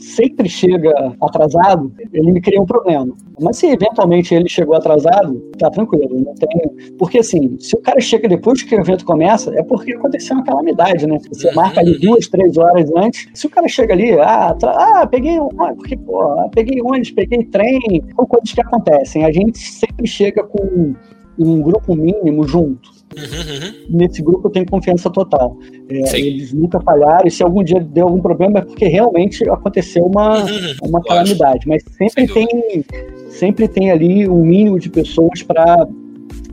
sempre 0.04 0.48
chega 0.48 0.92
atrasado, 1.20 1.92
ele 2.12 2.32
me 2.32 2.40
cria 2.40 2.60
um 2.60 2.66
problema. 2.66 3.14
Mas 3.40 3.56
se 3.56 3.66
eventualmente 3.66 4.34
ele 4.34 4.48
chegou 4.48 4.76
atrasado, 4.76 5.40
tá 5.58 5.70
tranquilo, 5.70 6.20
não 6.20 6.34
tem. 6.34 6.94
Porque 6.98 7.18
assim, 7.18 7.56
se 7.58 7.74
o 7.76 7.80
cara 7.80 8.00
chega 8.00 8.28
depois 8.28 8.62
que 8.62 8.74
o 8.74 8.80
evento 8.80 9.04
começa, 9.04 9.52
é 9.58 9.62
porque 9.62 9.94
aconteceu 9.94 10.36
uma 10.36 10.44
calamidade, 10.44 11.06
né? 11.06 11.18
Você 11.28 11.52
marca 11.54 11.80
ali 11.80 11.98
duas, 11.98 12.28
três 12.28 12.56
horas 12.56 12.90
antes. 12.96 13.28
Se 13.34 13.46
o 13.46 13.50
cara 13.50 13.66
chega 13.66 13.94
ali, 13.94 14.12
ah, 14.20 14.56
ah 14.62 15.06
peguei 15.06 15.40
um. 15.40 15.48
Porque, 15.48 15.96
pô, 15.96 16.22
ah, 16.22 16.48
peguei 16.54 16.80
ônibus, 16.82 17.10
peguei 17.10 17.44
trem, 17.44 17.80
são 18.14 18.26
coisas 18.26 18.52
que 18.52 18.60
acontecem. 18.60 19.24
A 19.24 19.32
gente 19.32 19.58
sempre 19.58 20.06
chega 20.06 20.44
com 20.44 20.94
um 21.38 21.60
grupo 21.60 21.96
mínimo 21.96 22.46
junto. 22.46 22.93
Uhum, 23.16 23.66
uhum. 23.66 23.74
Nesse 23.90 24.22
grupo 24.22 24.48
eu 24.48 24.50
tenho 24.52 24.66
confiança 24.66 25.10
total. 25.10 25.56
É, 25.88 26.18
eles 26.18 26.52
nunca 26.52 26.80
falharam, 26.80 27.26
e 27.26 27.30
se 27.30 27.42
algum 27.42 27.62
dia 27.62 27.80
deu 27.80 28.06
algum 28.06 28.20
problema 28.20 28.58
é 28.58 28.62
porque 28.62 28.86
realmente 28.86 29.48
aconteceu 29.48 30.04
uma, 30.04 30.40
uhum, 30.40 30.46
uhum. 30.46 30.88
uma 30.88 31.02
calamidade. 31.02 31.66
Mas 31.68 31.82
sempre 31.96 32.26
tem, 32.26 32.84
sempre 33.28 33.68
tem 33.68 33.90
ali 33.90 34.28
um 34.28 34.44
mínimo 34.44 34.78
de 34.78 34.90
pessoas 34.90 35.42
para 35.42 35.86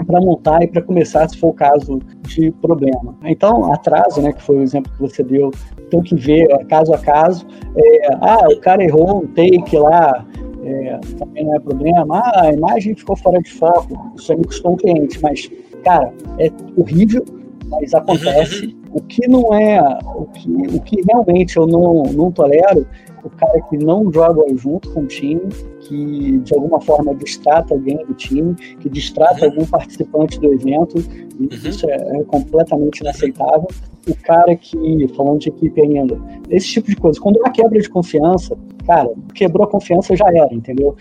para 0.06 0.20
montar 0.20 0.64
e 0.64 0.68
para 0.68 0.82
começar, 0.82 1.28
se 1.30 1.38
for 1.38 1.50
o 1.50 1.54
caso 1.54 2.00
de 2.24 2.52
problema. 2.54 3.16
Então, 3.24 3.72
atraso, 3.72 4.22
né, 4.22 4.34
que 4.34 4.42
foi 4.42 4.58
o 4.58 4.62
exemplo 4.62 4.92
que 4.92 5.00
você 5.00 5.24
deu, 5.24 5.52
tem 5.90 6.02
que 6.02 6.16
ver 6.16 6.48
caso 6.68 6.94
a 6.94 6.98
caso. 6.98 7.46
É, 7.76 8.14
ah, 8.16 8.48
o 8.50 8.60
cara 8.60 8.84
errou 8.84 9.24
um 9.24 9.28
take 9.28 9.78
lá, 9.78 10.26
é, 10.64 11.00
também 11.18 11.46
não 11.46 11.56
é 11.56 11.60
problema. 11.60 12.06
Ah, 12.18 12.42
a 12.44 12.54
imagem 12.54 12.96
ficou 12.96 13.16
fora 13.16 13.40
de 13.42 13.52
foco, 13.52 14.14
isso 14.16 14.32
aí 14.32 14.38
me 14.38 14.46
custou 14.46 14.74
um 14.74 14.78
cliente, 14.78 15.20
mas 15.22 15.50
cara, 15.84 16.14
é 16.40 16.52
horrível, 16.78 17.24
mas 17.70 17.94
acontece. 17.94 18.66
Uhum. 18.66 18.82
O 18.94 19.02
que 19.02 19.26
não 19.28 19.54
é, 19.54 19.82
o 20.16 20.26
que, 20.26 20.50
o 20.50 20.82
que 20.82 21.02
realmente 21.08 21.56
eu 21.56 21.66
não, 21.66 22.04
não 22.04 22.30
tolero, 22.30 22.86
o 23.24 23.30
cara 23.30 23.62
que 23.70 23.78
não 23.78 24.12
joga 24.12 24.44
junto 24.58 24.90
com 24.92 25.02
o 25.02 25.08
time, 25.08 25.42
que 25.80 26.40
de 26.40 26.54
alguma 26.54 26.82
forma 26.82 27.14
distrata 27.16 27.74
alguém 27.74 27.98
do 28.06 28.14
time, 28.14 28.56
que 28.80 28.90
distrata 28.90 29.46
uhum. 29.46 29.52
algum 29.52 29.66
participante 29.66 30.40
do 30.40 30.52
evento, 30.54 30.98
uhum. 30.98 31.48
isso 31.52 31.90
é, 31.90 31.96
é, 31.96 32.24
completamente 32.24 33.00
inaceitável. 33.00 33.68
O 34.08 34.16
cara 34.24 34.56
que, 34.56 35.08
falando 35.16 35.40
de 35.40 35.50
equipe 35.50 35.80
ainda, 35.82 36.20
esse 36.50 36.68
tipo 36.68 36.90
de 36.90 36.96
coisa, 36.96 37.20
quando 37.20 37.38
é 37.38 37.40
uma 37.42 37.52
quebra 37.52 37.80
de 37.80 37.90
confiança, 37.90 38.58
cara, 38.82 39.10
quebrou 39.34 39.66
a 39.66 39.70
confiança 39.70 40.16
já 40.16 40.28
era, 40.28 40.54
entendeu? 40.54 40.96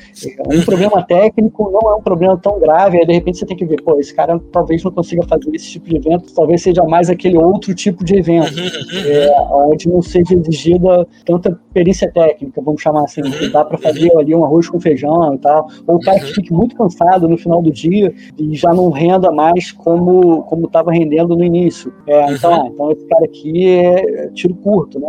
Um 0.49 0.57
uhum. 0.57 0.65
problema 0.65 1.03
técnico 1.03 1.71
não 1.71 1.93
é 1.93 1.97
um 1.97 2.03
problema 2.03 2.37
tão 2.37 2.59
grave, 2.59 2.99
aí 2.99 3.07
de 3.07 3.13
repente 3.13 3.39
você 3.39 3.47
tem 3.47 3.57
que 3.57 3.65
ver, 3.65 3.83
pô, 3.83 3.99
esse 3.99 4.15
cara 4.15 4.41
talvez 4.53 4.83
não 4.83 4.91
consiga 4.91 5.23
fazer 5.27 5.51
esse 5.55 5.71
tipo 5.71 5.89
de 5.89 5.97
evento, 5.97 6.33
talvez 6.35 6.63
seja 6.63 6.83
mais 6.85 7.11
aquele 7.11 7.37
outro 7.39 7.75
tipo 7.75 8.05
de 8.05 8.17
evento, 8.17 8.59
uhum, 8.59 8.65
uhum. 8.65 9.11
é, 9.11 9.41
onde 9.53 9.89
não 9.89 10.03
seja 10.03 10.35
exigida 10.35 11.07
tanta 11.25 11.59
perícia 11.73 12.11
técnica, 12.11 12.61
vamos 12.61 12.83
chamar 12.83 13.05
assim, 13.05 13.23
que 13.23 13.49
dá 13.49 13.65
para 13.65 13.79
fazer 13.79 14.17
ali 14.17 14.35
um 14.35 14.45
arroz 14.45 14.69
com 14.69 14.81
feijão 14.81 15.35
e 15.35 15.39
tal, 15.39 15.69
ou 15.87 15.97
o 15.97 16.01
cara 16.01 16.19
que 16.21 16.35
fique 16.35 16.53
muito 16.53 16.75
cansado 16.77 17.29
no 17.29 17.37
final 17.37 17.63
do 17.63 17.71
dia 17.71 18.13
e 18.39 18.55
já 18.55 18.73
não 18.73 18.91
renda 18.91 19.31
mais 19.31 19.73
como 19.73 20.43
como 20.45 20.67
estava 20.67 20.93
rendendo 20.93 21.37
no 21.37 21.45
início. 21.45 21.93
É, 22.07 22.33
então, 22.33 22.53
ah, 22.53 22.67
então 22.67 22.93
esse 22.93 23.07
cara 23.07 23.25
aqui 23.25 23.67
é 23.67 24.29
tiro 24.29 24.55
curto, 24.55 24.99
né? 24.99 25.09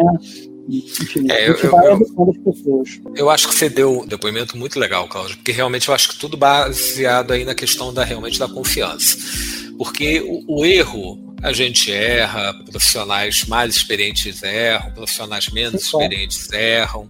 É, 1.29 1.49
eu, 1.49 1.55
eu, 1.55 2.83
eu, 3.15 3.29
acho 3.29 3.47
que 3.47 3.55
você 3.55 3.69
deu 3.69 4.01
um 4.01 4.05
depoimento 4.05 4.55
muito 4.57 4.79
legal, 4.79 5.07
Cláudio, 5.07 5.37
porque 5.37 5.51
realmente 5.51 5.87
eu 5.87 5.93
acho 5.93 6.09
que 6.09 6.19
tudo 6.19 6.37
baseado 6.37 7.31
aí 7.31 7.43
na 7.43 7.55
questão 7.55 7.93
da 7.93 8.03
realmente 8.03 8.37
da 8.37 8.47
confiança. 8.47 9.17
Porque 9.77 10.21
o, 10.21 10.59
o 10.59 10.65
erro, 10.65 11.35
a 11.41 11.51
gente 11.51 11.91
erra, 11.91 12.53
profissionais 12.69 13.45
mais 13.45 13.75
experientes 13.75 14.43
erram, 14.43 14.91
profissionais 14.91 15.49
menos 15.49 15.81
Sim, 15.81 15.87
experientes 15.87 16.51
erram, 16.53 17.09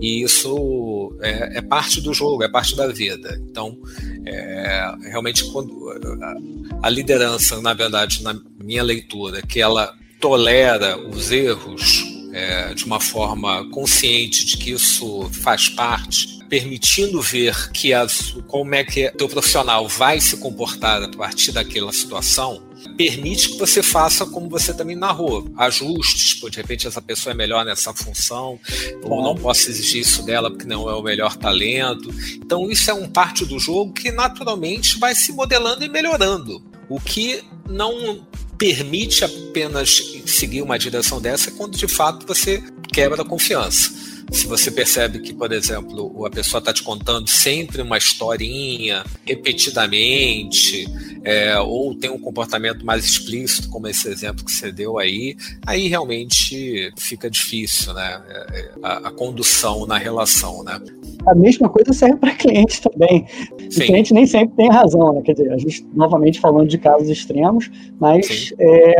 e 0.00 0.22
isso 0.22 1.16
é, 1.22 1.58
é, 1.58 1.62
parte 1.62 2.00
do 2.00 2.12
jogo, 2.12 2.42
é 2.42 2.48
parte 2.48 2.76
da 2.76 2.88
vida. 2.88 3.40
Então, 3.48 3.78
é, 4.26 4.92
realmente, 5.02 5.44
quando 5.52 5.90
a, 6.20 6.86
a 6.88 6.90
liderança, 6.90 7.60
na 7.60 7.72
verdade, 7.72 8.22
na 8.22 8.38
minha 8.58 8.82
leitura, 8.82 9.40
que 9.42 9.60
ela 9.60 9.94
tolera 10.20 10.98
os 10.98 11.30
erros 11.30 12.07
é, 12.38 12.72
de 12.72 12.84
uma 12.84 13.00
forma 13.00 13.68
consciente 13.70 14.46
de 14.46 14.56
que 14.56 14.70
isso 14.70 15.28
faz 15.42 15.68
parte, 15.68 16.38
permitindo 16.48 17.20
ver 17.20 17.72
que 17.72 17.92
as, 17.92 18.36
como 18.46 18.76
é 18.76 18.84
que 18.84 19.08
o 19.08 19.12
teu 19.12 19.28
profissional 19.28 19.88
vai 19.88 20.20
se 20.20 20.36
comportar 20.36 21.02
a 21.02 21.08
partir 21.08 21.50
daquela 21.50 21.92
situação, 21.92 22.62
permite 22.96 23.50
que 23.50 23.58
você 23.58 23.82
faça 23.82 24.24
como 24.24 24.48
você 24.48 24.72
também 24.72 24.94
narrou, 24.94 25.50
ajustes, 25.56 26.34
pô, 26.34 26.48
de 26.48 26.58
repente 26.58 26.86
essa 26.86 27.02
pessoa 27.02 27.32
é 27.32 27.36
melhor 27.36 27.64
nessa 27.64 27.92
função, 27.92 28.58
ou 29.02 29.20
não 29.20 29.34
posso 29.34 29.68
exigir 29.68 30.02
isso 30.02 30.22
dela 30.22 30.48
porque 30.48 30.66
não 30.66 30.88
é 30.88 30.94
o 30.94 31.02
melhor 31.02 31.36
talento. 31.36 32.08
Então 32.36 32.70
isso 32.70 32.88
é 32.88 32.94
um 32.94 33.08
parte 33.08 33.44
do 33.44 33.58
jogo 33.58 33.92
que 33.92 34.12
naturalmente 34.12 34.96
vai 34.96 35.12
se 35.12 35.32
modelando 35.32 35.84
e 35.84 35.88
melhorando. 35.88 36.62
O 36.88 37.00
que 37.00 37.42
não 37.68 38.24
permite 38.58 39.24
apenas 39.24 40.02
seguir 40.26 40.62
uma 40.62 40.78
direção 40.78 41.20
dessa 41.20 41.50
quando 41.52 41.78
de 41.78 41.86
fato 41.86 42.26
você 42.26 42.62
quebra 42.92 43.22
a 43.22 43.24
confiança. 43.24 44.07
Se 44.30 44.46
você 44.46 44.70
percebe 44.70 45.20
que, 45.20 45.32
por 45.32 45.52
exemplo, 45.52 46.24
a 46.26 46.30
pessoa 46.30 46.58
está 46.58 46.72
te 46.72 46.82
contando 46.82 47.28
sempre 47.28 47.80
uma 47.80 47.96
historinha 47.96 49.02
repetidamente, 49.24 50.86
é, 51.24 51.58
ou 51.58 51.94
tem 51.94 52.10
um 52.10 52.18
comportamento 52.18 52.84
mais 52.84 53.04
explícito, 53.04 53.70
como 53.70 53.88
esse 53.88 54.08
exemplo 54.08 54.44
que 54.44 54.52
você 54.52 54.70
deu 54.70 54.98
aí, 54.98 55.36
aí 55.66 55.88
realmente 55.88 56.92
fica 56.98 57.30
difícil, 57.30 57.94
né? 57.94 58.22
É, 58.28 58.58
é, 58.58 58.70
a, 58.82 59.08
a 59.08 59.10
condução 59.10 59.86
na 59.86 59.96
relação, 59.96 60.62
né? 60.62 60.78
A 61.26 61.34
mesma 61.34 61.68
coisa 61.68 61.92
serve 61.92 62.16
para 62.16 62.34
clientes 62.34 62.80
também. 62.80 63.26
O 63.52 63.68
cliente 63.68 64.12
nem 64.12 64.26
sempre 64.26 64.56
tem 64.56 64.70
razão, 64.70 65.14
né? 65.14 65.22
Quer 65.22 65.32
dizer, 65.32 65.52
a 65.52 65.58
gente, 65.58 65.86
novamente 65.94 66.38
falando 66.38 66.68
de 66.68 66.78
casos 66.78 67.08
extremos, 67.08 67.70
mas 67.98 68.52
é, 68.58 68.94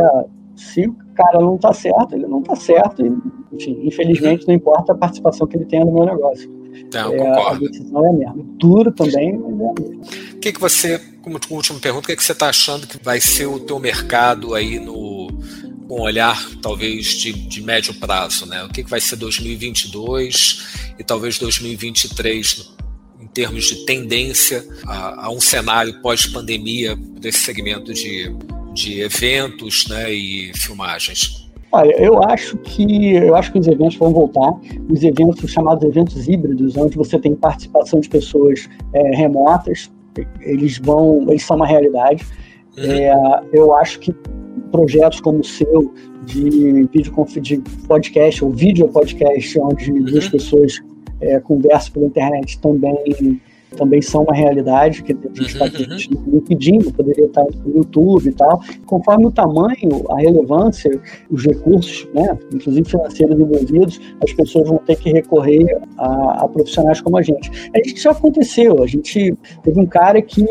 se 0.55 0.91
cara 1.19 1.39
não 1.39 1.55
está 1.55 1.73
certo, 1.73 2.15
ele 2.15 2.27
não 2.27 2.39
está 2.39 2.55
certo. 2.55 3.05
E, 3.05 3.55
enfim, 3.55 3.79
infelizmente, 3.83 4.47
não 4.47 4.55
importa 4.55 4.93
a 4.93 4.95
participação 4.95 5.45
que 5.45 5.57
ele 5.57 5.65
tenha 5.65 5.83
no 5.83 5.93
meu 5.93 6.05
negócio. 6.05 6.49
Não, 6.93 7.13
é, 7.13 7.49
a 7.49 7.53
decisão 7.55 8.05
é 8.05 8.09
a 8.09 8.13
mesma. 8.13 8.45
Duro 8.57 8.91
também, 8.91 9.37
mas 9.37 9.59
é 9.59 9.69
a 9.69 9.73
mesma. 9.73 10.01
O 10.33 10.39
que, 10.39 10.53
que 10.53 10.59
você, 10.59 10.99
como 11.21 11.39
última 11.49 11.79
pergunta, 11.79 12.05
o 12.05 12.07
que, 12.07 12.15
que 12.15 12.23
você 12.23 12.31
está 12.31 12.49
achando 12.49 12.87
que 12.87 13.03
vai 13.03 13.19
ser 13.19 13.47
o 13.47 13.59
teu 13.59 13.77
mercado 13.79 14.55
aí 14.55 14.79
no 14.79 15.09
com 15.89 15.97
um 15.97 16.01
olhar 16.01 16.39
talvez 16.61 17.07
de, 17.07 17.33
de 17.33 17.63
médio 17.63 17.95
prazo, 17.95 18.45
né? 18.45 18.63
O 18.63 18.69
que, 18.69 18.83
que 18.83 18.89
vai 18.89 19.01
ser 19.01 19.15
2022 19.15 20.93
e 20.99 21.03
talvez 21.03 21.39
2023 21.39 22.75
em 23.19 23.25
termos 23.25 23.65
de 23.65 23.85
tendência 23.85 24.63
a, 24.85 25.25
a 25.25 25.31
um 25.31 25.41
cenário 25.41 25.99
pós-pandemia 25.99 26.95
desse 26.95 27.39
segmento 27.39 27.91
de 27.91 28.31
de 28.79 29.01
eventos 29.01 29.87
né, 29.89 30.11
e 30.11 30.51
filmagens? 30.55 31.49
Olha, 31.71 31.91
eu 32.01 32.23
acho 32.23 32.57
que 32.57 33.13
eu 33.13 33.35
acho 33.35 33.51
que 33.51 33.59
os 33.59 33.67
eventos 33.67 33.95
vão 33.97 34.11
voltar. 34.11 34.53
Os 34.89 35.03
eventos 35.03 35.51
chamados 35.51 35.83
eventos 35.83 36.27
híbridos, 36.27 36.75
onde 36.75 36.97
você 36.97 37.19
tem 37.19 37.35
participação 37.35 37.99
de 37.99 38.09
pessoas 38.09 38.67
é, 38.93 39.15
remotas, 39.15 39.91
eles 40.41 40.79
vão, 40.79 41.25
eles 41.29 41.43
são 41.43 41.57
uma 41.57 41.67
realidade. 41.67 42.25
Uhum. 42.77 42.85
É, 42.85 43.43
eu 43.53 43.75
acho 43.75 43.99
que 43.99 44.13
projetos 44.71 45.19
como 45.19 45.39
o 45.39 45.43
seu 45.43 45.93
de 46.25 46.87
vídeo 46.91 47.13
de 47.41 47.57
podcast 47.87 48.43
ou 48.43 48.51
vídeo 48.51 48.87
podcast, 48.87 49.59
onde 49.59 49.91
uhum. 49.91 50.03
duas 50.05 50.27
pessoas 50.27 50.81
é, 51.21 51.39
conversam 51.39 51.93
pela 51.93 52.05
internet 52.07 52.59
também 52.59 53.39
também 53.79 54.01
são 54.01 54.23
uma 54.23 54.35
realidade, 54.35 55.01
que 55.01 55.13
a 55.13 55.15
gente 55.15 55.53
está 55.53 55.65
uhum, 55.65 56.33
uhum. 56.33 56.41
pedindo, 56.41 56.91
poderia 56.91 57.25
estar 57.25 57.45
no 57.65 57.77
YouTube 57.77 58.27
e 58.27 58.33
tal. 58.33 58.61
Conforme 58.85 59.27
o 59.27 59.31
tamanho, 59.31 60.05
a 60.11 60.19
relevância, 60.19 60.91
os 61.31 61.45
recursos, 61.45 62.07
né, 62.13 62.37
inclusive 62.53 62.89
financeiros 62.89 63.39
envolvidos, 63.39 64.01
as 64.21 64.33
pessoas 64.33 64.67
vão 64.67 64.77
ter 64.79 64.97
que 64.97 65.11
recorrer 65.11 65.79
a, 65.97 66.43
a 66.43 66.47
profissionais 66.49 66.99
como 66.99 67.17
a 67.17 67.21
gente. 67.21 67.49
A 67.73 67.77
gente 67.77 68.01
já 68.01 68.11
aconteceu, 68.11 68.83
a 68.83 68.87
gente 68.87 69.33
teve 69.63 69.79
um 69.79 69.85
cara 69.85 70.21
que, 70.21 70.45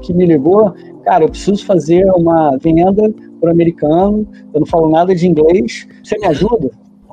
que 0.00 0.12
me 0.12 0.26
ligou, 0.26 0.72
cara, 1.04 1.24
eu 1.24 1.28
preciso 1.28 1.66
fazer 1.66 2.04
uma 2.12 2.56
venda 2.58 3.12
para 3.40 3.48
o 3.48 3.52
americano, 3.52 4.26
eu 4.54 4.60
não 4.60 4.66
falo 4.66 4.88
nada 4.88 5.12
de 5.12 5.26
inglês, 5.26 5.88
você 6.04 6.16
me 6.18 6.26
ajuda? 6.26 6.70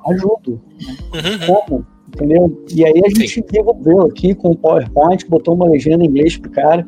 Ajudo. 0.08 0.62
Uhum. 1.14 1.48
uhum. 1.50 1.66
Como? 1.66 1.97
Entendeu? 2.08 2.64
E 2.74 2.86
aí 2.86 3.02
a 3.06 3.10
gente 3.10 3.42
desenvolveu 3.42 4.02
aqui 4.04 4.34
com 4.34 4.52
o 4.52 4.58
PowerPoint, 4.58 5.28
botou 5.28 5.56
uma 5.56 5.68
legenda 5.68 6.04
em 6.04 6.08
inglês 6.08 6.38
pro 6.38 6.50
cara, 6.50 6.86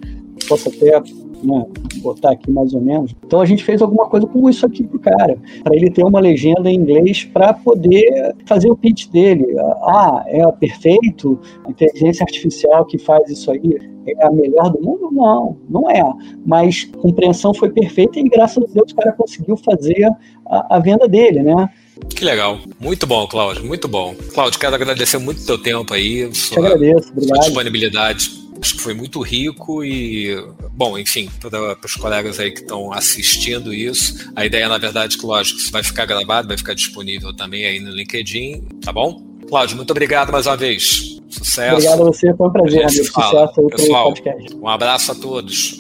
posso 0.48 0.70
até 0.70 1.02
né, 1.44 1.66
botar 2.02 2.32
aqui 2.32 2.52
mais 2.52 2.74
ou 2.74 2.82
menos. 2.82 3.16
Então 3.26 3.42
a 3.42 3.46
gente 3.46 3.64
fez 3.64 3.82
alguma 3.82 4.08
coisa 4.08 4.26
com 4.28 4.50
isso 4.50 4.66
aqui 4.66 4.84
pro 4.84 5.00
cara, 5.00 5.38
para 5.64 5.76
ele 5.76 5.90
ter 5.90 6.04
uma 6.04 6.20
legenda 6.20 6.70
em 6.70 6.76
inglês 6.76 7.24
para 7.26 7.54
poder 7.54 8.36
fazer 8.46 8.70
o 8.70 8.76
pitch 8.76 9.08
dele. 9.08 9.46
Ah, 9.84 10.24
é 10.28 10.46
perfeito, 10.52 11.40
a 11.66 11.70
inteligência 11.70 12.24
artificial 12.24 12.86
que 12.86 12.98
faz 12.98 13.30
isso 13.30 13.52
aí 13.52 13.78
é 14.08 14.26
a 14.26 14.32
melhor 14.32 14.72
do 14.72 14.82
mundo? 14.82 15.10
Não, 15.12 15.58
não 15.70 15.90
é. 15.90 16.04
Mas 16.46 16.90
a 16.94 16.98
compreensão 16.98 17.54
foi 17.54 17.70
perfeita 17.70 18.20
e 18.20 18.24
graças 18.24 18.64
a 18.64 18.74
Deus 18.74 18.92
o 18.92 18.96
cara 18.96 19.12
conseguiu 19.14 19.58
fazer 19.58 20.10
a, 20.46 20.78
a 20.78 20.80
venda 20.80 21.08
dele, 21.08 21.44
né? 21.44 21.70
Que 22.16 22.26
legal. 22.26 22.60
Muito 22.80 23.08
bom, 23.08 23.26
Cláudio. 23.28 23.66
Muito 23.66 23.88
bom. 23.88 24.14
Cláudio, 24.34 24.60
quero 24.60 24.76
agradecer 24.76 25.18
muito 25.18 25.42
o 25.42 25.46
teu 25.46 25.58
tempo 25.58 25.94
aí. 25.94 26.34
Sua, 26.36 26.60
agradeço, 26.60 27.10
obrigado. 27.12 27.36
Sua 27.36 27.46
disponibilidade. 27.46 28.40
Acho 28.62 28.76
que 28.76 28.82
foi 28.82 28.94
muito 28.94 29.22
rico 29.22 29.86
e, 29.86 30.36
bom, 30.72 30.98
enfim, 30.98 31.30
para 31.40 31.78
os 31.86 31.96
colegas 31.96 32.42
aí 32.42 32.52
que 32.52 32.60
estão 32.60 32.92
assistindo 32.92 33.74
isso, 33.74 34.30
a 34.36 34.46
ideia, 34.46 34.68
na 34.68 34.78
verdade, 34.78 35.18
que, 35.18 35.26
lógico, 35.26 35.58
isso 35.60 35.72
vai 35.72 35.82
ficar 35.82 36.06
gravado, 36.06 36.50
vai 36.50 36.58
ficar 36.58 36.74
disponível 36.74 37.34
também 37.34 37.66
aí 37.66 37.80
no 37.80 37.90
LinkedIn, 37.90 38.68
tá 38.84 38.92
bom? 38.92 39.24
Cláudio, 39.48 39.78
muito 39.78 39.92
obrigado 39.92 40.30
mais 40.32 40.46
uma 40.46 40.58
vez. 40.58 41.20
Sucesso. 41.30 41.76
Obrigado 41.76 42.02
a 42.02 42.06
você, 42.06 42.34
foi 42.36 42.48
um 42.48 42.52
prazer, 42.52 42.84
amigo. 42.84 43.06
Sucesso 43.06 43.54
aí 43.62 43.68
Pessoal, 43.68 44.04
podcast. 44.14 44.56
Um 44.58 44.68
abraço 44.68 45.12
a 45.14 45.16
todos. 45.16 45.78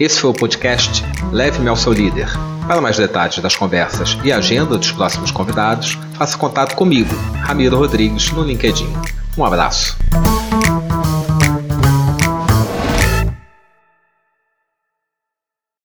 Esse 0.00 0.20
foi 0.20 0.30
o 0.30 0.34
podcast 0.34 1.04
Leve-me 1.30 1.68
ao 1.68 1.76
seu 1.76 1.92
líder. 1.92 2.28
Para 2.66 2.80
mais 2.80 2.96
detalhes 2.96 3.38
das 3.38 3.54
conversas 3.54 4.18
e 4.24 4.32
agenda 4.32 4.76
dos 4.76 4.90
próximos 4.90 5.30
convidados, 5.30 5.98
faça 6.14 6.36
contato 6.36 6.74
comigo, 6.74 7.14
Ramiro 7.42 7.76
Rodrigues, 7.76 8.30
no 8.32 8.42
LinkedIn. 8.42 8.92
Um 9.38 9.44
abraço. 9.44 9.96